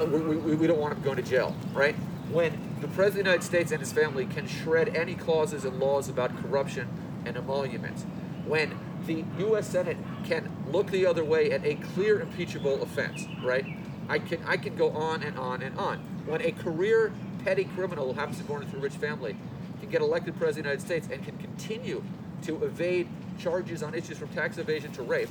Uh, 0.00 0.04
We, 0.06 0.18
we, 0.36 0.54
we 0.56 0.66
don't 0.66 0.80
want 0.80 0.94
him 0.96 1.02
going 1.02 1.16
to 1.16 1.22
jail," 1.22 1.54
right? 1.72 1.94
When 2.32 2.58
the 2.80 2.88
President 2.88 3.06
of 3.06 3.24
the 3.26 3.30
United 3.30 3.44
States 3.44 3.70
and 3.70 3.78
his 3.80 3.92
family 3.92 4.26
can 4.26 4.48
shred 4.48 4.96
any 4.96 5.14
clauses 5.14 5.64
and 5.64 5.78
laws 5.78 6.08
about 6.08 6.30
corruption 6.42 6.88
and 7.24 7.36
emoluments, 7.36 8.02
when 8.46 8.78
the 9.06 9.24
U.S. 9.40 9.68
Senate 9.68 9.96
can 10.24 10.50
look 10.70 10.90
the 10.90 11.06
other 11.06 11.24
way 11.24 11.50
at 11.50 11.64
a 11.64 11.74
clear 11.74 12.20
impeachable 12.20 12.82
offense, 12.82 13.26
right? 13.42 13.64
I 14.08 14.18
can 14.18 14.42
I 14.46 14.56
can 14.56 14.76
go 14.76 14.90
on 14.90 15.22
and 15.22 15.38
on 15.38 15.62
and 15.62 15.78
on. 15.78 15.98
When 16.26 16.40
a 16.42 16.52
career 16.52 17.12
petty 17.44 17.64
criminal 17.64 18.12
who 18.12 18.18
happens 18.18 18.38
to 18.38 18.44
be 18.44 18.48
born 18.48 18.62
into 18.62 18.76
a 18.76 18.80
rich 18.80 18.94
family 18.94 19.36
can 19.80 19.90
get 19.90 20.00
elected 20.00 20.36
president 20.38 20.72
of 20.74 20.80
the 20.80 20.94
United 20.94 21.04
States 21.04 21.08
and 21.12 21.24
can 21.24 21.36
continue 21.38 22.02
to 22.42 22.62
evade 22.64 23.08
charges 23.38 23.82
on 23.82 23.94
issues 23.94 24.18
from 24.18 24.28
tax 24.28 24.58
evasion 24.58 24.92
to 24.92 25.02
rape, 25.02 25.28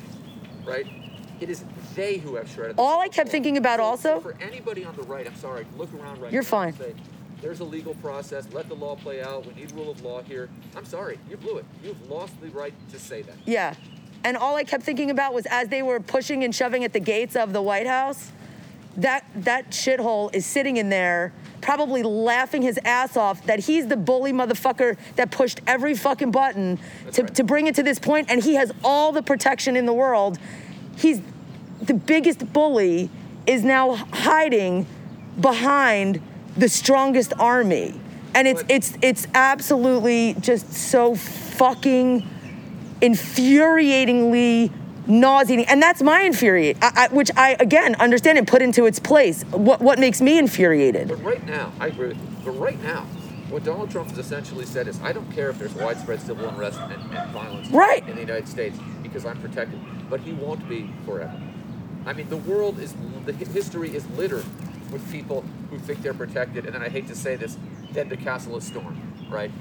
right? 0.66 0.86
It 1.40 1.50
is 1.50 1.64
they 1.96 2.18
who 2.18 2.36
have 2.36 2.50
shredded. 2.50 2.76
All 2.78 3.00
I 3.02 3.08
kept 3.10 3.30
thinking 3.30 3.58
about 3.58 3.78
So- 3.80 3.84
also- 3.84 4.20
for 4.20 4.36
anybody 4.42 4.86
on 4.86 4.96
the 4.96 5.04
right, 5.04 5.26
I'm 5.28 5.36
sorry, 5.36 5.66
look 5.78 5.90
around 5.94 6.22
right 6.22 6.32
You're 6.32 6.44
fine. 6.44 6.74
There's 7.44 7.60
a 7.60 7.66
legal 7.66 7.94
process. 7.96 8.48
Let 8.54 8.70
the 8.70 8.76
law 8.76 8.96
play 8.96 9.22
out. 9.22 9.46
We 9.46 9.54
need 9.54 9.72
rule 9.74 9.92
of 9.92 10.02
law 10.02 10.22
here. 10.24 10.50
I'm 10.76 10.86
sorry, 10.86 11.20
you 11.30 11.36
blew 11.36 11.58
it. 11.58 11.66
You've 11.84 12.10
lost 12.10 12.40
the 12.42 12.48
right 12.50 12.74
to 12.92 12.98
say 12.98 13.22
that. 13.24 13.36
Yeah. 13.46 13.76
And 14.24 14.38
all 14.38 14.56
I 14.56 14.64
kept 14.64 14.84
thinking 14.84 15.12
about 15.12 15.34
was 15.34 15.46
as 15.48 15.68
they 15.68 15.84
were 15.84 16.00
pushing 16.00 16.46
and 16.46 16.56
shoving 16.56 16.86
at 16.86 16.94
the 16.94 17.02
gates 17.02 17.36
of 17.36 17.52
the 17.52 17.62
White 17.62 17.86
House, 17.86 18.32
that 18.96 19.26
that 19.36 19.72
shithole 19.72 20.34
is 20.34 20.46
sitting 20.46 20.78
in 20.78 20.88
there 20.88 21.34
probably 21.62 22.04
laughing 22.04 22.62
his 22.62 22.80
ass 22.86 23.18
off 23.18 23.46
that 23.46 23.60
he's 23.60 23.88
the 23.88 23.98
bully 23.98 24.32
motherfucker 24.32 24.98
that 25.16 25.32
pushed 25.32 25.62
every 25.66 25.96
fucking 25.96 26.30
button 26.30 26.78
to, 27.14 27.24
right. 27.24 27.36
to 27.36 27.44
bring 27.44 27.68
it 27.68 27.76
to 27.76 27.82
this 27.82 28.00
point 28.00 28.30
and 28.30 28.44
he 28.44 28.56
has 28.56 28.72
all 28.84 29.12
the 29.12 29.24
protection 29.24 29.76
in 29.76 29.86
the 29.86 29.94
world. 29.94 30.38
He's 30.98 31.22
the 31.82 31.94
biggest 31.94 32.52
bully 32.54 33.10
is 33.48 33.64
now 33.64 33.96
hiding 34.12 34.86
behind 35.40 36.22
the 36.58 36.70
strongest 36.70 37.34
army. 37.40 37.94
And 38.36 38.48
it's 38.48 38.64
it's 38.68 38.98
it's 39.02 39.28
absolutely 39.36 40.36
just 40.40 40.72
so 40.74 41.14
fucking 41.16 42.28
infuriatingly 43.02 44.72
nauseating 45.06 45.66
and 45.66 45.82
that's 45.82 46.02
my 46.02 46.22
infuriate 46.22 46.78
I, 46.82 46.92
I, 46.96 47.08
which 47.14 47.30
i 47.36 47.58
again 47.60 47.96
understand 47.96 48.38
and 48.38 48.48
put 48.48 48.62
into 48.62 48.86
its 48.86 49.00
place 49.00 49.44
what 49.52 49.82
what 49.82 50.00
makes 50.00 50.22
me 50.22 50.38
infuriated 50.40 51.10
But 51.10 51.22
right 51.22 51.46
now, 51.46 51.74
I 51.80 51.88
agree 51.88 52.08
with 52.08 52.18
you. 52.18 52.28
But 52.46 52.52
right 52.52 52.82
now, 52.82 53.02
what 53.50 53.64
Donald 53.66 53.92
Trump 53.92 54.10
has 54.10 54.18
essentially 54.18 54.66
said 54.66 54.88
is, 54.88 55.00
I 55.02 55.12
don't 55.12 55.30
care 55.32 55.50
if 55.50 55.60
there's 55.60 55.74
widespread 55.76 56.22
civil 56.22 56.48
unrest 56.48 56.80
and, 56.80 56.94
and 56.94 57.32
violence 57.32 57.70
Right. 57.70 58.08
in 58.08 58.16
the 58.16 58.22
United 58.22 58.48
States 58.48 58.78
because 59.04 59.26
I'm 59.26 59.40
protected. 59.42 59.80
But 60.10 60.22
he 60.22 60.32
won't 60.34 60.68
be 60.68 60.90
forever. 61.06 61.40
I 62.06 62.14
mean, 62.14 62.30
the 62.30 62.38
world 62.38 62.80
is, 62.80 62.96
the 63.26 63.34
history 63.34 63.96
is 63.96 64.08
littered 64.12 64.46
with 64.94 65.12
people 65.12 65.44
who 65.70 65.80
think 65.80 66.02
they're 66.02 66.14
protected. 66.14 66.66
And 66.66 66.74
then 66.74 66.84
I 66.84 66.90
hate 66.90 67.08
to 67.08 67.16
say 67.16 67.36
this, 67.36 67.58
then 67.92 68.08
the 68.08 68.18
castle 68.18 68.56
is 68.56 68.64
stormed, 68.64 69.02
right? 69.30 69.52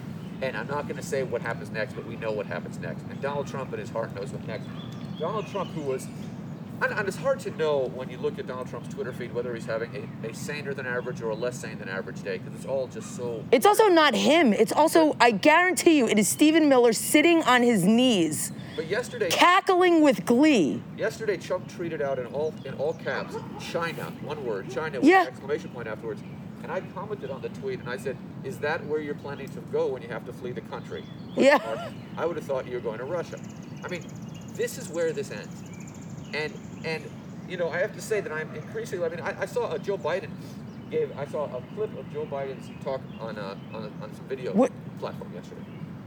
And 0.42 0.56
I'm 0.56 0.66
not 0.68 0.84
going 0.88 1.00
to 1.00 1.06
say 1.06 1.22
what 1.22 1.42
happens 1.42 1.70
next, 1.70 1.94
but 1.94 2.06
we 2.06 2.16
know 2.16 2.30
what 2.32 2.46
happens 2.46 2.78
next. 2.78 3.02
And 3.10 3.20
Donald 3.20 3.46
Trump 3.46 3.72
in 3.72 3.80
his 3.80 3.90
heart 3.90 4.14
knows 4.14 4.30
what 4.30 4.46
next. 4.46 4.68
Donald 5.18 5.46
Trump, 5.46 5.70
who 5.72 5.82
was 5.82 6.06
and, 6.82 6.92
and 6.98 7.08
it's 7.08 7.16
hard 7.16 7.38
to 7.40 7.50
know 7.52 7.90
when 7.94 8.10
you 8.10 8.18
look 8.18 8.38
at 8.38 8.46
Donald 8.46 8.68
Trump's 8.68 8.88
Twitter 8.92 9.12
feed 9.12 9.32
whether 9.32 9.54
he's 9.54 9.66
having 9.66 10.10
a, 10.24 10.28
a 10.28 10.34
saner 10.34 10.74
than 10.74 10.86
average 10.86 11.20
or 11.22 11.30
a 11.30 11.34
less 11.34 11.58
sane 11.58 11.78
than 11.78 11.88
average 11.88 12.22
day 12.22 12.38
because 12.38 12.54
it's 12.54 12.66
all 12.66 12.86
just 12.88 13.16
so. 13.16 13.44
it's 13.52 13.66
also 13.66 13.88
not 13.88 14.14
him 14.14 14.52
it's 14.52 14.72
also 14.72 15.16
i 15.20 15.30
guarantee 15.30 15.96
you 15.98 16.06
it 16.08 16.18
is 16.18 16.28
stephen 16.28 16.68
miller 16.68 16.92
sitting 16.92 17.42
on 17.44 17.62
his 17.62 17.84
knees 17.84 18.52
But 18.76 18.88
yesterday, 18.88 19.28
cackling 19.30 20.02
with 20.02 20.24
glee 20.24 20.82
yesterday 20.96 21.36
Trump 21.36 21.68
tweeted 21.70 22.00
out 22.00 22.18
in 22.18 22.26
all 22.26 22.54
in 22.64 22.74
all 22.74 22.94
caps, 22.94 23.34
China, 23.60 24.04
one 24.22 24.44
word, 24.44 24.70
China 24.70 24.98
with 25.00 25.08
Yeah. 25.08 25.22
an 25.22 25.28
exclamation 25.28 25.70
point 25.70 25.88
afterwards. 25.88 26.22
And 26.62 26.70
I 26.70 26.80
commented 26.94 27.30
on 27.30 27.42
the 27.42 27.48
tweet 27.48 27.80
and 27.80 27.88
I 27.88 27.96
said, 27.96 28.16
"Is 28.44 28.58
that 28.58 28.86
where 28.86 29.00
you're 29.00 29.16
planning 29.16 29.48
to 29.48 29.60
go 29.72 29.88
when 29.88 30.00
you 30.00 30.08
have 30.08 30.24
to 30.26 30.32
flee 30.32 30.52
the 30.52 30.60
country?" 30.62 31.04
Yeah. 31.36 31.58
I 32.16 32.24
would 32.24 32.36
have 32.36 32.46
thought 32.46 32.66
you 32.66 32.74
were 32.74 32.80
going 32.80 32.98
to 32.98 33.04
Russia. 33.04 33.38
I 33.84 33.88
mean, 33.88 34.04
this 34.54 34.78
is 34.78 34.88
where 34.88 35.12
this 35.12 35.30
ends. 35.32 35.54
And 36.32 36.52
and 36.84 37.02
you 37.48 37.56
know, 37.56 37.70
I 37.70 37.78
have 37.78 37.94
to 37.94 38.00
say 38.00 38.20
that 38.20 38.32
I'm 38.32 38.54
increasingly. 38.54 39.04
I 39.04 39.08
mean, 39.08 39.20
I, 39.20 39.42
I 39.42 39.46
saw 39.46 39.72
a 39.72 39.78
Joe 39.78 39.98
Biden 39.98 40.30
gave. 40.90 41.16
I 41.18 41.26
saw 41.26 41.44
a 41.44 41.62
clip 41.74 41.96
of 41.98 42.10
Joe 42.12 42.26
Biden's 42.26 42.70
talk 42.84 43.00
on 43.20 43.36
a, 43.36 43.56
on, 43.74 43.84
a, 44.00 44.04
on 44.04 44.14
some 44.14 44.24
video 44.28 44.52
What- 44.52 44.72
platform 45.00 45.32
yesterday. 45.34 45.62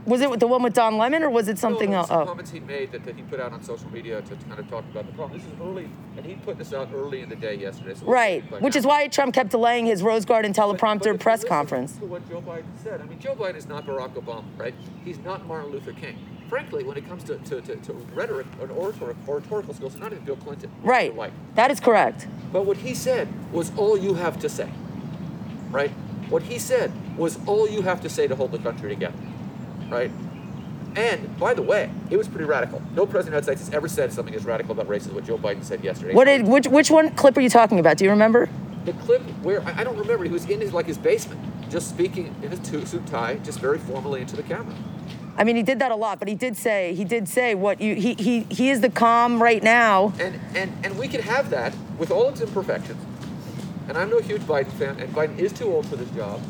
was 0.06 0.22
it 0.22 0.40
the 0.40 0.46
one 0.46 0.62
with 0.62 0.72
don 0.72 0.96
lemon 0.96 1.22
or 1.22 1.28
was 1.28 1.48
it 1.48 1.58
something 1.58 1.90
no, 1.90 1.98
else 1.98 2.08
Some 2.08 2.22
oh 2.22 2.26
comments 2.26 2.50
he 2.50 2.60
made 2.60 2.92
that, 2.92 3.04
that 3.04 3.14
he 3.14 3.22
put 3.22 3.40
out 3.40 3.52
on 3.52 3.62
social 3.62 3.90
media 3.90 4.22
to 4.22 4.36
kind 4.48 4.58
of 4.58 4.68
talk 4.70 4.84
about 4.90 5.06
the 5.06 5.12
problem. 5.12 5.38
This 5.38 5.46
is 5.46 5.52
early, 5.60 5.90
and 6.16 6.24
he 6.24 6.36
put 6.36 6.56
this 6.56 6.72
out 6.72 6.88
early 6.94 7.20
in 7.20 7.28
the 7.28 7.36
day 7.36 7.56
yesterday. 7.56 7.94
So 7.94 8.06
right 8.06 8.42
which 8.62 8.74
now. 8.74 8.78
is 8.78 8.86
why 8.86 9.06
trump 9.08 9.34
kept 9.34 9.50
delaying 9.50 9.84
his 9.86 10.02
rose 10.02 10.24
garden 10.24 10.52
But- 10.52 10.56
but 10.66 10.78
teleprompter 10.78 11.20
press 11.20 11.44
conference 11.44 11.96
To 11.98 12.06
what 12.06 12.26
Joe 12.28 12.40
Biden 12.40 12.64
said. 12.82 13.00
I 13.02 13.04
mean, 13.04 13.18
Joe 13.18 13.34
Biden 13.34 13.56
is 13.56 13.66
not 13.66 13.84
Barack 13.86 14.14
Obama, 14.14 14.44
right? 14.56 14.74
He's 15.04 15.18
not 15.18 15.46
Martin 15.46 15.70
Luther 15.72 15.92
King. 15.92 16.16
Frankly, 16.48 16.84
when 16.84 16.96
it 16.96 17.08
comes 17.08 17.24
to, 17.24 17.36
to, 17.38 17.60
to, 17.60 17.76
to 17.76 17.92
rhetoric 18.14 18.46
and 18.60 18.70
orator, 18.70 19.16
oratorical 19.26 19.74
skills, 19.74 19.96
not 19.96 20.12
even 20.12 20.24
Bill 20.24 20.36
Clinton. 20.36 20.70
right 20.82 21.14
Like, 21.14 21.32
that 21.54 21.70
is 21.70 21.80
correct 21.80 22.26
but 22.52 22.64
what 22.64 22.78
he 22.78 22.94
said 22.94 23.28
was 23.52 23.70
all 23.76 23.98
you 23.98 24.14
have 24.14 24.38
to 24.40 24.48
say, 24.48 24.70
right? 25.70 25.90
What 26.30 26.44
he 26.44 26.58
said 26.58 26.90
was 27.18 27.38
all 27.46 27.68
you 27.68 27.82
have 27.82 28.00
to 28.02 28.08
say 28.08 28.26
to 28.26 28.34
hold 28.34 28.52
the 28.52 28.58
country 28.58 28.88
together, 28.88 29.18
right? 29.90 30.10
And 30.96 31.38
by 31.38 31.52
the 31.52 31.62
way, 31.62 31.90
it 32.08 32.16
was 32.16 32.28
pretty 32.28 32.46
radical. 32.46 32.80
No 32.94 33.04
president 33.04 33.36
of 33.36 33.44
the 33.44 33.50
United 33.50 33.58
States 33.58 33.60
has 33.68 33.74
ever 33.74 33.88
said 33.88 34.12
something 34.12 34.34
as 34.34 34.46
radical 34.46 34.72
about 34.72 34.88
race 34.88 35.06
as 35.06 35.12
what 35.12 35.26
Joe 35.26 35.36
Biden 35.36 35.62
said 35.62 35.84
yesterday. 35.84 36.14
What 36.14 36.24
did 36.24 36.46
which 36.46 36.66
which 36.68 36.90
one 36.90 37.10
clip 37.10 37.36
are 37.36 37.42
you 37.42 37.50
talking 37.50 37.78
about? 37.78 37.98
Do 37.98 38.04
you 38.04 38.10
remember? 38.10 38.48
the 38.86 38.92
clip 38.92 39.20
where 39.42 39.60
I 39.62 39.80
I 39.80 39.84
don't 39.84 39.98
remember. 39.98 40.24
He 40.24 40.30
was 40.30 40.48
in 40.48 40.60
his 40.60 40.72
like 40.72 40.86
his 40.86 40.96
basement, 40.96 41.40
just 41.68 41.90
speaking 41.90 42.34
in 42.42 42.50
his 42.50 42.60
suit 42.88 43.06
tie, 43.06 43.34
just 43.44 43.58
very 43.60 43.78
formally 43.78 44.22
into 44.22 44.36
the 44.36 44.42
camera. 44.44 44.74
I 45.38 45.44
mean, 45.44 45.56
he 45.56 45.62
did 45.62 45.78
that 45.80 45.90
a 45.90 45.96
lot, 45.96 46.18
but 46.18 46.28
he 46.28 46.34
did 46.34 46.56
say 46.56 46.94
he 46.94 47.04
did 47.04 47.28
say 47.28 47.54
what 47.54 47.80
you 47.80 47.94
he 47.94 48.14
he 48.14 48.40
he 48.50 48.70
is 48.70 48.80
the 48.80 48.88
calm 48.90 49.42
right 49.42 49.62
now. 49.62 50.12
And 50.18 50.40
and 50.54 50.72
and 50.84 50.98
we 50.98 51.08
can 51.08 51.20
have 51.22 51.50
that 51.50 51.74
with 51.98 52.10
all 52.10 52.28
its 52.28 52.40
imperfections. 52.40 53.02
And 53.88 53.96
I'm 53.96 54.10
no 54.10 54.18
huge 54.18 54.42
Biden 54.42 54.72
fan, 54.72 54.98
and 54.98 55.14
Biden 55.14 55.38
is 55.38 55.52
too 55.52 55.66
old 55.66 55.86
for 55.86 55.96
this 55.96 56.10
job, 56.10 56.40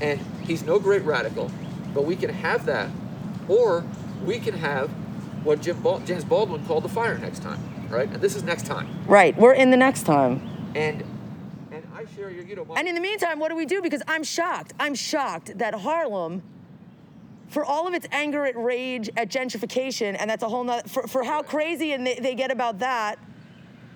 and 0.00 0.20
he's 0.46 0.62
no 0.62 0.78
great 0.78 1.02
radical. 1.02 1.50
But 1.92 2.04
we 2.04 2.16
can 2.16 2.30
have 2.30 2.64
that, 2.66 2.90
or 3.48 3.84
we 4.24 4.38
can 4.38 4.54
have 4.54 4.88
what 5.44 5.60
Jim 5.60 5.80
Bal- 5.82 6.00
James 6.00 6.24
Baldwin 6.24 6.64
called 6.64 6.84
the 6.84 6.88
fire 6.88 7.18
next 7.18 7.42
time, 7.42 7.60
right? 7.90 8.08
And 8.08 8.20
this 8.22 8.36
is 8.36 8.42
next 8.42 8.66
time. 8.66 8.88
Right, 9.06 9.36
we're 9.36 9.52
in 9.52 9.70
the 9.70 9.76
next 9.76 10.04
time. 10.04 10.48
And 10.74 11.04
and 11.70 11.86
I 11.94 12.04
share 12.16 12.30
your, 12.30 12.44
you 12.44 12.56
know, 12.56 12.64
my, 12.64 12.76
And 12.78 12.88
in 12.88 12.94
the 12.94 13.00
meantime, 13.00 13.38
what 13.38 13.50
do 13.50 13.56
we 13.56 13.66
do? 13.66 13.82
Because 13.82 14.02
I'm 14.08 14.24
shocked. 14.24 14.72
I'm 14.80 14.94
shocked 14.94 15.58
that 15.58 15.74
Harlem, 15.74 16.42
for 17.48 17.64
all 17.64 17.88
of 17.88 17.94
its 17.94 18.06
anger 18.12 18.44
at 18.46 18.56
rage 18.56 19.10
at 19.16 19.28
gentrification, 19.28 20.16
and 20.18 20.28
that's 20.30 20.42
a 20.42 20.48
whole 20.48 20.64
nother, 20.64 20.86
for, 20.88 21.06
for 21.06 21.24
how 21.24 21.42
crazy 21.42 21.92
and 21.92 22.06
they, 22.06 22.16
they 22.16 22.34
get 22.34 22.50
about 22.50 22.78
that, 22.78 23.18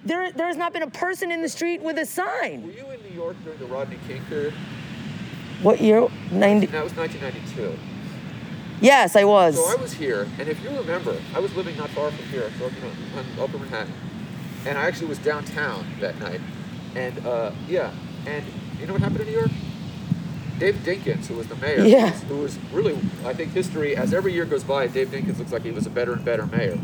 there, 0.05 0.33
there 0.33 0.47
has 0.47 0.57
not 0.57 0.73
been 0.73 0.83
a 0.83 0.91
person 0.91 1.31
in 1.31 1.43
the 1.43 1.49
street 1.49 1.81
with 1.81 1.99
a 1.99 2.07
sign. 2.07 2.65
were 2.65 2.73
you 2.73 2.91
in 2.91 3.03
New 3.03 3.15
York 3.15 3.37
during 3.45 3.59
the 3.59 3.67
Rodney 3.67 3.99
King 4.09 4.23
period? 4.25 4.55
What 5.63 5.81
year? 5.81 6.09
90. 6.33 6.67
That 6.67 6.83
was 6.83 6.97
1992. 6.97 7.79
Yes, 8.81 9.15
I 9.15 9.23
was. 9.23 9.55
So 9.55 9.79
I 9.79 9.81
was 9.81 9.93
here, 9.93 10.27
and 10.41 10.49
if 10.49 10.61
you 10.65 10.71
remember, 10.71 11.17
I 11.37 11.39
was 11.39 11.55
living 11.55 11.77
not 11.77 11.89
far 11.91 12.11
from 12.11 12.27
here, 12.27 12.51
so 12.59 12.65
you 12.65 12.81
know, 12.81 12.91
on 13.17 13.49
Upper 13.49 13.59
Manhattan, 13.59 13.93
and 14.67 14.77
I 14.77 14.87
actually 14.87 15.07
was 15.07 15.19
downtown 15.19 15.87
that 16.01 16.19
night, 16.19 16.41
and 16.97 17.25
uh, 17.25 17.53
yeah, 17.69 17.93
and 18.27 18.45
you 18.81 18.87
know 18.89 18.95
what 18.95 19.03
happened 19.03 19.21
in 19.21 19.27
New 19.29 19.39
York? 19.39 19.51
Dave 20.63 20.77
Dinkins, 20.85 21.27
who 21.27 21.35
was 21.35 21.49
the 21.49 21.57
mayor, 21.57 21.85
Yeah. 21.85 22.11
who, 22.11 22.37
was, 22.37 22.55
who 22.55 22.63
was 22.63 22.73
really, 22.73 22.97
I 23.25 23.35
think, 23.35 23.53
history. 23.53 23.97
As 23.97 24.15
every 24.15 24.33
year 24.33 24.45
goes 24.45 24.63
by, 24.63 24.87
Dave 24.87 25.09
Dinkins 25.09 25.37
looks 25.39 25.51
like 25.51 25.63
he 25.63 25.73
was 25.73 25.87
a 25.87 25.91
better 25.91 26.13
and 26.13 26.25
better 26.25 26.47
mayor. 26.47 26.79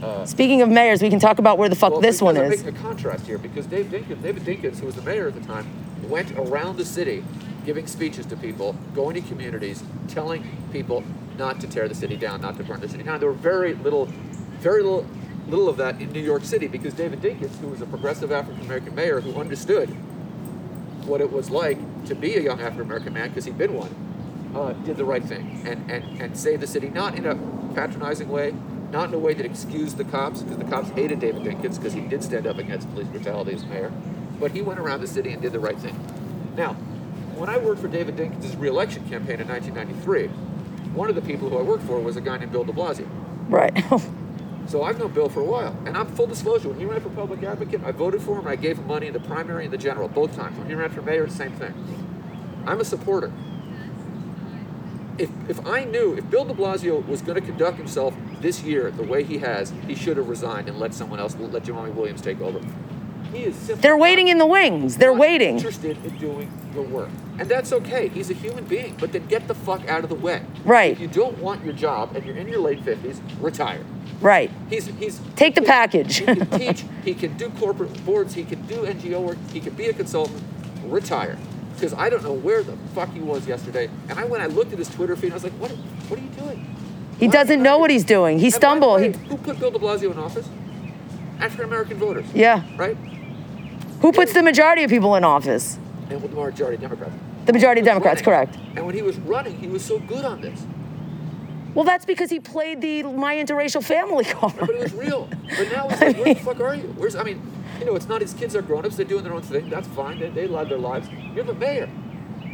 Uh, 0.00 0.24
Speaking 0.24 0.62
of 0.62 0.68
mayors, 0.68 1.02
we 1.02 1.10
can 1.10 1.18
talk 1.18 1.40
about 1.40 1.58
where 1.58 1.68
the 1.68 1.74
fuck 1.74 1.90
well, 1.92 2.00
this 2.00 2.22
one 2.22 2.36
I'm 2.36 2.44
is. 2.52 2.62
making 2.62 2.78
a 2.78 2.80
contrast 2.80 3.26
here 3.26 3.38
because 3.38 3.66
Dave 3.66 3.86
Dinkins, 3.86 4.22
David 4.22 4.44
Dinkins, 4.44 4.78
who 4.78 4.86
was 4.86 4.94
the 4.94 5.02
mayor 5.02 5.26
at 5.26 5.34
the 5.34 5.40
time, 5.40 5.66
went 6.08 6.30
around 6.38 6.76
the 6.76 6.84
city 6.84 7.24
giving 7.66 7.88
speeches 7.88 8.24
to 8.26 8.36
people, 8.36 8.76
going 8.94 9.14
to 9.14 9.20
communities, 9.22 9.82
telling 10.06 10.46
people 10.70 11.02
not 11.36 11.58
to 11.60 11.66
tear 11.66 11.88
the 11.88 11.94
city 11.94 12.16
down, 12.16 12.40
not 12.40 12.56
to 12.58 12.62
burn 12.62 12.78
the 12.80 12.88
city 12.88 13.02
down. 13.02 13.18
There 13.18 13.28
were 13.30 13.34
very 13.34 13.74
little, 13.74 14.06
very 14.60 14.82
little, 14.84 15.06
little 15.48 15.68
of 15.68 15.76
that 15.78 16.00
in 16.00 16.12
New 16.12 16.20
York 16.20 16.44
City 16.44 16.68
because 16.68 16.94
David 16.94 17.20
Dinkins, 17.20 17.58
who 17.58 17.66
was 17.68 17.80
a 17.80 17.86
progressive 17.86 18.30
African 18.30 18.60
American 18.64 18.94
mayor 18.94 19.20
who 19.20 19.40
understood 19.40 19.88
what 21.06 21.20
it 21.20 21.32
was 21.32 21.50
like 21.50 21.78
to 22.06 22.14
be 22.14 22.34
a 22.36 22.40
young 22.40 22.60
African 22.60 22.82
American 22.82 23.12
man 23.12 23.28
because 23.28 23.44
he'd 23.44 23.58
been 23.58 23.74
one, 23.74 23.94
uh, 24.54 24.72
did 24.84 24.96
the 24.96 25.04
right 25.04 25.24
thing 25.24 25.62
and, 25.66 25.90
and, 25.90 26.20
and 26.20 26.36
saved 26.36 26.62
the 26.62 26.66
city, 26.66 26.88
not 26.88 27.16
in 27.16 27.26
a 27.26 27.34
patronizing 27.74 28.28
way, 28.28 28.54
not 28.90 29.08
in 29.08 29.14
a 29.14 29.18
way 29.18 29.34
that 29.34 29.44
excused 29.44 29.96
the 29.96 30.04
cops, 30.04 30.42
because 30.42 30.58
the 30.58 30.64
cops 30.64 30.88
hated 30.90 31.20
David 31.20 31.42
Dinkins 31.42 31.76
because 31.76 31.92
he 31.92 32.00
did 32.00 32.22
stand 32.22 32.46
up 32.46 32.58
against 32.58 32.90
police 32.90 33.08
brutality 33.08 33.52
as 33.52 33.64
mayor, 33.66 33.92
but 34.38 34.52
he 34.52 34.62
went 34.62 34.78
around 34.78 35.00
the 35.00 35.06
city 35.06 35.32
and 35.32 35.42
did 35.42 35.52
the 35.52 35.60
right 35.60 35.78
thing. 35.78 35.98
Now, 36.56 36.74
when 37.34 37.48
I 37.48 37.58
worked 37.58 37.80
for 37.80 37.88
David 37.88 38.16
Dinkins' 38.16 38.58
reelection 38.58 39.08
campaign 39.08 39.40
in 39.40 39.48
1993, 39.48 40.28
one 40.94 41.08
of 41.08 41.16
the 41.16 41.22
people 41.22 41.50
who 41.50 41.58
I 41.58 41.62
worked 41.62 41.82
for 41.84 41.98
was 41.98 42.16
a 42.16 42.20
guy 42.20 42.38
named 42.38 42.52
Bill 42.52 42.64
de 42.64 42.72
Blasio. 42.72 43.08
Right. 43.48 43.84
So 44.66 44.82
I've 44.82 44.98
known 44.98 45.12
Bill 45.12 45.28
for 45.28 45.40
a 45.40 45.44
while, 45.44 45.76
and 45.86 45.96
I'm 45.96 46.06
full 46.06 46.26
disclosure. 46.26 46.68
When 46.68 46.78
he 46.80 46.86
ran 46.86 47.00
for 47.00 47.10
public 47.10 47.42
advocate, 47.42 47.82
I 47.84 47.92
voted 47.92 48.22
for 48.22 48.32
him. 48.32 48.40
and 48.40 48.48
I 48.48 48.56
gave 48.56 48.78
him 48.78 48.86
money 48.86 49.06
in 49.06 49.12
the 49.12 49.20
primary 49.20 49.64
and 49.64 49.72
the 49.72 49.78
general, 49.78 50.08
both 50.08 50.34
times. 50.34 50.56
When 50.58 50.66
he 50.66 50.74
ran 50.74 50.90
for 50.90 51.02
mayor, 51.02 51.28
same 51.28 51.52
thing. 51.52 51.74
I'm 52.66 52.80
a 52.80 52.84
supporter. 52.84 53.30
If 55.16 55.30
if 55.48 55.64
I 55.66 55.84
knew 55.84 56.14
if 56.14 56.28
Bill 56.28 56.44
De 56.44 56.54
Blasio 56.54 57.06
was 57.06 57.22
going 57.22 57.40
to 57.40 57.46
conduct 57.46 57.76
himself 57.76 58.14
this 58.40 58.62
year 58.62 58.90
the 58.90 59.04
way 59.04 59.22
he 59.22 59.38
has, 59.38 59.72
he 59.86 59.94
should 59.94 60.16
have 60.16 60.28
resigned 60.28 60.68
and 60.68 60.78
let 60.78 60.92
someone 60.92 61.20
else, 61.20 61.36
let 61.36 61.62
Jumaane 61.62 61.94
Williams 61.94 62.20
take 62.20 62.40
over. 62.40 62.60
He 63.32 63.44
is 63.44 63.54
simply 63.54 63.82
They're 63.82 63.96
waiting 63.96 64.28
in 64.28 64.38
the 64.38 64.46
wings. 64.46 64.96
They're 64.96 65.12
not 65.12 65.20
waiting. 65.20 65.56
Interested 65.56 66.04
in 66.04 66.18
doing 66.18 66.50
the 66.74 66.82
work, 66.82 67.10
and 67.38 67.48
that's 67.48 67.72
okay. 67.72 68.08
He's 68.08 68.30
a 68.30 68.34
human 68.34 68.64
being, 68.64 68.96
but 68.98 69.12
then 69.12 69.26
get 69.26 69.46
the 69.46 69.54
fuck 69.54 69.86
out 69.88 70.02
of 70.02 70.10
the 70.10 70.16
way. 70.16 70.42
Right. 70.64 70.90
If 70.92 71.00
you 71.00 71.08
don't 71.08 71.38
want 71.38 71.64
your 71.64 71.74
job 71.74 72.16
and 72.16 72.24
you're 72.24 72.36
in 72.36 72.48
your 72.48 72.60
late 72.60 72.82
fifties, 72.82 73.20
retire. 73.40 73.84
Right. 74.24 74.50
He's 74.70 74.86
he's 74.86 75.20
Take 75.36 75.54
the 75.54 75.60
he 75.60 75.66
package. 75.66 76.16
he 76.16 76.24
can 76.24 76.46
teach. 76.58 76.84
He 77.04 77.14
can 77.14 77.36
do 77.36 77.50
corporate 77.50 78.04
boards. 78.06 78.34
He 78.34 78.42
can 78.44 78.62
do 78.66 78.76
NGO 78.86 79.20
work. 79.20 79.36
He 79.52 79.60
can 79.60 79.74
be 79.74 79.86
a 79.86 79.92
consultant. 79.92 80.42
Retire. 80.86 81.36
Because 81.74 81.92
I 81.92 82.08
don't 82.08 82.22
know 82.22 82.32
where 82.32 82.62
the 82.62 82.76
fuck 82.94 83.12
he 83.12 83.20
was 83.20 83.46
yesterday. 83.46 83.90
And 84.08 84.18
I 84.18 84.24
went. 84.24 84.42
I 84.42 84.46
looked 84.46 84.72
at 84.72 84.78
his 84.78 84.88
Twitter 84.88 85.14
feed. 85.14 85.30
I 85.32 85.34
was 85.34 85.44
like, 85.44 85.52
what? 85.54 85.70
What 85.72 86.18
are 86.18 86.22
you 86.22 86.28
doing? 86.30 86.74
He 87.20 87.26
Why- 87.28 87.32
doesn't 87.34 87.62
know 87.62 87.78
what 87.78 87.90
he's 87.90 88.04
doing. 88.04 88.38
He 88.38 88.48
stumbled. 88.50 89.00
way, 89.02 89.12
He, 89.12 89.18
who 89.28 89.36
put 89.36 89.60
Bill 89.60 89.70
De 89.70 89.78
Blasio 89.78 90.10
in 90.10 90.18
office? 90.18 90.48
African 91.38 91.66
American 91.66 91.98
voters. 91.98 92.24
yeah. 92.34 92.62
Right. 92.78 92.96
Who 94.00 94.10
puts 94.12 94.32
the 94.32 94.42
majority 94.42 94.84
of 94.84 94.90
people 94.90 95.14
in 95.16 95.24
office? 95.24 95.78
And 96.10 96.20
the 96.22 96.28
majority 96.28 96.76
Democrats. 96.78 97.14
The 97.46 97.52
majority 97.52 97.80
of 97.82 97.84
Democrats, 97.86 98.26
running. 98.26 98.48
correct. 98.54 98.58
And 98.76 98.86
when 98.86 98.94
he 98.94 99.02
was 99.02 99.16
running, 99.18 99.58
he 99.58 99.66
was 99.66 99.84
so 99.84 99.98
good 99.98 100.24
on 100.24 100.40
this. 100.40 100.64
Well, 101.74 101.84
that's 101.84 102.04
because 102.04 102.30
he 102.30 102.40
played 102.40 102.80
the 102.80 103.02
my 103.02 103.34
interracial 103.36 103.82
family 103.84 104.24
card. 104.34 104.54
But 104.58 104.70
it 104.70 104.78
was 104.80 104.92
real. 104.94 105.28
But 105.56 105.70
now 105.72 105.88
it's 105.88 106.00
like, 106.00 106.16
where 106.16 106.34
the 106.34 106.40
fuck 106.40 106.60
are 106.60 106.74
you? 106.74 106.82
Where's 106.96 107.16
I 107.16 107.22
mean, 107.24 107.42
you 107.80 107.84
know, 107.86 107.96
it's 107.96 108.08
not 108.08 108.20
his 108.20 108.32
kids 108.34 108.54
are 108.54 108.62
grown 108.62 108.84
ups. 108.86 108.96
They're 108.96 109.04
doing 109.06 109.24
their 109.24 109.34
own 109.34 109.42
thing. 109.42 109.68
That's 109.70 109.88
fine. 109.88 110.18
They, 110.20 110.30
they 110.30 110.46
live 110.46 110.68
their 110.68 110.78
lives. 110.78 111.08
You're 111.34 111.44
the 111.44 111.54
mayor. 111.54 111.88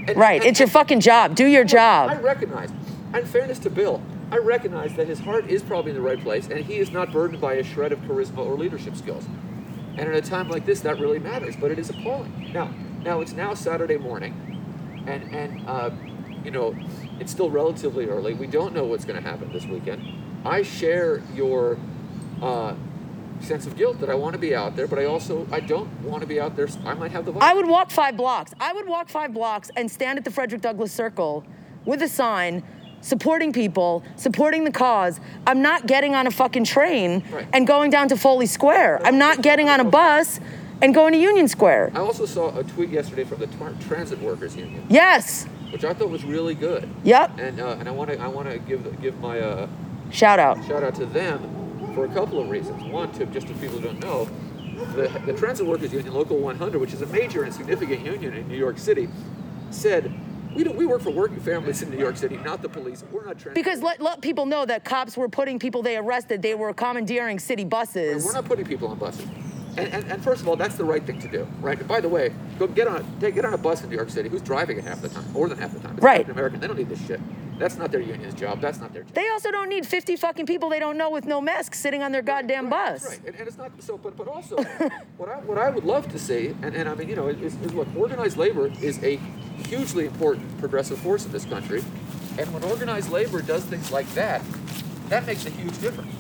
And- 0.09 0.17
Right. 0.17 0.41
and- 0.41 0.49
It's 0.51 0.59
your 0.61 0.69
fucking 0.69 1.01
job. 1.01 1.35
Do 1.35 1.45
your 1.47 1.65
job. 1.65 2.11
I 2.11 2.17
recognize, 2.17 2.71
in 3.15 3.27
fairness 3.27 3.59
to 3.61 3.71
Bill, 3.71 4.01
I 4.31 4.39
recognize 4.39 4.95
that 4.97 5.07
his 5.07 5.19
heart 5.21 5.51
is 5.51 5.63
probably 5.63 5.91
in 5.91 5.97
the 5.97 6.03
right 6.03 6.21
place, 6.21 6.47
and 6.49 6.65
he 6.65 6.77
is 6.79 6.91
not 6.91 7.13
burdened 7.13 7.41
by 7.41 7.55
a 7.55 7.63
shred 7.65 7.93
of 7.93 7.99
charisma 8.01 8.39
or 8.39 8.57
leadership 8.57 8.97
skills. 8.97 9.27
And 9.99 10.09
at 10.09 10.15
a 10.15 10.23
time 10.23 10.49
like 10.49 10.65
this, 10.65 10.81
that 10.81 10.99
really 11.01 11.19
matters. 11.19 11.57
But 11.57 11.71
it 11.73 11.79
is 11.79 11.91
appalling. 11.91 12.51
Now, 12.55 12.73
now 13.05 13.21
it's 13.21 13.33
now 13.33 13.53
Saturday 13.55 13.99
morning, 13.99 14.33
and 15.07 15.23
and 15.35 15.69
uh, 15.69 15.91
you 16.45 16.51
know, 16.51 16.75
it's 17.19 17.31
still 17.33 17.51
relatively 17.51 18.07
early. 18.07 18.35
We 18.35 18.47
don't 18.47 18.75
know 18.75 18.85
what's 18.85 19.05
going 19.05 19.23
to 19.23 19.29
happen 19.29 19.53
this 19.53 19.67
weekend. 19.67 20.03
I 20.45 20.63
share 20.63 21.23
your. 21.35 21.79
Uh, 22.43 22.75
sense 23.43 23.67
of 23.67 23.77
guilt 23.77 23.99
that 24.01 24.11
I 24.11 24.15
want 24.15 24.35
to 24.35 24.39
be 24.39 24.55
out 24.55 24.77
there, 24.77 24.87
but 24.87 24.99
I 24.99 25.07
also 25.07 25.47
I 25.51 25.61
don't 25.61 25.89
want 26.03 26.21
to 26.21 26.27
be 26.27 26.39
out 26.41 26.57
there. 26.57 26.69
I 26.85 26.95
might 26.95 27.11
have 27.11 27.25
the 27.25 27.33
I 27.41 27.55
would 27.55 27.67
walk 27.67 27.91
five 27.91 28.17
blocks. 28.17 28.53
I 28.61 28.73
would 28.73 28.87
walk 28.87 29.09
five 29.09 29.33
blocks 29.33 29.71
and 29.77 29.91
stand 29.91 30.19
at 30.19 30.25
the 30.25 30.31
Frederick 30.31 30.61
Douglass 30.61 30.93
Circle 30.93 31.45
with 31.87 32.03
a 32.03 32.09
sign 32.09 32.63
supporting 33.01 33.51
people, 33.53 34.03
supporting 34.17 34.65
the 34.65 34.71
cause. 34.71 35.21
I'm 35.47 35.63
not 35.63 35.87
getting 35.87 36.15
on 36.15 36.27
a 36.27 36.31
fucking 36.31 36.65
train 36.65 37.25
Right. 37.31 37.49
and 37.55 37.67
going 37.67 37.91
down 37.91 38.09
to 38.09 38.17
Foley 38.17 38.45
Square. 38.47 39.01
I'm 39.07 39.17
not 39.17 39.41
getting 39.41 39.71
on 39.71 39.81
a 39.81 39.85
bus 39.85 40.39
and 40.83 40.95
going 40.95 41.15
to 41.15 41.19
Union 41.19 41.49
Square. 41.49 41.93
I 41.95 42.01
also 42.01 42.27
saw 42.27 42.55
a 42.59 42.63
tweet 42.63 42.91
yesterday 42.91 43.25
from 43.25 43.39
the 43.39 43.47
Transit 43.89 44.21
Workers 44.21 44.55
Union, 44.55 44.85
Yes. 44.91 45.47
Which 45.71 45.85
I 45.85 45.95
thought 45.95 46.11
was 46.11 46.25
really 46.25 46.55
good. 46.55 46.89
Yep. 47.05 47.39
And 47.39 47.61
uh, 47.61 47.77
and 47.79 47.89
I 47.89 47.93
want 47.93 48.11
to 48.11 48.19
I 48.19 48.27
want 48.29 48.49
to 48.51 48.59
give 48.59 49.01
give 49.01 49.19
my 49.21 49.41
uh, 49.41 49.69
Shout 50.11 50.39
out. 50.39 50.65
shout 50.65 50.83
out 50.83 50.95
to 50.97 51.07
them 51.07 51.93
for 51.95 52.05
a 52.05 52.09
couple 52.09 52.41
of 52.41 52.49
reasons. 52.49 52.83
One, 52.85 53.13
to 53.13 53.27
just 53.27 53.47
to 53.49 53.55
people 53.55 53.79
who 53.79 53.83
don't 53.89 54.01
know, 54.01 54.29
the 54.95 55.09
the 55.27 55.33
Transit 55.33 55.67
Workers 55.67 55.93
Union, 55.93 56.13
Local 56.13 56.39
100, 56.39 56.81
which 56.81 56.93
is 56.93 57.03
a 57.03 57.07
major 57.07 57.45
and 57.45 57.55
significant 57.55 58.05
union 58.05 58.35
in 58.35 58.49
New 58.49 58.59
York 58.59 58.79
City, 58.79 59.09
said. 59.71 60.13
We, 60.53 60.65
don't, 60.65 60.77
we 60.77 60.85
work 60.85 61.01
for 61.01 61.11
working 61.11 61.39
families 61.39 61.81
in 61.81 61.91
New 61.91 61.97
York 61.97 62.17
City, 62.17 62.37
not 62.39 62.61
the 62.61 62.69
police. 62.69 63.05
We're 63.13 63.25
not 63.25 63.39
transit. 63.39 63.55
Because 63.55 63.83
let, 63.83 64.01
let 64.01 64.21
people 64.21 64.47
know 64.47 64.67
that 64.67 64.85
cops 64.85 65.17
were 65.17 65.29
putting 65.29 65.61
people 65.61 65.81
they 65.81 65.97
arrested, 65.97 66.43
they 66.43 66.57
were 66.57 66.75
commandeering 66.75 67.39
city 67.39 67.63
And 67.63 67.71
buses. 67.71 68.25
We're 68.25 68.33
not 68.33 68.47
putting 68.47 68.65
people 68.67 68.89
on 68.89 68.99
buses. 68.99 69.29
And, 69.81 69.93
and, 69.95 70.13
and 70.13 70.23
first 70.25 70.43
of 70.43 70.49
all, 70.49 70.57
that's 70.57 70.77
the 70.77 70.85
right 70.85 71.03
thing 71.05 71.21
to 71.21 71.29
do, 71.29 71.47
right? 71.61 71.79
And 71.79 71.89
by 71.89 72.01
the 72.01 72.09
way, 72.09 72.33
go 72.59 72.67
get 72.67 72.87
on 72.89 73.05
take, 73.21 73.35
get 73.35 73.45
on 73.45 73.55
a 73.55 73.59
bus 73.59 73.83
in 73.83 73.91
New 73.91 73.97
York 73.97 74.11
City. 74.11 74.29
Who's 74.29 74.43
driving 74.43 74.79
it 74.79 74.85
half 74.85 75.01
the 75.03 75.09
time, 75.09 75.31
more 75.33 75.49
than 75.49 75.59
half 75.59 75.73
the 75.73 75.81
time? 75.81 75.95
It's 75.97 76.03
Right. 76.05 76.29
American. 76.29 76.61
They 76.61 76.67
don't 76.67 76.77
need 76.79 76.89
this 76.89 77.05
shit. 77.07 77.21
That's 77.59 77.77
not 77.77 77.91
their 77.93 78.01
union's 78.01 78.35
job. 78.35 78.61
That's 78.63 78.81
not 78.81 78.95
their 78.95 79.03
job. 79.03 79.13
They 79.13 79.29
also 79.29 79.51
don't 79.51 79.69
need 79.69 79.87
50 79.87 80.17
fucking 80.17 80.47
people 80.47 80.71
they 80.71 80.79
don't 80.79 80.97
know 80.97 81.11
with 81.11 81.27
no 81.27 81.43
masks 81.43 81.79
sitting 81.79 82.03
on 82.03 82.11
their 82.11 82.23
goddamn 82.23 82.71
Right, 82.71 82.93
bus. 82.93 83.03
That's 83.03 83.19
right. 83.19 83.27
And, 83.29 83.37
and 83.37 83.49
it's 83.49 83.59
not 83.59 83.71
so. 83.83 83.99
But 83.99 84.17
but 84.17 84.29
also, 84.29 84.57
what 85.17 85.29
I 85.29 85.37
what 85.41 85.59
I 85.59 85.69
would 85.71 85.85
love 85.85 86.11
to 86.13 86.19
see, 86.19 86.55
and, 86.63 86.75
and 86.75 86.89
I 86.89 86.95
mean, 86.95 87.09
you 87.09 87.17
know, 87.17 87.29
is, 87.29 87.55
is 87.57 87.75
look, 87.75 87.89
organized 87.97 88.37
labor 88.37 88.71
is 88.81 89.03
a 89.03 89.17
hugely 89.67 90.07
important 90.07 90.59
progressive 90.59 90.99
force 90.99 91.27
in 91.27 91.33
this 91.33 91.45
country, 91.45 91.83
and 92.39 92.53
when 92.55 92.65
organized 92.65 93.11
labor 93.11 93.43
does 93.43 93.65
things 93.65 93.91
like 93.93 94.09
that, 94.15 94.43
that 95.09 95.27
makes 95.27 95.45
a 95.45 95.51
huge 95.51 95.79
difference. 95.81 96.13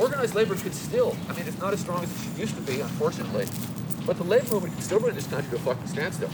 Organized 0.00 0.34
labor 0.34 0.54
could 0.56 0.74
still, 0.74 1.14
I 1.28 1.34
mean, 1.34 1.46
it's 1.46 1.58
not 1.58 1.74
as 1.74 1.80
strong 1.80 2.02
as 2.02 2.10
it 2.26 2.38
used 2.38 2.54
to 2.56 2.62
be, 2.62 2.80
unfortunately, 2.80 3.46
but 4.06 4.16
the 4.16 4.24
labor 4.24 4.46
movement 4.54 4.74
can 4.74 4.82
still 4.82 4.98
bring 5.00 5.14
this 5.14 5.26
country 5.26 5.50
to 5.50 5.56
a 5.56 5.58
fucking 5.58 5.86
standstill. 5.86 6.30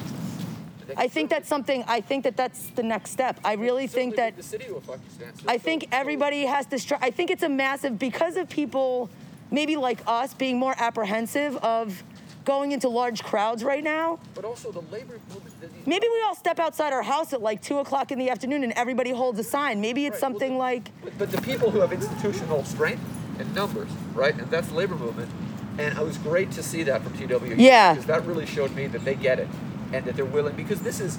I 0.97 1.09
think 1.09 1.31
that's 1.31 1.49
something. 1.49 1.83
I 1.89 2.01
think 2.01 2.23
that 2.25 2.37
that's 2.37 2.69
the 2.71 2.85
next 2.85 3.11
step. 3.11 3.41
I 3.45 3.55
really 3.55 3.89
think 3.89 4.15
that 4.17 4.37
the 4.37 4.43
city 4.45 4.67
to 4.67 4.77
a 4.77 4.81
fucking 4.81 5.03
standstill. 5.13 5.51
I 5.51 5.59
think 5.59 5.89
everybody 5.91 6.47
has 6.47 6.67
to. 6.67 6.77
Stri- 6.77 6.99
I 7.03 7.11
think 7.11 7.31
it's 7.33 7.43
a 7.43 7.49
massive 7.49 7.99
because 7.99 8.37
of 8.37 8.49
people, 8.49 9.11
maybe 9.51 9.77
like 9.77 9.99
us, 10.07 10.33
being 10.33 10.61
more 10.61 10.77
apprehensive 10.79 11.57
of 11.57 12.05
going 12.45 12.71
into 12.71 12.89
large 12.89 13.25
crowds 13.25 13.65
right 13.65 13.83
now. 13.83 14.21
But 14.37 14.45
also 14.45 14.71
the 14.71 14.83
labor 14.93 15.19
movement. 15.35 15.87
Maybe 15.87 16.07
we 16.09 16.23
all 16.25 16.37
step 16.37 16.61
outside 16.61 16.93
our 16.93 17.03
house 17.03 17.33
at 17.33 17.43
like 17.43 17.61
two 17.63 17.79
o'clock 17.79 18.13
in 18.13 18.19
the 18.21 18.31
afternoon 18.31 18.63
and 18.63 18.73
everybody 18.75 19.11
holds 19.11 19.41
a 19.41 19.45
sign. 19.45 19.81
Maybe 19.81 20.07
it's 20.07 20.15
Right, 20.15 20.23
well, 20.23 20.31
something 20.31 20.53
the- 20.53 20.59
like. 20.59 20.91
But, 21.03 21.19
but 21.19 21.33
the 21.33 21.43
people 21.43 21.73
who 21.73 21.81
have 21.81 21.93
institutional 21.93 22.63
strength 22.65 23.03
and 23.39 23.55
numbers, 23.55 23.91
right, 24.15 24.35
and 24.35 24.51
that's 24.51 24.69
the 24.69 24.75
labor 24.75 24.97
movement, 24.97 25.31
and 25.79 25.97
it 25.97 26.05
was 26.05 26.19
great 26.19 26.51
to 26.53 26.63
see 26.63 26.83
that 26.85 27.03
from 27.03 27.13
TWU. 27.13 27.55
Yeah. 27.59 27.95
Because 27.95 28.07
that 28.07 28.25
really 28.25 28.47
showed 28.47 28.75
me 28.75 28.87
that 28.89 29.05
they 29.05 29.15
get 29.15 29.39
it, 29.39 29.49
and 29.93 30.05
that 30.05 30.17
they're 30.17 30.25
willing. 30.25 30.57
Because 30.57 30.81
this 30.81 31.01
is, 31.01 31.19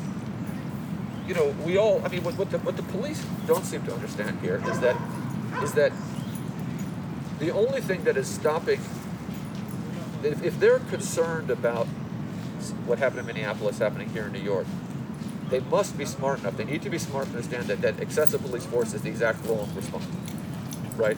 you 1.27 1.33
know, 1.33 1.55
we 1.63 1.77
all. 1.77 2.01
I 2.05 2.09
mean, 2.09 2.23
what, 2.23 2.37
what 2.37 2.51
the 2.51 2.59
what 2.59 2.77
the 2.77 2.83
police 2.83 3.23
don't 3.45 3.65
seem 3.65 3.83
to 3.83 3.93
understand 3.93 4.39
here 4.41 4.61
is 4.67 4.79
that 4.79 4.97
is 5.61 5.73
that 5.73 5.91
the 7.39 7.51
only 7.51 7.81
thing 7.81 8.03
that 8.03 8.17
is 8.17 8.27
stopping. 8.27 8.79
If, 10.23 10.43
if 10.43 10.59
they're 10.59 10.79
concerned 10.79 11.51
about 11.51 11.85
what 12.87 12.97
happened 12.97 13.19
in 13.19 13.25
Minneapolis 13.27 13.77
happening 13.77 14.09
here 14.09 14.25
in 14.25 14.31
New 14.33 14.41
York, 14.41 14.65
they 15.49 15.59
must 15.59 15.97
be 15.97 16.05
smart 16.05 16.39
enough. 16.39 16.57
They 16.57 16.65
need 16.65 16.81
to 16.81 16.89
be 16.89 16.97
smart 16.97 17.25
to 17.25 17.31
understand 17.31 17.65
that, 17.65 17.81
that 17.81 17.99
excessive 17.99 18.41
police 18.41 18.65
force 18.65 18.93
is 18.93 19.03
the 19.03 19.09
exact 19.09 19.45
wrong 19.45 19.69
response. 19.75 20.05
Right? 20.95 21.17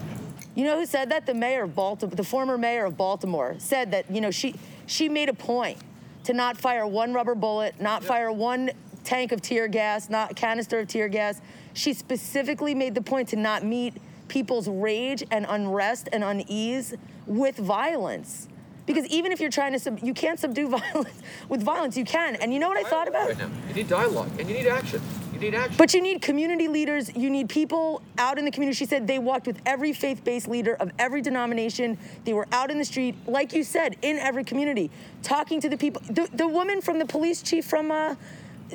You 0.60 0.66
know 0.66 0.78
who 0.78 0.84
said 0.84 1.08
that? 1.08 1.24
The 1.24 1.32
mayor 1.32 1.62
of 1.62 1.74
Baltimore, 1.74 2.14
the 2.14 2.22
former 2.22 2.58
mayor 2.58 2.84
of 2.84 2.94
Baltimore, 2.94 3.54
said 3.56 3.92
that 3.92 4.10
you 4.10 4.20
know 4.20 4.30
she 4.30 4.56
she 4.84 5.08
made 5.08 5.30
a 5.30 5.32
point 5.32 5.78
to 6.24 6.34
not 6.34 6.58
fire 6.58 6.86
one 6.86 7.14
rubber 7.14 7.34
bullet, 7.34 7.80
not 7.80 8.02
Yeah. 8.02 8.08
fire 8.08 8.30
one 8.30 8.70
tank 9.02 9.32
of 9.32 9.40
tear 9.40 9.68
gas, 9.68 10.10
not 10.10 10.36
canister 10.36 10.80
of 10.80 10.86
tear 10.88 11.08
gas. 11.08 11.40
She 11.72 11.94
specifically 11.94 12.74
made 12.74 12.94
the 12.94 13.00
point 13.00 13.28
to 13.28 13.36
not 13.36 13.64
meet 13.64 13.94
people's 14.28 14.68
rage 14.68 15.24
and 15.30 15.46
unrest 15.48 16.10
and 16.12 16.22
unease 16.22 16.92
with 17.26 17.56
violence. 17.56 18.46
Because 18.84 19.06
even 19.06 19.32
if 19.32 19.40
you're 19.40 19.48
trying 19.48 19.72
to, 19.72 19.78
sub- 19.78 20.00
you 20.02 20.12
can't 20.12 20.38
subdue 20.38 20.68
violence 20.78 21.22
with 21.48 21.62
violence. 21.62 21.96
You 21.96 22.04
can, 22.04 22.36
and 22.36 22.52
you 22.52 22.58
know 22.58 22.68
what 22.68 22.76
I 22.76 22.82
thought 22.86 23.08
about? 23.08 23.28
Right 23.28 23.38
now. 23.38 23.48
You 23.68 23.74
need 23.76 23.88
dialogue 23.88 24.28
and 24.38 24.46
you 24.46 24.56
need 24.58 24.66
action. 24.66 25.00
You 25.40 25.50
need 25.50 25.56
action. 25.56 25.74
But 25.78 25.94
you 25.94 26.02
need 26.02 26.20
community 26.22 26.68
leaders. 26.68 27.10
You 27.16 27.30
need 27.30 27.48
people 27.48 28.02
out 28.18 28.38
in 28.38 28.44
the 28.44 28.50
community. 28.50 28.76
She 28.76 28.84
said 28.86 29.06
they 29.06 29.18
walked 29.18 29.46
with 29.46 29.60
every 29.64 29.92
faith 29.92 30.22
based 30.24 30.48
leader 30.48 30.74
of 30.74 30.90
every 30.98 31.22
denomination. 31.22 31.98
They 32.24 32.32
were 32.34 32.46
out 32.52 32.70
in 32.70 32.78
the 32.78 32.84
street, 32.84 33.14
like 33.26 33.52
you 33.52 33.64
said, 33.64 33.96
in 34.02 34.18
every 34.18 34.44
community, 34.44 34.90
talking 35.22 35.60
to 35.60 35.68
the 35.68 35.76
people. 35.76 36.02
The, 36.10 36.28
the 36.32 36.46
woman 36.46 36.80
from 36.80 36.98
the 36.98 37.06
police 37.06 37.42
chief 37.42 37.64
from, 37.64 37.90
uh, 37.90 38.16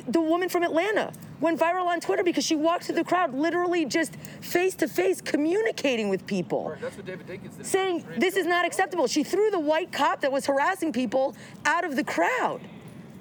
the 0.08 0.20
woman 0.20 0.48
from 0.48 0.62
Atlanta 0.62 1.12
went 1.40 1.60
viral 1.60 1.86
on 1.86 2.00
Twitter 2.00 2.24
because 2.24 2.44
she 2.44 2.56
walked 2.56 2.84
through 2.84 2.96
the 2.96 3.04
crowd, 3.04 3.32
literally 3.34 3.84
just 3.84 4.16
face 4.40 4.74
to 4.74 4.88
face 4.88 5.20
communicating 5.20 6.08
with 6.08 6.26
people 6.26 6.70
Right, 6.70 6.80
that's 6.80 6.96
what 6.96 7.06
David 7.06 7.26
Dinkins 7.26 7.56
did. 7.58 7.66
saying 7.66 8.04
this 8.18 8.36
is 8.36 8.46
not 8.46 8.66
acceptable. 8.66 9.06
She 9.06 9.22
threw 9.22 9.50
the 9.50 9.60
white 9.60 9.92
cop 9.92 10.20
that 10.22 10.32
was 10.32 10.46
harassing 10.46 10.92
people 10.92 11.36
out 11.64 11.84
of 11.84 11.94
the 11.94 12.04
crowd 12.04 12.60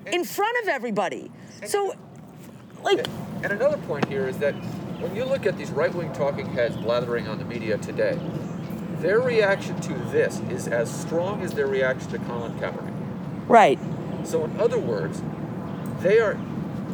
in 0.07 0.23
front 0.23 0.55
of 0.63 0.69
everybody. 0.69 1.31
So, 1.65 1.93
like, 2.85 3.07
And 3.43 3.51
another 3.51 3.77
point 3.77 4.07
here 4.07 4.27
is 4.27 4.37
that 4.37 4.53
when 5.01 5.15
you 5.15 5.25
look 5.25 5.45
at 5.45 5.57
these 5.57 5.71
right-wing 5.71 6.13
talking 6.13 6.47
heads 6.47 6.77
blathering 6.77 7.27
on 7.27 7.37
the 7.37 7.45
media 7.45 7.77
today, 7.77 8.17
their 8.99 9.19
reaction 9.19 9.79
to 9.81 9.93
this 10.11 10.39
is 10.49 10.67
as 10.67 10.89
strong 10.89 11.41
as 11.41 11.51
their 11.53 11.67
reaction 11.67 12.09
to 12.11 12.19
Colin 12.19 12.57
Kaepernick. 12.59 12.93
right. 13.47 13.79
So 14.23 14.43
in 14.45 14.59
other 14.59 14.79
words, 14.79 15.21
they 15.99 16.19
are 16.19 16.33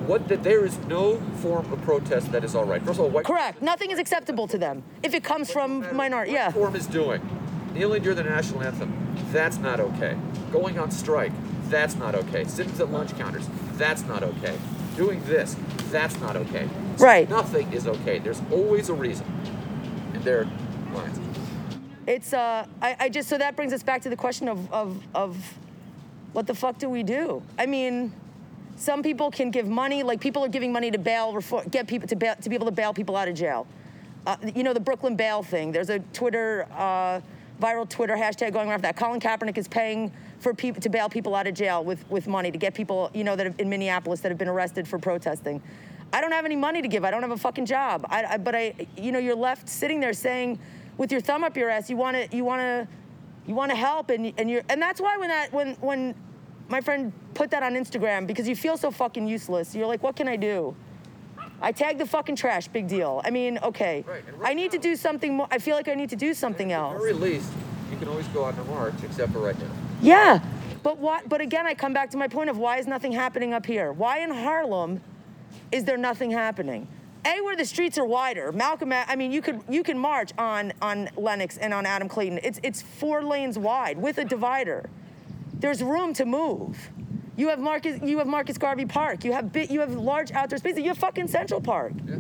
what 0.08 0.28
that 0.28 0.44
there 0.44 0.66
is 0.66 0.78
no 0.80 1.18
form 1.38 1.72
of 1.72 1.82
protest 1.84 2.32
that 2.34 2.44
is 2.44 2.56
all 2.56 2.66
right. 2.66 2.82
First 2.82 3.00
of 3.00 3.06
all, 3.06 3.12
white 3.12 3.24
Correct. 3.24 3.62
Nothing 3.62 3.92
is 3.92 4.00
acceptable 4.00 4.48
to 4.48 4.58
them 4.58 4.84
if 5.04 5.14
it 5.14 5.24
comes 5.24 5.52
from 5.52 5.96
minority. 5.96 6.34
Yeah. 6.34 6.52
form 6.52 6.76
is 6.76 6.88
doing 6.88 7.22
kneeling 7.74 8.04
during 8.04 8.18
the 8.18 8.24
national 8.24 8.64
anthem. 8.64 9.16
That's 9.32 9.58
not 9.58 9.80
okay. 9.80 10.18
Going 10.52 10.78
on 10.78 10.92
strike. 10.92 11.32
That's 11.70 11.96
not 11.96 12.16
okay. 12.16 12.44
Sitting 12.46 12.74
at 12.80 12.92
lunch 12.92 13.16
counters. 13.18 13.48
That's 13.74 14.04
not 14.04 14.24
okay. 14.24 14.58
Doing 15.02 15.24
this. 15.24 15.56
That's 15.90 16.20
not 16.20 16.36
okay. 16.36 16.70
Right. 17.00 17.28
Nothing 17.28 17.74
is 17.74 17.88
okay. 17.88 18.20
There's 18.20 18.40
always 18.52 18.90
a 18.90 18.94
reason 18.94 19.26
in 20.14 20.22
their 20.22 20.46
minds. 20.94 21.20
It's 22.06 22.34
uh, 22.34 22.68
I, 22.84 22.96
I 23.00 23.10
just 23.10 23.28
so 23.28 23.40
that 23.40 23.56
brings 23.56 23.74
us 23.74 23.82
back 23.82 24.04
to 24.04 24.10
the 24.10 24.16
question 24.16 24.48
of 24.48 24.72
of 24.72 25.04
of 25.16 25.58
what 26.34 26.46
the 26.46 26.54
fuck 26.54 26.78
do 26.78 26.88
we 26.88 27.02
do? 27.02 27.42
I 27.58 27.66
mean. 27.66 28.14
Some 28.78 29.04
people 29.04 29.30
can 29.30 29.52
give 29.52 29.68
money, 29.68 30.02
like 30.02 30.20
people 30.20 30.44
are 30.44 30.48
giving 30.48 30.72
money 30.72 30.90
to 30.90 30.98
bail, 30.98 31.34
reform, 31.34 31.68
get 31.70 31.86
people 31.88 32.08
to 32.08 32.16
bail, 32.16 32.36
to 32.42 32.50
be 32.50 32.56
able 32.56 32.66
to 32.66 32.72
bail 32.72 32.94
people 32.94 33.16
out 33.16 33.28
of 33.28 33.36
jail. 33.36 33.68
Uh, 34.26 34.38
you 34.56 34.64
know 34.64 34.74
the 34.74 34.80
Brooklyn 34.80 35.16
bail 35.16 35.44
thing. 35.44 35.72
There's 35.72 35.90
a 35.92 36.00
Twitter 36.14 36.68
uh, 36.72 37.22
viral 37.60 37.88
Twitter 37.88 38.16
hashtag 38.16 38.54
going 38.54 38.70
around 38.70 38.80
for 38.80 38.84
that. 38.84 38.96
Colin 38.96 39.20
Kaepernick 39.20 39.58
is 39.58 39.68
paying 39.68 40.12
for 40.42 40.54
people 40.54 40.82
to 40.82 40.90
bail 40.90 41.08
people 41.08 41.36
out 41.36 41.48
of 41.48 41.54
jail 41.54 41.84
with 41.84 42.04
with 42.10 42.28
money 42.28 42.52
to 42.52 42.58
get 42.58 42.74
people, 42.74 43.10
you 43.14 43.24
know, 43.24 43.36
that 43.36 43.46
have, 43.46 43.60
in 43.60 43.70
Minneapolis 43.70 44.20
that 44.22 44.30
have 44.30 44.38
been 44.38 44.48
arrested 44.50 44.88
for 44.88 45.00
protesting. 45.00 45.62
I 46.12 46.20
don't 46.20 46.32
have 46.32 46.46
any 46.46 46.58
money 46.58 46.82
to 46.82 46.88
give. 46.88 47.06
I 47.06 47.12
don't 47.12 47.22
have 47.22 47.32
a 47.32 47.38
fucking 47.38 47.66
job. 47.66 48.06
I, 48.10 48.26
I, 48.26 48.38
but 48.38 48.54
I, 48.54 48.74
you 48.98 49.14
know, 49.14 49.20
you're 49.20 49.36
left 49.36 49.70
sitting 49.70 50.02
there 50.02 50.12
saying, 50.12 50.60
with 50.98 51.10
your 51.10 51.22
thumb 51.22 51.46
up 51.46 51.56
your 51.56 51.70
ass, 51.70 51.90
you 51.90 51.96
want 51.96 52.18
to, 52.18 52.36
you 52.36 52.44
want 52.44 52.60
to, 52.60 52.88
you 53.48 53.56
want 53.56 53.72
to 53.72 53.78
help, 53.78 54.10
and 54.10 54.34
and 54.38 54.50
you're, 54.50 54.64
and 54.68 54.82
that's 54.82 55.00
why 55.00 55.18
when 55.18 55.30
that 55.30 55.54
when 55.54 55.76
when 55.76 56.16
my 56.68 56.82
friend 56.82 57.14
put 57.34 57.52
that 57.52 57.64
on 57.64 57.74
Instagram 57.76 58.28
because 58.28 58.48
you 58.48 58.56
feel 58.56 58.78
so 58.78 58.92
fucking 58.92 59.28
useless. 59.28 59.74
You're 59.76 59.88
like, 59.88 60.04
what 60.04 60.16
can 60.16 60.28
I 60.28 60.36
do? 60.36 60.76
I 61.62 61.72
tagged 61.72 62.00
the 62.00 62.08
fucking 62.08 62.36
trash. 62.36 62.68
Big 62.68 62.88
deal. 62.88 63.22
I 63.24 63.30
mean, 63.30 63.60
okay. 63.60 64.04
Right, 64.08 64.24
right 64.38 64.52
I 64.52 64.54
need 64.54 64.72
to 64.72 64.80
do 64.80 64.96
something 64.96 65.36
more. 65.36 65.48
I 65.52 65.60
feel 65.60 65.76
like 65.76 65.88
I 65.88 65.94
need 65.94 66.10
to 66.10 66.16
do 66.16 66.34
something 66.34 66.72
At 66.72 66.80
else. 66.80 66.94
the 66.94 67.00
very 67.00 67.14
least, 67.14 67.52
you 67.92 67.98
can 67.98 68.08
always 68.08 68.28
go 68.30 68.46
out 68.46 68.58
a 68.58 68.64
march, 68.64 68.96
except 69.04 69.32
for 69.32 69.40
right 69.40 69.58
now. 69.60 69.72
Yeah, 70.02 70.44
but 70.84 70.98
what 70.98 71.30
But 71.30 71.42
again, 71.42 71.68
I 71.68 71.74
come 71.74 71.94
back 71.94 72.10
to 72.12 72.18
my 72.18 72.28
point 72.28 72.50
of 72.50 72.58
why 72.58 72.78
is 72.78 72.88
nothing 72.88 73.12
happening 73.12 73.54
up 73.54 73.66
here? 73.66 73.92
Why 73.92 74.20
in 74.20 74.32
Harlem 74.32 75.02
is 75.72 75.84
there 75.86 75.98
nothing 75.98 76.32
happening? 76.32 76.88
A, 77.24 77.40
where 77.42 77.56
the 77.56 77.66
streets 77.66 78.00
are 78.00 78.06
wider. 78.06 78.52
Malcolm, 78.52 78.92
I 78.92 79.16
mean, 79.16 79.32
you 79.32 79.42
could 79.44 79.62
you 79.70 79.84
can 79.84 79.98
march 79.98 80.32
on 80.38 80.74
on 80.82 81.10
Lenox 81.16 81.58
and 81.58 81.74
on 81.74 81.86
Adam 81.86 82.10
Clayton. 82.10 82.40
It's 82.44 82.60
it's 82.64 82.82
four 82.82 83.24
lanes 83.24 83.60
wide 83.60 83.98
with 84.00 84.18
a 84.18 84.26
divider. 84.26 84.90
There's 85.60 85.84
room 85.84 86.14
to 86.16 86.26
move. 86.26 86.90
You 87.38 87.50
have 87.50 87.60
Marcus 87.60 88.02
you 88.02 88.18
have 88.18 88.28
Marcus 88.28 88.58
Garvey 88.58 88.86
Park. 88.86 89.24
You 89.24 89.34
have 89.34 89.54
bit 89.54 89.70
you 89.70 89.82
have 89.82 89.94
large 89.94 90.32
outdoor 90.32 90.58
spaces. 90.58 90.80
You 90.80 90.90
have 90.90 90.98
fucking 90.98 91.28
Central 91.28 91.62
Park. 91.62 91.94
Yeah. 92.08 92.16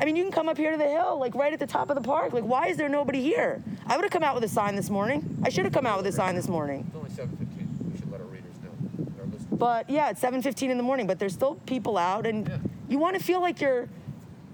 I 0.00 0.04
mean, 0.04 0.14
you 0.16 0.22
can 0.22 0.30
come 0.32 0.48
up 0.48 0.56
here 0.56 0.70
to 0.70 0.76
the 0.76 0.88
hill, 0.88 1.18
like 1.18 1.34
right 1.34 1.52
at 1.52 1.58
the 1.58 1.66
top 1.66 1.90
of 1.90 1.96
the 1.96 2.02
park. 2.02 2.32
Like, 2.32 2.44
why 2.44 2.68
is 2.68 2.76
there 2.76 2.88
nobody 2.88 3.20
here? 3.20 3.62
I 3.86 3.96
would 3.96 4.04
have 4.04 4.12
come 4.12 4.22
out 4.22 4.34
with 4.34 4.44
a 4.44 4.48
sign 4.48 4.76
this 4.76 4.90
morning. 4.90 5.38
I 5.44 5.48
should 5.48 5.64
have 5.64 5.74
come 5.74 5.86
out 5.86 5.96
with 5.96 6.06
a 6.06 6.12
sign 6.12 6.34
this 6.36 6.48
morning. 6.48 6.84
It's 6.88 6.96
only 6.96 7.10
7:15. 7.10 7.90
We 7.92 7.98
should 7.98 8.10
let 8.12 8.20
our 8.20 8.26
readers 8.28 8.54
know. 8.62 8.70
Our. 9.20 9.56
But 9.58 9.90
yeah, 9.90 10.10
it's 10.10 10.20
7:15 10.20 10.70
in 10.70 10.76
the 10.76 10.84
morning, 10.84 11.06
but 11.08 11.18
there's 11.18 11.34
still 11.34 11.56
people 11.66 11.98
out, 11.98 12.26
and 12.26 12.46
Yeah. 12.48 12.56
you 12.88 12.98
want 12.98 13.16
to 13.18 13.22
feel 13.22 13.40
like 13.40 13.60
you're 13.60 13.88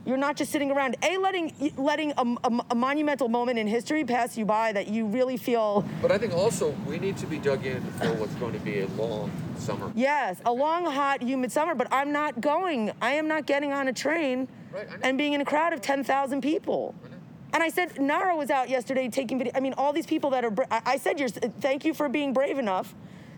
you're 0.07 0.17
not 0.17 0.37
just 0.37 0.53
sitting 0.53 0.71
around. 0.71 0.97
A 1.03 1.17
letting 1.17 1.73
letting 1.77 2.13
a, 2.17 2.23
a- 2.45 2.65
a 2.71 2.75
monumental 2.75 3.29
moment 3.29 3.59
in 3.59 3.67
history 3.67 4.05
pass 4.05 4.37
you 4.37 4.45
by 4.45 4.73
that 4.73 4.89
you 4.89 5.07
really 5.07 5.37
feel 5.37 5.85
But 6.03 6.13
I 6.13 6.19
think 6.19 6.35
also 6.35 6.75
we 6.87 6.99
need 6.99 7.17
to 7.19 7.27
be 7.27 7.39
dug 7.39 7.65
in 7.65 7.81
for 7.93 8.13
what's 8.15 8.35
going 8.35 8.53
to 8.53 8.59
be 8.61 8.81
a 8.81 8.87
long 8.89 9.31
summer. 9.57 9.91
yes, 9.95 10.41
a 10.45 10.53
long, 10.53 10.85
hot, 10.85 11.23
humid 11.23 11.51
summer. 11.53 11.75
But 11.75 11.89
I'm 11.93 12.13
not 12.13 12.41
going. 12.41 12.93
I 13.01 13.13
am 13.13 13.29
not 13.29 13.47
getting 13.47 13.73
on 13.73 13.89
a 13.89 13.93
train 13.93 14.49
Right, 14.73 14.89
and 15.03 15.17
being 15.17 15.33
in 15.35 15.41
a 15.41 15.45
crowd 15.45 15.73
of 15.73 15.81
10,000 15.81 16.41
people. 16.41 16.95
I. 17.05 17.09
And 17.55 17.63
I 17.63 17.69
said, 17.69 18.01
Nara 18.01 18.35
was 18.37 18.51
out 18.51 18.69
yesterday 18.69 19.09
taking 19.09 19.39
video. 19.39 19.53
I 19.55 19.61
mean, 19.61 19.75
all 19.79 19.93
these 19.93 20.07
people 20.07 20.31
that 20.31 20.45
are. 20.45 20.51
bra- 20.51 20.67
I 20.71 20.81
I 20.85 20.97
said, 20.99 21.21
you're, 21.21 21.29
thank 21.29 21.85
you 21.85 21.95
for 21.95 22.09
being 22.09 22.33
brave 22.33 22.59
enough 22.59 22.93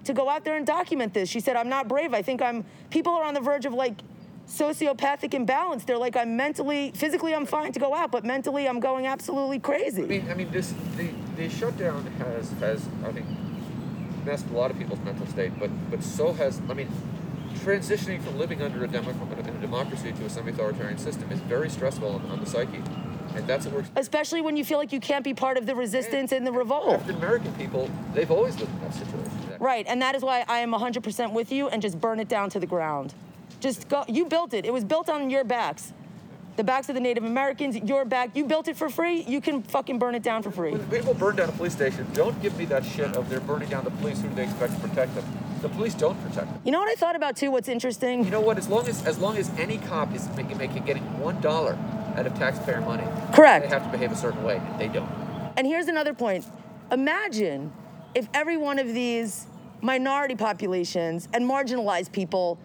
to 0.05 0.15
go 0.15 0.29
out 0.31 0.45
there 0.45 0.57
and 0.57 0.67
document 0.67 1.13
this. 1.13 1.29
She 1.29 1.39
said, 1.41 1.55
I'm 1.57 1.69
not 1.69 1.87
brave. 1.87 2.15
I 2.15 2.23
think 2.23 2.41
I'm. 2.41 2.65
People 2.91 3.13
are 3.13 3.25
on 3.25 3.35
the 3.35 3.41
verge 3.41 3.67
of 3.67 3.75
like 3.75 3.95
sociopathic 4.47 5.35
imbalance. 5.35 5.85
They're 5.85 5.99
like, 5.99 6.17
I'm 6.17 6.37
mentally, 6.37 6.93
physically, 6.95 7.35
I'm 7.35 7.47
fine 7.47 7.73
to 7.73 7.81
go 7.81 7.95
out, 7.95 8.11
but 8.11 8.25
mentally, 8.25 8.69
I'm 8.69 8.81
going 8.81 9.07
absolutely 9.07 9.59
crazy. 9.59 10.03
I 10.03 10.07
mean, 10.07 10.31
I 10.31 10.35
mean, 10.35 10.51
this 10.51 10.73
the 10.97 11.11
the 11.37 11.49
shutdown 11.49 12.05
has 12.19 12.51
has 12.53 12.89
I 13.05 13.13
think 13.13 13.27
messed 14.25 14.47
a 14.51 14.53
lot 14.53 14.71
of 14.71 14.79
people's 14.79 15.01
mental 15.01 15.27
state, 15.27 15.53
but 15.59 15.71
but 15.91 16.03
so 16.03 16.33
has 16.33 16.61
I 16.69 16.75
mean, 16.75 16.89
transitioning 17.57 18.23
from 18.23 18.39
living 18.39 18.63
under 18.63 18.85
a, 18.85 18.89
demo, 18.89 19.11
in 19.11 19.39
a 19.39 19.61
democracy 19.61 20.13
to 20.13 20.25
a 20.25 20.31
semi-authoritarian 20.31 20.99
system 20.99 21.31
is 21.33 21.41
very 21.41 21.69
stressful 21.69 22.09
on, 22.09 22.31
on 22.31 22.41
the 22.41 22.47
psyche, 22.47 22.83
and 23.35 23.47
that's 23.47 23.67
what 23.67 23.75
we're. 23.75 23.85
Especially 23.97 24.41
when 24.41 24.57
you 24.57 24.65
feel 24.65 24.79
like 24.79 24.93
you 24.93 25.01
can't 25.01 25.25
be 25.25 25.35
part 25.35 25.57
of 25.57 25.67
the 25.67 25.75
resistance 25.75 26.33
and 26.33 26.47
the 26.47 26.53
revolt. 26.53 26.95
African 26.95 27.17
American 27.17 27.53
people, 27.55 27.91
they've 28.15 28.31
always 28.31 28.59
lived 28.59 28.73
in 28.75 28.81
that 28.83 28.95
situation. 28.95 29.31
Right, 29.59 29.87
and 29.89 30.01
that 30.03 30.15
is 30.15 30.23
why 30.23 30.45
I 30.49 30.59
am 30.59 30.73
100% 30.73 31.33
with 31.33 31.51
you 31.51 31.69
and 31.69 31.81
just 31.81 32.01
burn 32.01 32.21
it 32.21 32.29
down 32.29 32.51
to 32.51 32.61
the 32.61 32.67
ground. 32.67 33.15
Just 33.61 33.89
go, 33.89 34.05
you 34.09 34.27
built 34.27 34.55
it. 34.55 34.65
It 34.65 34.73
was 34.73 34.85
built 34.85 35.09
on 35.09 35.31
your 35.31 35.45
backs. 35.45 35.93
the 36.57 36.65
backs 36.65 36.89
of 36.89 36.95
the 36.95 37.01
Native 37.03 37.23
Americans, 37.25 37.77
your 37.77 38.05
back. 38.07 38.35
You 38.35 38.45
built 38.47 38.67
it 38.69 38.77
for 38.77 38.89
free. 38.89 39.21
You 39.29 39.41
can 39.43 39.63
fucking 39.63 39.99
burn 39.99 40.15
it 40.15 40.23
down 40.23 40.43
for 40.43 40.51
free. 40.51 40.73
When 40.73 40.89
people 40.89 41.13
burn 41.15 41.37
down 41.37 41.49
a 41.51 41.53
police 41.53 41.73
station, 41.75 42.07
don't 42.15 42.41
give 42.41 42.57
me 42.57 42.65
that 42.67 42.83
shit 42.85 43.15
of 43.17 43.29
they're 43.29 43.41
burning 43.41 43.69
down 43.69 43.85
the 43.85 43.91
police 43.91 44.21
who 44.23 44.29
they 44.35 44.45
expect 44.45 44.73
to 44.75 44.81
protect 44.81 45.15
them. 45.15 45.25
The 45.61 45.69
police 45.69 45.95
don't 45.95 46.19
protect 46.23 46.47
them. 46.51 46.61
You 46.65 46.73
know 46.73 46.79
what 46.79 46.89
I 46.89 46.95
thought 46.95 47.15
about 47.17 47.37
too? 47.37 47.51
What's 47.51 47.69
interesting? 47.69 48.25
You 48.25 48.31
know 48.31 48.41
what? 48.41 48.57
As 48.57 48.69
long 48.69 48.89
as 48.89 49.05
as 49.07 49.19
long 49.19 49.37
as 49.37 49.51
any 49.59 49.79
cop 49.79 50.15
is 50.15 50.29
making, 50.37 50.57
making 50.59 50.85
getting 50.85 51.03
one 51.21 51.41
dollar 51.43 51.77
out 52.17 52.27
of 52.27 52.35
taxpayer 52.39 52.81
money, 52.81 53.05
Correct. 53.35 53.65
they 53.69 53.75
have 53.75 53.85
to 53.85 53.91
behave 53.91 54.13
a 54.13 54.17
certain 54.17 54.43
way. 54.43 54.57
and 54.57 54.81
They 54.81 54.89
don't. 54.89 55.11
And 55.59 55.67
here's 55.67 55.89
another 55.89 56.15
point. 56.15 56.45
Imagine 56.93 57.73
if 58.15 58.29
every 58.33 58.57
one 58.57 58.79
of 58.79 58.87
these 58.95 59.47
minority 59.83 60.35
populations 60.37 61.29
and 61.35 61.45
marginalized 61.49 62.13
people 62.13 62.59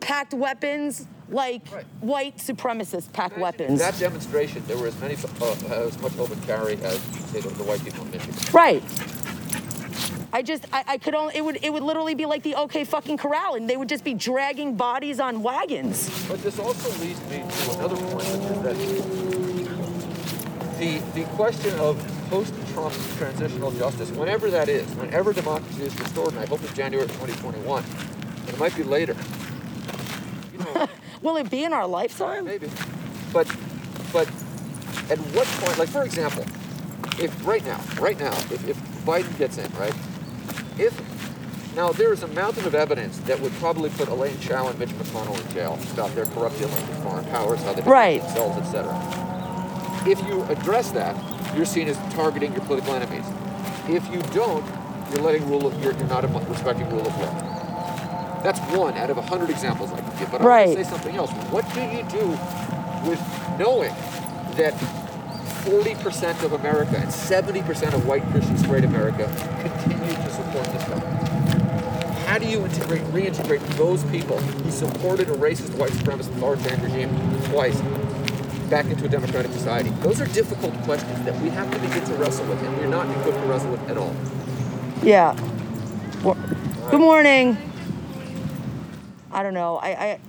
packed 0.00 0.34
weapons 0.34 1.06
like 1.28 1.62
Right. 1.72 1.84
white 2.00 2.36
supremacists 2.38 3.12
pack 3.12 3.36
Imagine 3.36 3.42
weapons. 3.42 3.78
That 3.78 3.98
demonstration, 3.98 4.62
there 4.66 4.76
were 4.76 4.88
as 4.88 5.00
many, 5.00 5.14
uh, 5.14 5.74
as 5.74 6.00
much 6.00 6.18
open 6.18 6.40
carry 6.42 6.74
as 6.82 6.98
say 7.32 7.40
the, 7.40 7.48
the 7.50 7.62
white 7.64 7.84
people 7.84 8.04
in 8.04 8.10
Michigan. 8.10 8.34
Right. 8.52 8.82
I 10.32 10.42
just 10.42 10.64
I, 10.72 10.84
I 10.86 10.98
could 10.98 11.14
only 11.14 11.36
it 11.36 11.44
would 11.44 11.58
it 11.62 11.72
would 11.72 11.82
literally 11.82 12.14
be 12.14 12.24
like 12.26 12.42
the 12.44 12.54
OK 12.54 12.84
fucking 12.84 13.16
corral 13.16 13.54
and 13.56 13.68
they 13.68 13.76
would 13.76 13.88
just 13.88 14.04
be 14.04 14.14
dragging 14.14 14.76
bodies 14.76 15.18
on 15.18 15.42
wagons. 15.42 16.08
But 16.28 16.40
this 16.42 16.58
also 16.58 16.88
leads 17.04 17.20
me 17.28 17.38
to 17.38 17.70
another 17.78 17.96
point, 17.96 18.26
which 18.26 18.50
is 18.50 18.62
that 18.62 18.76
the 20.78 20.98
the 21.14 21.24
question 21.36 21.76
of 21.80 21.98
post-Trump 22.30 22.94
transitional 23.18 23.72
justice, 23.72 24.10
whenever 24.12 24.50
that 24.50 24.68
is, 24.68 24.86
whenever 24.94 25.32
democracy 25.32 25.82
is 25.82 25.98
restored, 25.98 26.28
and 26.30 26.38
I 26.38 26.46
hope 26.46 26.62
it's 26.62 26.74
January 26.74 27.08
2021, 27.08 27.82
and 27.82 28.48
it 28.48 28.58
might 28.58 28.76
be 28.76 28.84
later. 28.84 29.16
Will 31.22 31.36
it 31.36 31.50
be 31.50 31.64
in 31.64 31.72
our 31.72 31.86
lifetime? 31.86 32.44
maybe. 32.44 32.68
But 33.32 33.46
but 34.12 34.26
at 35.10 35.18
what 35.34 35.46
point, 35.46 35.78
like 35.78 35.88
for 35.88 36.02
example, 36.04 36.44
if 37.18 37.46
right 37.46 37.64
now, 37.64 37.80
right 38.00 38.18
now, 38.18 38.32
if, 38.50 38.68
if 38.68 38.76
Biden 39.04 39.36
gets 39.38 39.58
in, 39.58 39.70
right, 39.72 39.94
if 40.78 40.94
now 41.76 41.92
there 41.92 42.12
is 42.12 42.22
a 42.22 42.28
mountain 42.28 42.64
of 42.64 42.74
evidence 42.74 43.18
that 43.20 43.38
would 43.40 43.52
probably 43.54 43.90
put 43.90 44.08
Elaine 44.08 44.38
Chao 44.40 44.68
and 44.68 44.78
Mitch 44.78 44.90
McConnell 44.90 45.40
in 45.46 45.52
jail 45.52 45.78
about 45.92 46.14
their 46.14 46.24
corrupt 46.26 46.58
dealings 46.58 46.88
with 46.88 47.02
foreign 47.02 47.24
powers, 47.26 47.60
how 47.62 47.72
they 47.72 47.82
Right. 47.82 48.20
themselves, 48.22 48.58
etc. 48.58 48.90
If 50.06 50.20
you 50.26 50.42
address 50.44 50.90
that, 50.92 51.14
you're 51.56 51.66
seen 51.66 51.88
as 51.88 51.96
targeting 52.14 52.52
your 52.52 52.62
political 52.62 52.94
enemies. 52.94 53.24
If 53.88 54.08
you 54.12 54.22
don't, 54.32 54.64
you're 55.12 55.22
letting 55.22 55.48
rule 55.48 55.66
of 55.66 55.82
you're, 55.82 55.92
you're 55.92 56.08
not 56.08 56.24
respecting 56.48 56.88
rule 56.90 57.06
of 57.06 57.16
law. 57.18 57.49
That's 58.42 58.60
one 58.76 58.94
out 58.94 59.10
of 59.10 59.18
a 59.18 59.22
hundred 59.22 59.50
examples 59.50 59.92
I 59.92 60.00
can 60.00 60.18
give. 60.18 60.30
But 60.30 60.40
I'm 60.40 60.46
going 60.46 60.76
to 60.76 60.84
say 60.84 60.90
something 60.90 61.16
else. 61.16 61.30
What 61.50 61.70
do 61.74 61.80
you 61.80 62.02
do 62.04 62.26
with 63.08 63.20
knowing 63.58 63.92
that 64.56 64.74
40% 65.64 66.42
of 66.42 66.52
America 66.54 66.96
and 66.96 67.08
70% 67.08 67.92
of 67.94 68.06
white 68.06 68.22
Christian 68.30 68.56
straight 68.56 68.84
America 68.84 69.24
continue 69.60 70.14
to 70.14 70.30
support 70.30 70.64
this 70.66 70.84
government? 70.84 71.28
How 72.26 72.38
do 72.38 72.46
you 72.46 72.64
integrate, 72.64 73.02
reintegrate 73.12 73.60
those 73.76 74.04
people 74.04 74.38
who 74.38 74.70
supported 74.70 75.28
a 75.28 75.34
racist 75.34 75.76
white 75.76 75.90
supremacist 75.90 76.28
authoritarian 76.36 76.82
regime 76.82 77.42
twice 77.50 77.78
back 78.70 78.86
into 78.86 79.04
a 79.04 79.08
democratic 79.08 79.50
society? 79.52 79.90
Those 80.00 80.20
are 80.20 80.26
difficult 80.26 80.72
questions 80.84 81.24
that 81.24 81.38
we 81.42 81.50
have 81.50 81.70
to 81.72 81.78
begin 81.80 82.04
to 82.04 82.14
wrestle 82.14 82.46
with, 82.46 82.62
and 82.62 82.78
we're 82.78 82.86
not 82.86 83.10
equipped 83.18 83.38
to 83.38 83.46
wrestle 83.46 83.72
with 83.72 83.90
at 83.90 83.98
all. 83.98 84.14
Yeah. 85.02 85.36
Well, 86.22 86.36
Good 86.90 87.00
morning. 87.00 87.56
I 89.32 89.42
don't 89.42 89.54
know. 89.54 89.76
I, 89.76 89.88
I 89.88 90.20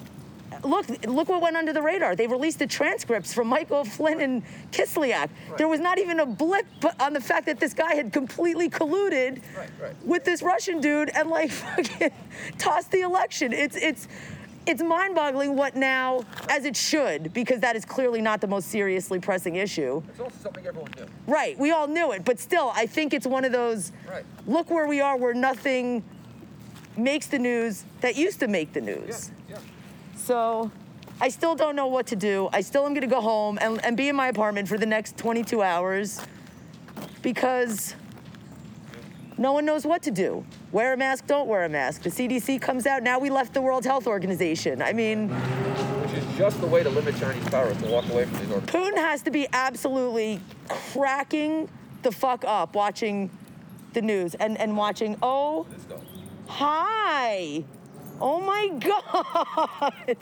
look. 0.63 0.85
Look 1.05 1.29
what 1.29 1.41
went 1.41 1.55
under 1.55 1.73
the 1.73 1.81
radar. 1.81 2.15
They 2.15 2.27
released 2.27 2.59
the 2.59 2.67
transcripts 2.67 3.33
from 3.33 3.47
Michael 3.47 3.83
Flynn 3.83 4.21
and 4.21 4.43
Kislyak. 4.71 5.29
There 5.57 5.67
was 5.67 5.79
not 5.79 5.97
even 5.97 6.19
a 6.19 6.25
blip 6.25 6.65
on 6.99 7.13
the 7.13 7.21
fact 7.21 7.45
that 7.47 7.59
this 7.59 7.73
guy 7.73 7.95
had 7.95 8.13
completely 8.13 8.69
colluded 8.69 9.41
Right, 9.57 9.69
right. 9.81 10.05
with 10.05 10.23
this 10.23 10.41
Russian 10.43 10.79
dude 10.81 11.09
and 11.15 11.29
like 11.29 11.51
fucking 11.63 12.11
tossed 12.57 12.91
the 12.91 13.01
election. 13.01 13.53
It's 13.53 13.75
it's. 13.75 14.07
It's 14.67 14.83
mind-boggling 14.83 15.55
what 15.55 15.75
now, 15.75 16.21
as 16.47 16.65
it 16.65 16.77
should, 16.77 17.33
because 17.33 17.61
that 17.61 17.75
is 17.75 17.83
clearly 17.83 18.21
not 18.21 18.41
the 18.41 18.47
most 18.47 18.67
seriously 18.67 19.17
pressing 19.19 19.55
issue. 19.55 20.03
It's 20.09 20.19
also 20.19 20.35
something 20.39 20.63
everyone 20.67 20.91
knew. 20.95 21.07
Right, 21.25 21.57
we 21.57 21.71
all 21.71 21.87
knew 21.87 22.11
it, 22.11 22.23
but 22.23 22.39
still, 22.39 22.71
I 22.75 22.85
think 22.85 23.15
it's 23.15 23.25
one 23.25 23.43
of 23.43 23.51
those 23.51 23.91
Right. 24.07 24.23
look 24.45 24.69
where 24.69 24.85
we 24.85 25.01
are 25.01 25.17
We're 25.17 25.33
nothing 25.33 26.03
makes 26.97 27.27
the 27.27 27.39
news 27.39 27.84
that 28.01 28.15
used 28.15 28.39
to 28.39 28.47
make 28.47 28.73
the 28.73 28.82
news. 28.82 29.32
yeah. 29.49 29.58
So 30.15 30.71
I 31.19 31.30
still 31.30 31.56
don't 31.56 31.75
know 31.75 31.88
what 31.88 32.08
to 32.08 32.15
do. 32.15 32.49
I 32.51 32.62
still 32.62 32.86
am 32.86 32.93
gonna 32.93 33.08
go 33.08 33.21
home 33.21 33.58
and, 33.62 33.84
and 33.86 33.95
be 33.97 34.10
in 34.10 34.15
my 34.15 34.27
apartment 34.27 34.67
for 34.67 34.77
the 34.77 34.86
next 34.86 35.17
22 35.17 35.62
hours 35.62 36.19
because 37.21 37.95
no 39.38 39.54
one 39.54 39.65
knows 39.65 39.86
what 39.86 40.04
to 40.04 40.12
do. 40.12 40.45
Wear 40.71 40.93
a 40.93 40.97
mask, 40.97 41.27
don't 41.27 41.47
wear 41.47 41.63
a 41.63 41.69
mask. 41.69 42.04
The 42.04 42.10
CDC 42.10 42.62
comes 42.62 42.86
out, 42.86 43.04
now 43.04 43.19
we 43.19 43.30
left 43.30 43.54
the 43.54 43.62
World 43.62 43.86
Health 43.86 44.08
Organization. 44.08 44.82
I 44.82 44.93
mean, 44.93 45.30
Which 45.30 46.13
is 46.13 46.38
just 46.38 46.62
the 46.62 46.67
way 46.67 46.84
to 46.84 46.89
limit 46.89 47.15
Chinese 47.17 47.47
power 47.49 47.73
to 47.73 47.88
walk 47.88 48.08
away 48.10 48.25
from 48.25 48.39
these 48.39 48.51
orders. 48.51 48.69
Putin 48.69 48.97
has 48.97 49.21
to 49.23 49.32
be 49.32 49.47
absolutely 49.54 50.39
cracking 50.69 51.67
the 52.04 52.12
fuck 52.12 52.43
up 52.45 52.75
watching 52.75 53.30
the 53.93 54.01
news 54.01 54.36
and, 54.36 54.58
and 54.60 54.77
watching, 54.77 55.17
oh. 55.21 55.65
Hi. 56.51 57.63
Oh 58.19 58.39
my 58.39 58.67
God. 58.79 60.17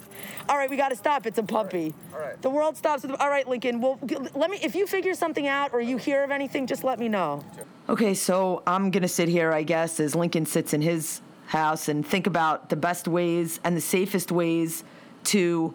All 0.48 0.58
right, 0.58 0.70
we 0.70 0.78
got 0.78 0.90
to 0.90 0.96
stop. 0.96 1.26
It's 1.26 1.38
a 1.38 1.44
puppy. 1.44 1.94
All 2.14 2.20
right. 2.20 2.42
The 2.42 2.50
world 2.50 2.78
stops. 2.78 3.04
With, 3.04 3.20
all 3.20 3.30
right, 3.30 3.48
Lincoln. 3.48 3.82
Well, 3.82 4.00
let 4.34 4.50
me. 4.50 4.58
If 4.62 4.74
you 4.74 4.88
figure 4.88 5.14
something 5.14 5.48
out 5.48 5.74
or 5.74 5.82
you 5.82 5.98
hear 5.98 6.24
of 6.24 6.32
anything, 6.32 6.66
just 6.66 6.84
let 6.84 6.98
me 7.00 7.10
know. 7.10 7.44
Okay, 7.90 8.14
so 8.14 8.64
I'm 8.66 8.92
gonna 8.92 9.08
sit 9.08 9.28
here, 9.28 9.52
I 9.52 9.64
guess, 9.64 10.00
as 10.00 10.16
Lincoln 10.16 10.46
sits 10.46 10.74
in 10.74 10.82
his 10.82 11.22
house 11.48 11.90
and 11.90 12.06
think 12.06 12.28
about 12.28 12.70
the 12.70 12.76
best 12.76 13.08
ways 13.08 13.60
and 13.64 13.76
the 13.76 13.82
safest 13.82 14.32
ways 14.32 14.84
to 15.26 15.74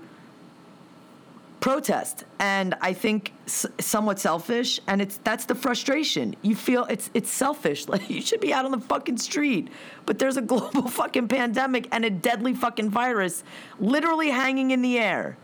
protest 1.64 2.24
and 2.40 2.74
i 2.83 2.92
think 2.92 3.33
s- 3.46 3.64
somewhat 3.81 4.18
selfish 4.18 4.81
and 4.87 5.00
it's 5.00 5.16
that's 5.24 5.46
the 5.46 5.55
frustration. 5.55 6.37
You 6.42 6.55
feel 6.55 6.85
it's 6.90 7.11
it's 7.14 7.31
selfish. 7.31 7.88
Like 7.94 8.11
you 8.11 8.20
should 8.20 8.40
be 8.40 8.53
out 8.53 8.66
on 8.66 8.70
the 8.70 8.81
fucking 8.81 9.16
street. 9.16 9.68
But 10.05 10.18
there's 10.18 10.37
a 10.37 10.42
global 10.53 10.87
fucking 10.88 11.29
pandemic 11.29 11.88
and 11.90 12.05
a 12.05 12.11
deadly 12.11 12.53
fucking 12.53 12.90
virus 12.90 13.44
literally 13.79 14.29
hanging 14.29 14.72
in 14.72 14.83
the 14.83 14.98
air 14.98 15.38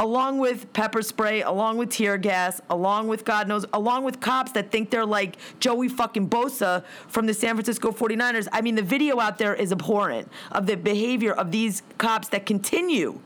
along 0.00 0.38
with 0.38 0.72
pepper 0.72 1.02
spray 1.02 1.42
along 1.42 1.76
with 1.76 1.90
tear 1.90 2.16
gas 2.18 2.60
along 2.70 3.08
with 3.08 3.24
god 3.24 3.48
knows 3.48 3.66
along 3.72 4.04
with 4.04 4.20
cops 4.20 4.52
that 4.52 4.70
think 4.70 4.90
they're 4.90 5.04
like 5.04 5.36
joey 5.58 5.88
fucking 5.88 6.28
bosa 6.28 6.84
from 7.08 7.26
the 7.26 7.34
san 7.34 7.56
francisco 7.56 7.90
49ers 7.90 8.46
i 8.52 8.60
mean 8.60 8.76
the 8.76 8.88
video 8.96 9.18
out 9.18 9.38
there 9.38 9.56
is 9.56 9.72
abhorrent 9.72 10.30
of 10.52 10.66
the 10.66 10.76
behavior 10.76 11.32
of 11.32 11.50
these 11.50 11.82
cops 11.98 12.28
that 12.28 12.46
continue 12.46 13.18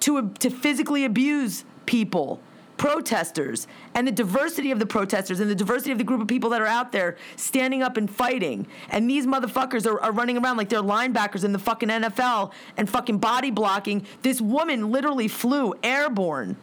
to, 0.00 0.30
to 0.30 0.50
physically 0.50 1.04
abuse 1.04 1.64
people, 1.86 2.40
protesters, 2.76 3.66
and 3.94 4.06
the 4.06 4.12
diversity 4.12 4.70
of 4.70 4.78
the 4.78 4.86
protesters 4.86 5.40
and 5.40 5.50
the 5.50 5.54
diversity 5.54 5.92
of 5.92 5.98
the 5.98 6.04
group 6.04 6.20
of 6.20 6.28
people 6.28 6.50
that 6.50 6.60
are 6.60 6.66
out 6.66 6.92
there 6.92 7.16
standing 7.36 7.82
up 7.82 7.96
and 7.96 8.10
fighting. 8.10 8.66
And 8.90 9.08
these 9.08 9.26
motherfuckers 9.26 9.86
are, 9.86 10.00
are 10.00 10.12
running 10.12 10.36
around 10.36 10.56
like 10.56 10.68
they're 10.68 10.82
linebackers 10.82 11.44
in 11.44 11.52
the 11.52 11.58
fucking 11.58 11.88
NFL 11.88 12.52
and 12.76 12.88
fucking 12.88 13.18
body 13.18 13.50
blocking. 13.50 14.04
This 14.22 14.40
woman 14.40 14.90
literally 14.90 15.28
flew 15.28 15.74
airborne 15.82 16.56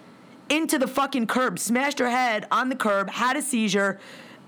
into 0.49 0.77
the 0.77 0.87
fucking 0.87 1.27
curb, 1.27 1.57
smashed 1.57 1.99
her 1.99 2.09
head 2.09 2.47
on 2.51 2.69
the 2.69 2.75
curb, 2.75 3.09
had 3.09 3.35
a 3.35 3.41
seizure. 3.41 3.99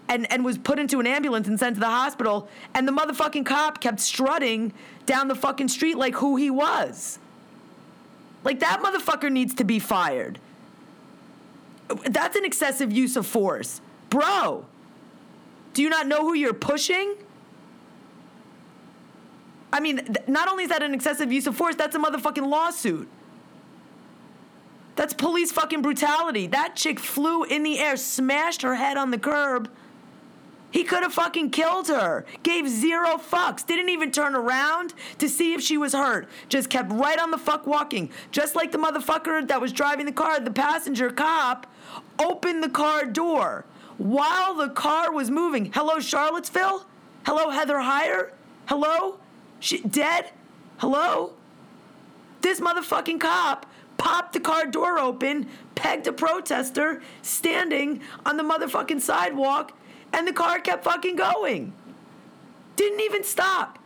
And, 0.08 0.32
and 0.32 0.46
was 0.46 0.60
put 0.60 0.78
into 0.78 1.00
an 1.00 1.08
ambulance 1.08 1.48
and 1.48 1.60
sent 1.60 1.78
to 1.78 1.80
the 1.80 1.88
hospital, 1.88 2.48
and 2.76 2.88
the 2.88 2.92
motherfucking 2.92 3.44
cop 3.44 3.82
kept 3.82 4.00
strutting 4.00 4.72
down 5.08 5.28
the 5.28 5.34
fucking 5.34 5.68
street 5.68 5.98
like 5.98 6.14
who 6.14 6.36
he 6.36 6.52
was. 6.52 7.18
Like 8.46 8.60
that 8.60 8.82
motherfucker 8.82 9.32
needs 9.32 9.56
to 9.56 9.66
be 9.66 9.80
fired. 9.80 10.40
That's 12.06 12.38
an 12.38 12.46
excessive 12.46 12.92
use 12.92 13.18
of 13.18 13.26
force. 13.26 13.82
Bro, 14.10 14.66
do 15.74 15.82
you 15.82 15.90
not 15.90 16.08
know 16.08 16.22
who 16.22 16.34
you're 16.34 16.54
pushing? 16.54 17.16
I 19.74 19.80
mean, 19.80 19.98
th- 19.98 20.28
not 20.28 20.48
only 20.48 20.64
is 20.64 20.70
that 20.70 20.84
an 20.84 20.94
excessive 20.94 21.34
use 21.34 21.48
of 21.48 21.58
force, 21.58 21.76
that's 21.76 21.96
a 21.96 22.00
motherfucking 22.00 22.48
lawsuit. 22.48 23.10
That's 24.96 25.14
police 25.14 25.52
fucking 25.52 25.82
brutality. 25.82 26.48
That 26.48 26.76
chick 26.76 27.00
flew 27.00 27.44
in 27.44 27.64
the 27.64 27.80
air, 27.80 27.98
smashed 27.98 28.62
her 28.62 28.76
head 28.76 28.96
on 28.96 29.12
the 29.12 29.18
curb. 29.18 29.70
He 30.76 30.84
could 30.84 31.04
have 31.04 31.14
fucking 31.14 31.52
killed 31.52 31.88
her. 31.88 32.26
Gave 32.44 32.68
zero 32.68 33.12
fucks. 33.12 33.66
Didn't 33.66 33.88
even 33.88 34.12
turn 34.12 34.36
around 34.36 34.94
to 35.20 35.30
see 35.30 35.54
if 35.54 35.62
she 35.62 35.78
was 35.78 35.94
hurt. 35.94 36.28
Just 36.50 36.70
kept 36.70 36.92
right 36.92 37.18
on 37.18 37.32
the 37.32 37.38
fuck 37.38 37.66
walking. 37.66 38.12
Just 38.30 38.58
like 38.58 38.74
the 38.74 38.78
motherfucker 38.78 39.48
that 39.48 39.62
was 39.62 39.72
driving 39.72 40.06
the 40.06 40.12
car, 40.12 40.38
the 40.42 40.52
passenger 40.52 41.12
cop, 41.12 41.66
opened 42.20 42.62
the 42.62 42.68
car 42.68 43.06
door 43.06 43.64
while 43.98 44.54
the 44.54 44.68
car 44.68 45.14
was 45.14 45.32
moving. 45.32 45.72
Hello, 45.72 46.02
Charlottesville? 46.02 46.86
Hello, 47.26 47.52
Heather 47.52 47.78
Heyer? 47.78 48.32
Hello? 48.66 49.18
She 49.62 49.80
dead? 49.80 50.32
Hello? 50.80 51.36
This 52.42 52.60
motherfucking 52.60 53.22
cop 53.22 53.66
popped 53.96 54.34
the 54.34 54.42
car 54.42 54.66
door 54.66 55.00
open, 55.00 55.48
pegged 55.76 56.06
a 56.08 56.12
protester 56.12 57.02
standing 57.22 58.02
on 58.26 58.36
the 58.36 58.44
motherfucking 58.44 59.00
sidewalk, 59.00 59.72
and 60.14 60.28
the 60.28 60.34
car 60.34 60.60
kept 60.60 60.84
fucking 60.84 61.16
going. 61.16 61.74
Didn't 62.76 63.02
even 63.02 63.24
stop. 63.24 63.80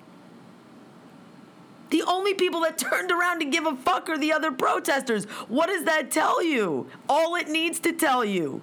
The 1.90 2.04
only 2.04 2.34
people 2.34 2.62
that 2.62 2.78
turned 2.78 3.12
around 3.12 3.40
to 3.40 3.46
give 3.46 3.66
a 3.66 3.76
fuck 3.76 4.10
are 4.10 4.18
the 4.18 4.32
other 4.32 4.52
protesters. 4.52 5.26
What 5.48 5.68
does 5.68 5.86
that 5.86 6.12
tell 6.12 6.44
you? 6.44 6.90
All 7.08 7.36
it 7.36 7.48
needs 7.48 7.80
to 7.82 7.94
tell 7.94 8.24
you. 8.24 8.62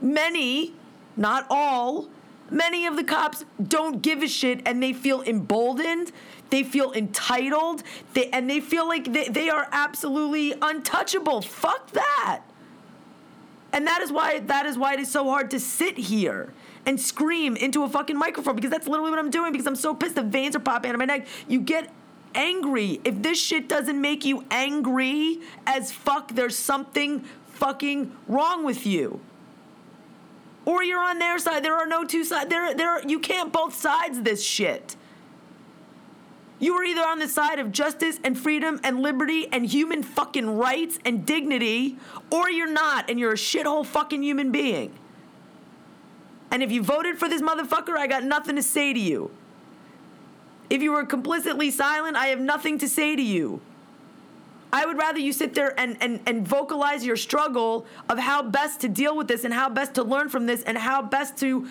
Many, 0.00 0.74
not 1.16 1.46
all, 1.50 2.08
many 2.50 2.86
of 2.86 2.96
the 2.96 3.04
cops 3.04 3.44
don't 3.62 4.00
give 4.00 4.22
a 4.22 4.28
shit 4.28 4.62
and 4.66 4.82
they 4.82 4.92
feel 4.92 5.22
emboldened. 5.22 6.12
They 6.50 6.62
feel 6.62 6.92
entitled. 6.92 7.82
They, 8.14 8.30
and 8.30 8.48
they 8.48 8.60
feel 8.60 8.86
like 8.86 9.12
they, 9.12 9.28
they 9.28 9.50
are 9.50 9.68
absolutely 9.72 10.54
untouchable. 10.62 11.42
Fuck 11.42 11.90
that. 11.92 12.42
And 13.72 13.86
that 13.86 14.00
is 14.00 14.10
why 14.10 14.38
that 14.38 14.64
is 14.64 14.78
why 14.78 14.94
it 14.94 15.00
is 15.00 15.10
so 15.10 15.24
hard 15.24 15.50
to 15.50 15.60
sit 15.60 15.98
here 15.98 16.54
and 16.88 16.98
scream 16.98 17.54
into 17.54 17.84
a 17.84 17.88
fucking 17.88 18.16
microphone 18.16 18.56
because 18.56 18.70
that's 18.70 18.88
literally 18.88 19.10
what 19.10 19.18
I'm 19.18 19.28
doing 19.28 19.52
because 19.52 19.66
I'm 19.66 19.76
so 19.76 19.94
pissed 19.94 20.14
the 20.14 20.22
veins 20.22 20.56
are 20.56 20.60
popping 20.60 20.88
out 20.88 20.94
of 20.94 20.98
my 20.98 21.04
neck. 21.04 21.26
You 21.46 21.60
get 21.60 21.92
angry. 22.34 22.98
If 23.04 23.20
this 23.20 23.38
shit 23.38 23.68
doesn't 23.68 24.00
make 24.00 24.24
you 24.24 24.46
angry 24.50 25.40
as 25.66 25.92
fuck, 25.92 26.34
there's 26.34 26.56
something 26.56 27.24
fucking 27.48 28.16
wrong 28.26 28.64
with 28.64 28.86
you. 28.86 29.20
Or 30.64 30.82
you're 30.82 31.02
on 31.02 31.18
their 31.18 31.38
side. 31.38 31.62
There 31.62 31.76
are 31.76 31.86
no 31.86 32.04
two 32.04 32.24
sides. 32.24 32.48
There, 32.48 32.74
there. 32.74 32.92
Are, 32.92 33.02
you 33.06 33.18
can't 33.18 33.52
both 33.52 33.74
sides 33.74 34.22
this 34.22 34.42
shit. 34.42 34.96
You 36.58 36.74
are 36.74 36.84
either 36.84 37.02
on 37.02 37.18
the 37.18 37.28
side 37.28 37.58
of 37.58 37.70
justice 37.70 38.18
and 38.24 38.36
freedom 38.38 38.80
and 38.82 39.00
liberty 39.00 39.46
and 39.52 39.66
human 39.66 40.02
fucking 40.02 40.56
rights 40.56 40.98
and 41.04 41.26
dignity, 41.26 41.98
or 42.30 42.50
you're 42.50 42.72
not, 42.72 43.10
and 43.10 43.20
you're 43.20 43.32
a 43.32 43.36
shithole 43.36 43.84
fucking 43.84 44.22
human 44.22 44.50
being. 44.52 44.98
And 46.50 46.62
if 46.62 46.72
you 46.72 46.82
voted 46.82 47.18
for 47.18 47.28
this 47.28 47.42
motherfucker, 47.42 47.96
I 47.96 48.06
got 48.06 48.24
nothing 48.24 48.56
to 48.56 48.62
say 48.62 48.92
to 48.92 49.00
you. 49.00 49.30
If 50.70 50.82
you 50.82 50.92
were 50.92 51.04
complicitly 51.04 51.70
silent, 51.70 52.16
I 52.16 52.26
have 52.26 52.40
nothing 52.40 52.78
to 52.78 52.88
say 52.88 53.16
to 53.16 53.22
you. 53.22 53.60
I 54.72 54.84
would 54.84 54.98
rather 54.98 55.18
you 55.18 55.32
sit 55.32 55.54
there 55.54 55.78
and, 55.80 55.96
and, 56.00 56.20
and 56.26 56.46
vocalize 56.46 57.04
your 57.04 57.16
struggle 57.16 57.86
of 58.08 58.18
how 58.18 58.42
best 58.42 58.80
to 58.80 58.88
deal 58.88 59.16
with 59.16 59.28
this 59.28 59.44
and 59.44 59.54
how 59.54 59.70
best 59.70 59.94
to 59.94 60.02
learn 60.02 60.28
from 60.28 60.46
this 60.46 60.62
and 60.62 60.76
how 60.76 61.00
best 61.00 61.38
to 61.38 61.68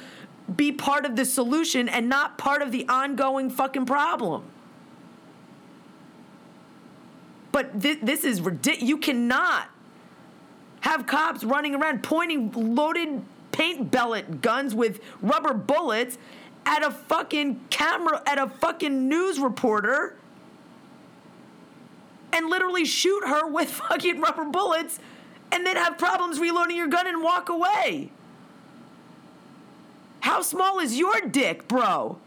be 0.55 0.71
part 0.71 1.05
of 1.05 1.15
the 1.15 1.25
solution 1.25 1.89
and 1.89 2.09
not 2.09 2.37
part 2.37 2.61
of 2.61 2.71
the 2.71 2.87
ongoing 2.87 3.49
fucking 3.49 3.85
problem. 3.85 4.43
But 7.51 7.81
th- 7.81 7.99
this 8.01 8.23
is 8.23 8.41
ridiculous. 8.41 8.87
You 8.87 8.97
cannot 8.97 9.67
have 10.81 11.05
cops 11.05 11.43
running 11.43 11.75
around 11.75 12.01
pointing 12.01 12.51
loaded 12.75 13.21
paint 13.57 13.91
pellet 13.91 14.39
guns 14.39 14.75
with 14.75 15.01
rubber 15.19 15.53
bullets 15.55 16.19
at 16.67 16.83
a 16.83 16.91
fucking 16.91 17.59
camera, 17.71 18.21
at 18.27 18.37
a 18.37 18.47
fucking 18.47 19.09
news 19.09 19.39
reporter, 19.39 20.15
and 22.31 22.47
literally 22.47 22.85
shoot 22.85 23.23
her 23.25 23.47
with 23.47 23.69
fucking 23.89 24.21
rubber 24.21 24.45
bullets, 24.45 24.99
and 25.51 25.65
then 25.65 25.75
have 25.75 25.97
problems 25.97 26.39
reloading 26.39 26.77
your 26.77 26.87
gun 26.87 27.07
and 27.07 27.23
walk 27.23 27.49
away. 27.49 28.11
How 30.19 30.43
small 30.43 30.77
is 30.77 30.99
your 30.99 31.19
dick, 31.21 31.67
bro? 31.67 32.19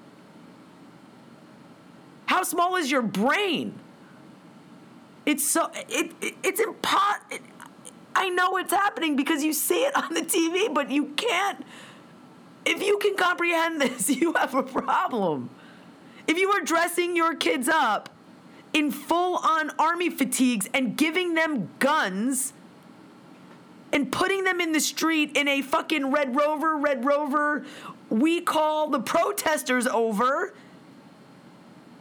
How 2.27 2.43
small 2.43 2.75
is 2.75 2.91
your 2.91 3.03
brain? 3.03 3.79
It's 5.27 5.45
so 5.45 5.71
it, 5.89 6.13
it 6.21 6.35
it's 6.43 6.59
impossible. 6.59 7.39
I 8.15 8.29
know 8.29 8.57
it's 8.57 8.73
happening 8.73 9.17
because 9.17 9.43
you 9.43 9.53
see 9.53 9.85
it 9.85 9.97
on 9.97 10.15
the 10.15 10.23
TV, 10.23 10.73
but 10.73 10.91
you 10.91 11.07
can't 11.17 11.65
if 12.65 12.83
you 12.83 12.99
can 12.99 13.17
comprehend 13.17 13.81
this, 13.81 14.09
you 14.21 14.33
have 14.35 14.55
a 14.55 14.63
problem. 14.63 15.51
If 16.27 16.39
you 16.39 16.51
are 16.51 16.61
dressing 16.61 17.17
your 17.17 17.35
kids 17.35 17.69
up 17.69 18.09
in 18.73 18.91
full 18.91 19.37
on 19.37 19.71
army 19.79 20.11
fatigues 20.11 20.69
and 20.73 20.97
giving 20.97 21.35
them 21.35 21.71
guns 21.79 22.53
and 23.93 24.13
putting 24.13 24.45
them 24.45 24.61
in 24.61 24.71
the 24.71 24.81
street 24.81 25.37
in 25.37 25.49
a 25.49 25.63
fucking 25.63 26.13
Red 26.13 26.37
Rover, 26.37 26.77
Red 26.77 27.05
Rover, 27.05 27.65
we 28.09 28.41
call 28.41 28.89
the 28.89 29.01
protesters 29.01 29.89
over, 29.89 30.55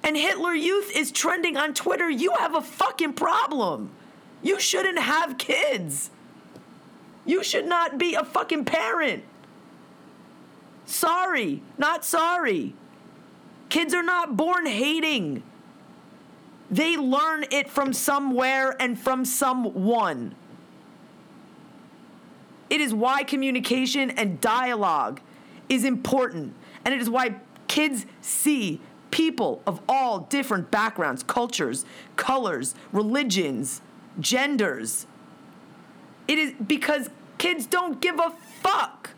and 0.03 0.15
Hitler 0.15 0.53
Youth 0.53 0.91
is 0.95 1.11
trending 1.11 1.57
on 1.57 1.73
Twitter, 1.73 2.09
you 2.09 2.33
have 2.37 2.53
a 2.53 2.61
fucking 2.61 3.13
problem. 3.13 3.89
You 4.41 4.59
shouldn't 4.59 4.99
have 4.99 5.37
kids. 5.37 6.09
You 7.25 7.43
should 7.43 7.65
not 7.65 7.97
be 7.97 8.15
a 8.15 8.23
fucking 8.23 8.65
parent. 8.65 9.23
Sorry, 10.85 11.61
not 11.77 12.03
sorry. 12.03 12.73
Kids 13.69 13.93
are 13.93 14.03
not 14.03 14.35
born 14.35 14.65
hating. 14.65 15.43
They 16.71 16.97
learn 16.97 17.45
it 17.51 17.69
from 17.69 17.93
somewhere 17.93 18.75
and 18.79 18.97
from 18.97 19.25
someone. 19.25 20.35
It 22.69 22.81
is 22.81 22.93
why 22.93 23.23
communication 23.23 24.11
and 24.11 24.39
dialogue 24.39 25.21
is 25.67 25.83
important. 25.83 26.53
And 26.85 26.93
it 26.93 27.01
is 27.01 27.09
why 27.09 27.35
kids 27.67 28.05
see 28.21 28.81
people 29.11 29.61
of 29.65 29.81
all 29.89 30.21
different 30.21 30.69
backgrounds, 30.69 31.23
cultures, 31.23 31.85
colors, 32.15 32.75
religions, 32.91 33.81
genders. 34.19 35.05
It 36.27 36.37
is 36.37 36.53
because 36.65 37.09
kids 37.37 37.65
don't 37.65 37.99
give 38.01 38.19
a 38.19 38.33
fuck. 38.61 39.11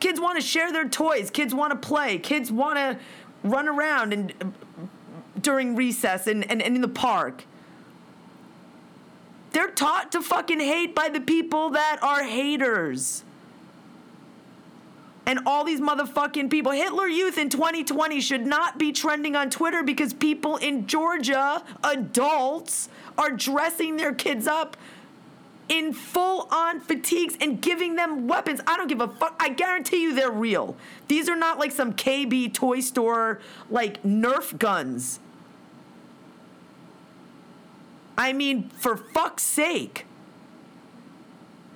Kids 0.00 0.20
want 0.20 0.40
to 0.40 0.46
share 0.46 0.72
their 0.72 0.88
toys. 0.88 1.30
Kids 1.30 1.54
want 1.54 1.70
to 1.70 1.88
play. 1.88 2.18
Kids 2.18 2.50
want 2.50 2.76
to 2.76 2.98
run 3.44 3.68
around 3.68 4.12
and 4.12 4.54
during 5.40 5.76
recess 5.76 6.26
and, 6.26 6.48
and, 6.50 6.62
and 6.62 6.76
in 6.76 6.82
the 6.82 6.88
park. 6.88 7.44
They're 9.52 9.70
taught 9.70 10.12
to 10.12 10.22
fucking 10.22 10.60
hate 10.60 10.94
by 10.94 11.08
the 11.08 11.20
people 11.20 11.70
that 11.70 11.98
are 12.02 12.24
haters. 12.24 13.24
And 15.24 15.40
all 15.46 15.64
these 15.64 15.80
motherfucking 15.80 16.50
people. 16.50 16.72
Hitler 16.72 17.06
Youth 17.06 17.38
in 17.38 17.48
2020 17.48 18.20
should 18.20 18.44
not 18.44 18.78
be 18.78 18.90
trending 18.92 19.36
on 19.36 19.50
Twitter 19.50 19.82
because 19.82 20.12
people 20.12 20.56
in 20.56 20.86
Georgia, 20.86 21.62
adults, 21.84 22.88
are 23.16 23.30
dressing 23.30 23.96
their 23.96 24.12
kids 24.12 24.46
up 24.46 24.76
in 25.68 25.92
full 25.92 26.48
on 26.50 26.80
fatigues 26.80 27.36
and 27.40 27.62
giving 27.62 27.94
them 27.94 28.26
weapons. 28.26 28.60
I 28.66 28.76
don't 28.76 28.88
give 28.88 29.00
a 29.00 29.08
fuck. 29.08 29.36
I 29.40 29.48
guarantee 29.48 30.02
you 30.02 30.14
they're 30.14 30.30
real. 30.30 30.76
These 31.08 31.28
are 31.28 31.36
not 31.36 31.58
like 31.58 31.72
some 31.72 31.94
KB 31.94 32.52
toy 32.52 32.80
store, 32.80 33.40
like 33.70 34.02
Nerf 34.02 34.58
guns. 34.58 35.20
I 38.18 38.32
mean, 38.32 38.68
for 38.70 38.96
fuck's 38.96 39.42
sake. 39.42 40.06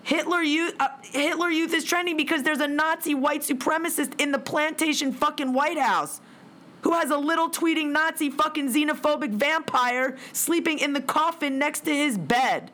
Hitler 0.06 0.40
Youth, 0.40 0.76
uh, 0.78 0.86
Hitler 1.02 1.50
Youth 1.50 1.74
is 1.74 1.82
trending 1.82 2.16
because 2.16 2.44
there's 2.44 2.60
a 2.60 2.68
Nazi 2.68 3.12
white 3.12 3.40
supremacist 3.40 4.20
in 4.20 4.30
the 4.30 4.38
plantation 4.38 5.12
fucking 5.12 5.52
White 5.52 5.78
House 5.78 6.20
who 6.82 6.92
has 6.92 7.10
a 7.10 7.18
little 7.18 7.50
tweeting 7.50 7.90
Nazi 7.90 8.30
fucking 8.30 8.72
xenophobic 8.72 9.30
vampire 9.30 10.16
sleeping 10.32 10.78
in 10.78 10.92
the 10.92 11.00
coffin 11.00 11.58
next 11.58 11.80
to 11.80 11.90
his 11.92 12.16
bed 12.18 12.70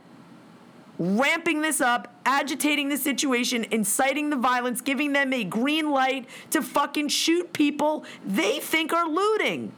ramping 0.99 1.62
this 1.62 1.80
up, 1.80 2.12
agitating 2.26 2.91
the 2.91 2.99
situation, 2.99 3.64
inciting 3.70 4.28
the 4.28 4.37
violence, 4.37 4.83
giving 4.83 5.14
them 5.14 5.33
a 5.33 5.43
green 5.43 5.91
light 5.91 6.28
to 6.51 6.61
fucking 6.61 7.09
shoot 7.09 7.51
people 7.55 8.05
they 8.26 8.61
think 8.61 8.93
are 8.93 9.09
looting. 9.09 9.72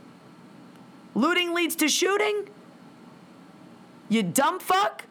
Looting 1.15 1.55
leads 1.55 1.77
to 1.77 1.89
shooting? 1.89 2.49
You 4.09 4.25
dumb 4.25 4.59
fuck? 4.59 5.05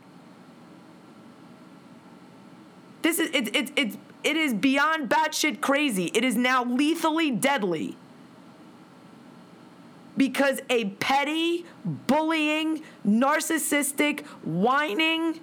This 3.03 3.19
is 3.19 3.29
it's 3.33 3.51
it's 3.53 3.71
it's 3.75 3.97
it 4.23 4.37
is 4.37 4.53
beyond 4.53 5.09
batshit 5.09 5.61
crazy. 5.61 6.09
It 6.13 6.23
is 6.23 6.35
now 6.35 6.63
lethally 6.63 7.29
deadly. 7.29 7.97
Because 10.15 10.61
a 10.69 10.85
petty, 10.85 11.65
bullying, 11.83 12.83
narcissistic, 13.05 14.21
whining, 14.43 15.39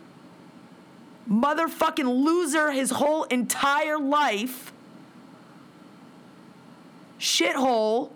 motherfucking 1.30 2.24
loser 2.24 2.70
his 2.70 2.90
whole 2.90 3.24
entire 3.24 3.98
life, 3.98 4.72
shithole, 7.18 8.10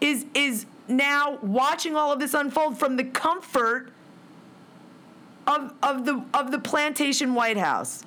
is 0.00 0.26
is 0.34 0.66
now 0.86 1.38
watching 1.42 1.96
all 1.96 2.12
of 2.12 2.20
this 2.20 2.34
unfold 2.34 2.78
from 2.78 2.96
the 2.96 3.04
comfort 3.04 3.91
of 5.46 5.72
of 5.82 6.04
the 6.06 6.24
of 6.34 6.50
the 6.52 6.58
plantation 6.58 7.34
White 7.34 7.56
House. 7.58 8.04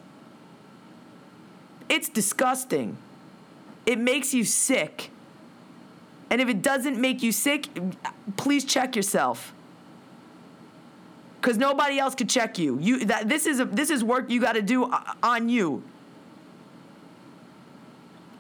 It's 1.90 2.10
disgusting. 2.10 2.98
It 3.86 4.00
makes 4.00 4.34
you 4.34 4.44
sick. 4.44 5.12
And 6.30 6.42
if 6.42 6.50
it 6.50 6.62
doesn't 6.62 7.00
make 7.00 7.22
you 7.24 7.32
sick, 7.32 7.68
please 8.38 8.66
check 8.66 8.96
yourself. 8.96 9.54
because 11.46 11.60
nobody 11.60 12.00
else 12.00 12.16
could 12.16 12.30
check 12.30 12.58
you. 12.58 12.80
You 12.82 13.06
that 13.06 13.30
this 13.30 13.46
is 13.46 13.60
a, 13.60 13.66
this 13.66 13.92
is 13.92 14.04
work 14.04 14.32
you 14.32 14.42
got 14.42 14.54
to 14.54 14.64
do 14.64 14.86
uh, 14.86 15.14
on 15.22 15.48
you. 15.48 15.84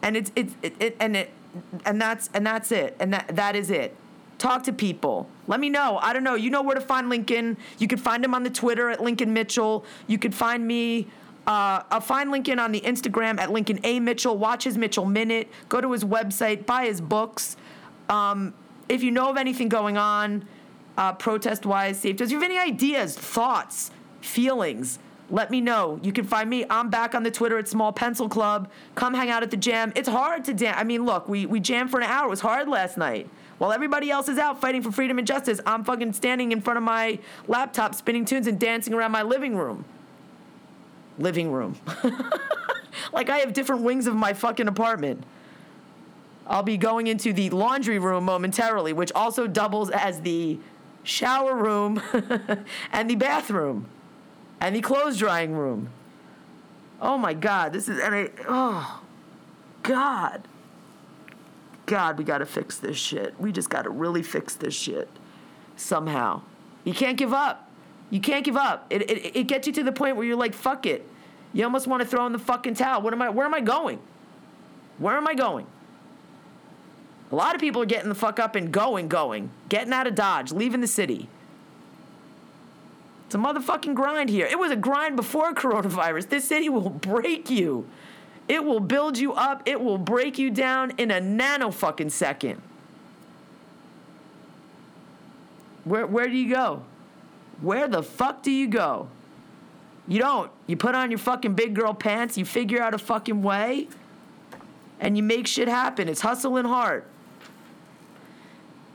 And 0.01 0.17
it's 0.17 0.31
it's 0.35 0.55
it, 0.63 0.75
it 0.79 0.97
and 0.99 1.15
it 1.15 1.31
and 1.85 2.01
that's 2.01 2.31
and 2.33 2.45
that's 2.47 2.71
it 2.71 2.95
and 2.99 3.13
that 3.13 3.35
that 3.35 3.55
is 3.55 3.69
it. 3.69 3.95
Talk 4.37 4.63
to 4.63 4.73
people. 4.73 5.29
Let 5.47 5.59
me 5.59 5.69
know. 5.69 5.97
I 6.01 6.11
don't 6.11 6.23
know. 6.23 6.35
You 6.35 6.49
know 6.49 6.61
where 6.61 6.75
to 6.75 6.81
find 6.81 7.09
Lincoln. 7.09 7.57
You 7.79 7.87
can 7.87 7.97
find 7.97 8.23
him 8.23 8.33
on 8.33 8.43
the 8.43 8.49
Twitter 8.49 8.89
at 8.89 9.01
Lincoln 9.01 9.33
Mitchell. 9.33 9.85
You 10.07 10.17
could 10.17 10.35
find 10.35 10.67
me. 10.67 11.07
Uh, 11.47 11.83
I'll 11.91 12.01
find 12.01 12.31
Lincoln 12.31 12.59
on 12.59 12.71
the 12.71 12.81
Instagram 12.81 13.39
at 13.39 13.51
Lincoln 13.51 13.79
A 13.83 13.99
Mitchell. 13.99 14.37
Watch 14.37 14.63
his 14.63 14.77
Mitchell 14.77 15.05
Minute. 15.05 15.47
Go 15.69 15.79
to 15.79 15.91
his 15.91 16.03
website. 16.03 16.65
Buy 16.65 16.85
his 16.85 16.99
books. 16.99 17.55
Um, 18.09 18.53
if 18.89 19.03
you 19.03 19.11
know 19.11 19.29
of 19.29 19.37
anything 19.37 19.69
going 19.69 19.97
on, 19.97 20.45
uh, 20.97 21.13
protest 21.13 21.65
wise, 21.65 21.99
safe. 21.99 22.17
Does 22.17 22.31
you 22.31 22.39
have 22.39 22.49
any 22.49 22.59
ideas, 22.59 23.17
thoughts, 23.17 23.91
feelings? 24.21 24.99
Let 25.29 25.49
me 25.49 25.59
know. 25.59 25.99
You 26.03 26.11
can 26.11 26.25
find 26.25 26.49
me. 26.49 26.65
I'm 26.69 26.89
back 26.89 27.15
on 27.15 27.23
the 27.23 27.31
Twitter 27.31 27.57
at 27.57 27.67
Small 27.67 27.91
Pencil 27.91 28.29
Club. 28.29 28.69
Come 28.93 29.13
hang 29.13 29.29
out 29.29 29.41
at 29.41 29.49
the 29.49 29.57
jam. 29.57 29.91
It's 29.95 30.07
hard 30.07 30.45
to 30.45 30.53
jam. 30.53 30.75
I 30.77 30.83
mean, 30.83 31.03
look, 31.03 31.27
we 31.27 31.47
we 31.47 31.59
jammed 31.59 31.89
for 31.89 31.99
an 31.99 32.03
hour. 32.03 32.27
It 32.27 32.29
was 32.29 32.41
hard 32.41 32.67
last 32.67 32.97
night. 32.97 33.29
While 33.57 33.71
everybody 33.71 34.11
else 34.11 34.27
is 34.27 34.37
out 34.37 34.59
fighting 34.59 34.81
for 34.81 34.91
freedom 34.91 35.17
and 35.17 35.25
justice, 35.25 35.61
I'm 35.65 35.83
fucking 35.83 36.13
standing 36.13 36.51
in 36.51 36.61
front 36.61 36.77
of 36.77 36.83
my 36.83 37.19
laptop, 37.47 37.95
spinning 37.95 38.25
tunes 38.25 38.47
and 38.47 38.59
dancing 38.59 38.93
around 38.93 39.11
my 39.11 39.21
living 39.21 39.55
room. 39.55 39.85
Living 41.17 41.51
room. 41.51 41.77
like 43.13 43.29
I 43.29 43.37
have 43.37 43.53
different 43.53 43.83
wings 43.83 44.07
of 44.07 44.15
my 44.15 44.33
fucking 44.33 44.67
apartment. 44.67 45.23
I'll 46.47 46.63
be 46.63 46.77
going 46.77 47.07
into 47.07 47.33
the 47.33 47.49
laundry 47.49 47.97
room 47.97 48.25
momentarily, 48.25 48.93
which 48.93 49.11
also 49.13 49.47
doubles 49.47 49.89
as 49.89 50.21
the 50.21 50.59
shower 51.03 51.55
room 51.55 52.01
and 52.91 53.09
the 53.09 53.15
bathroom 53.15 53.87
and 54.59 54.75
the 54.75 54.81
clothes 54.81 55.17
drying 55.17 55.53
room. 55.53 55.89
Oh 57.01 57.17
my 57.17 57.33
God, 57.33 57.73
this 57.73 57.87
is, 57.87 57.99
and 57.99 58.13
I, 58.15 58.29
oh, 58.47 59.01
God. 59.83 60.47
God, 61.85 62.17
we 62.17 62.23
gotta 62.23 62.45
fix 62.45 62.77
this 62.77 62.97
shit. 62.97 63.39
We 63.39 63.51
just 63.51 63.69
gotta 63.69 63.89
really 63.89 64.23
fix 64.23 64.55
this 64.55 64.73
shit 64.73 65.09
somehow. 65.75 66.41
You 66.83 66.93
can't 66.93 67.17
give 67.17 67.33
up. 67.33 67.69
You 68.09 68.19
can't 68.19 68.45
give 68.45 68.55
up. 68.55 68.85
It, 68.89 69.09
it, 69.09 69.35
it 69.35 69.43
gets 69.47 69.67
you 69.67 69.73
to 69.73 69.83
the 69.83 69.91
point 69.91 70.15
where 70.15 70.25
you're 70.25 70.35
like, 70.35 70.53
fuck 70.53 70.85
it. 70.85 71.05
You 71.53 71.63
almost 71.63 71.87
want 71.87 72.01
to 72.03 72.07
throw 72.07 72.25
in 72.25 72.33
the 72.33 72.39
fucking 72.39 72.75
towel. 72.75 73.01
What 73.01 73.13
am 73.13 73.21
I, 73.21 73.29
where 73.29 73.45
am 73.45 73.53
I 73.53 73.61
going? 73.61 73.99
Where 74.97 75.15
am 75.15 75.27
I 75.27 75.33
going? 75.33 75.65
A 77.31 77.35
lot 77.35 77.55
of 77.55 77.61
people 77.61 77.81
are 77.81 77.87
getting 77.87 78.09
the 78.09 78.15
fuck 78.15 78.39
up 78.39 78.55
and 78.55 78.71
going, 78.71 79.07
going, 79.07 79.49
getting 79.67 79.91
out 79.91 80.05
of 80.05 80.15
Dodge, 80.15 80.51
leaving 80.51 80.81
the 80.81 80.87
city. 80.87 81.27
It's 83.25 83.35
a 83.35 83.37
motherfucking 83.37 83.95
grind 83.95 84.29
here. 84.29 84.45
It 84.45 84.59
was 84.59 84.71
a 84.71 84.75
grind 84.75 85.15
before 85.15 85.53
coronavirus. 85.55 86.29
This 86.29 86.47
city 86.47 86.69
will 86.69 86.89
break 86.89 87.49
you. 87.49 87.87
It 88.47 88.63
will 88.63 88.79
build 88.79 89.17
you 89.17 89.33
up. 89.33 89.63
It 89.65 89.81
will 89.81 89.97
break 89.97 90.37
you 90.37 90.51
down 90.51 90.91
in 90.97 91.09
a 91.11 91.19
nano 91.19 91.71
fucking 91.71 92.11
second. 92.11 92.61
Where, 95.83 96.05
where 96.05 96.27
do 96.27 96.35
you 96.35 96.53
go? 96.53 96.83
Where 97.61 97.87
the 97.87 98.03
fuck 98.03 98.43
do 98.43 98.51
you 98.51 98.67
go? 98.67 99.07
You 100.07 100.19
don't. 100.19 100.51
You 100.67 100.77
put 100.77 100.93
on 100.93 101.09
your 101.09 101.17
fucking 101.17 101.53
big 101.53 101.73
girl 101.73 101.93
pants, 101.93 102.37
you 102.37 102.45
figure 102.45 102.81
out 102.81 102.93
a 102.93 102.97
fucking 102.97 103.41
way, 103.41 103.87
and 104.99 105.17
you 105.17 105.23
make 105.23 105.47
shit 105.47 105.67
happen. 105.67 106.07
It's 106.07 106.21
hustle 106.21 106.57
and 106.57 106.67
heart. 106.67 107.07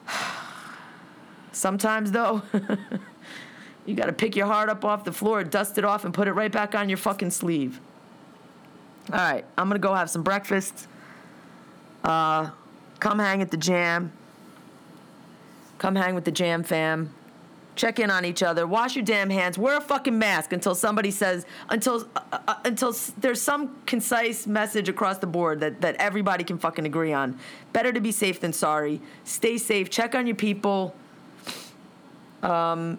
Sometimes, 1.53 2.13
though, 2.13 2.43
you 3.87 3.95
gotta 3.95 4.13
pick 4.13 4.37
your 4.37 4.47
heart 4.47 4.69
up 4.69 4.85
off 4.85 5.05
the 5.05 5.13
floor, 5.13 5.43
dust 5.43 5.79
it 5.79 5.85
off, 5.85 6.05
and 6.05 6.15
put 6.15 6.29
it 6.29 6.33
right 6.33 6.53
back 6.53 6.77
on 6.77 6.89
your 6.89 6.99
fucking 6.99 7.31
sleeve. 7.31 7.81
All 9.13 9.19
right, 9.19 9.45
I'm 9.59 9.69
gonna 9.69 9.81
go 9.81 9.93
have 9.93 10.09
some 10.09 10.23
breakfast. 10.23 10.87
Uh, 12.05 12.51
come 13.01 13.19
hang 13.19 13.43
at 13.43 13.51
the 13.51 13.57
jam. 13.57 14.13
Come 15.79 15.97
hang 15.97 16.15
with 16.15 16.25
the 16.25 16.31
jam 16.31 16.63
fam. 16.63 17.13
Check 17.75 17.99
in 17.99 18.11
on 18.11 18.25
each 18.25 18.43
other. 18.43 18.67
Wash 18.67 18.95
your 18.95 19.05
damn 19.05 19.31
hands. 19.31 19.59
Wear 19.59 19.79
a 19.79 19.81
fucking 19.81 20.17
mask 20.17 20.53
until 20.53 20.75
somebody 20.75 21.11
says 21.11 21.45
until 21.71 22.09
uh, 22.15 22.39
uh, 22.47 22.55
until 22.65 22.95
there's 23.19 23.41
some 23.41 23.77
concise 23.87 24.47
message 24.47 24.89
across 24.89 25.19
the 25.19 25.27
board 25.27 25.59
that 25.61 25.81
that 25.81 25.97
everybody 25.97 26.45
can 26.45 26.59
fucking 26.59 26.87
agree 26.87 27.13
on. 27.13 27.39
Better 27.73 27.93
to 27.93 28.01
be 28.01 28.13
safe 28.13 28.39
than 28.39 28.53
sorry. 28.53 29.01
Stay 29.25 29.59
safe. 29.59 29.91
Check 29.91 30.15
on 30.15 30.27
your 30.27 30.37
people. 30.37 30.95
Um, 32.43 32.99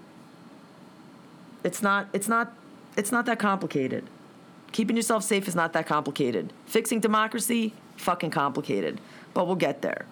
it's 1.64 1.82
not 1.82 2.08
it's 2.12 2.28
not 2.28 2.52
it's 2.98 3.12
not 3.14 3.26
that 3.28 3.40
complicated. 3.40 4.04
Keeping 4.72 4.96
yourself 4.96 5.24
safe 5.24 5.48
is 5.48 5.56
not 5.56 5.74
that 5.74 5.86
complicated. 5.86 6.54
Fixing 6.66 7.00
democracy, 7.00 7.74
fucking 7.98 8.32
complicated. 8.32 9.00
But 9.34 9.48
we'll 9.48 9.56
get 9.56 9.82
there. 9.82 10.06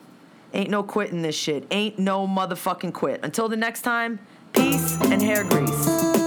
Ain't 0.53 0.69
no 0.69 0.83
quitting 0.83 1.21
this 1.21 1.35
shit. 1.35 1.65
Ain't 1.71 1.99
no 1.99 2.27
motherfucking 2.27 2.93
quit. 2.93 3.19
Until 3.23 3.47
the 3.47 3.57
next 3.57 3.81
time, 3.81 4.19
peace 4.53 4.97
and 5.01 5.21
hair 5.21 5.43
grease. 5.43 6.18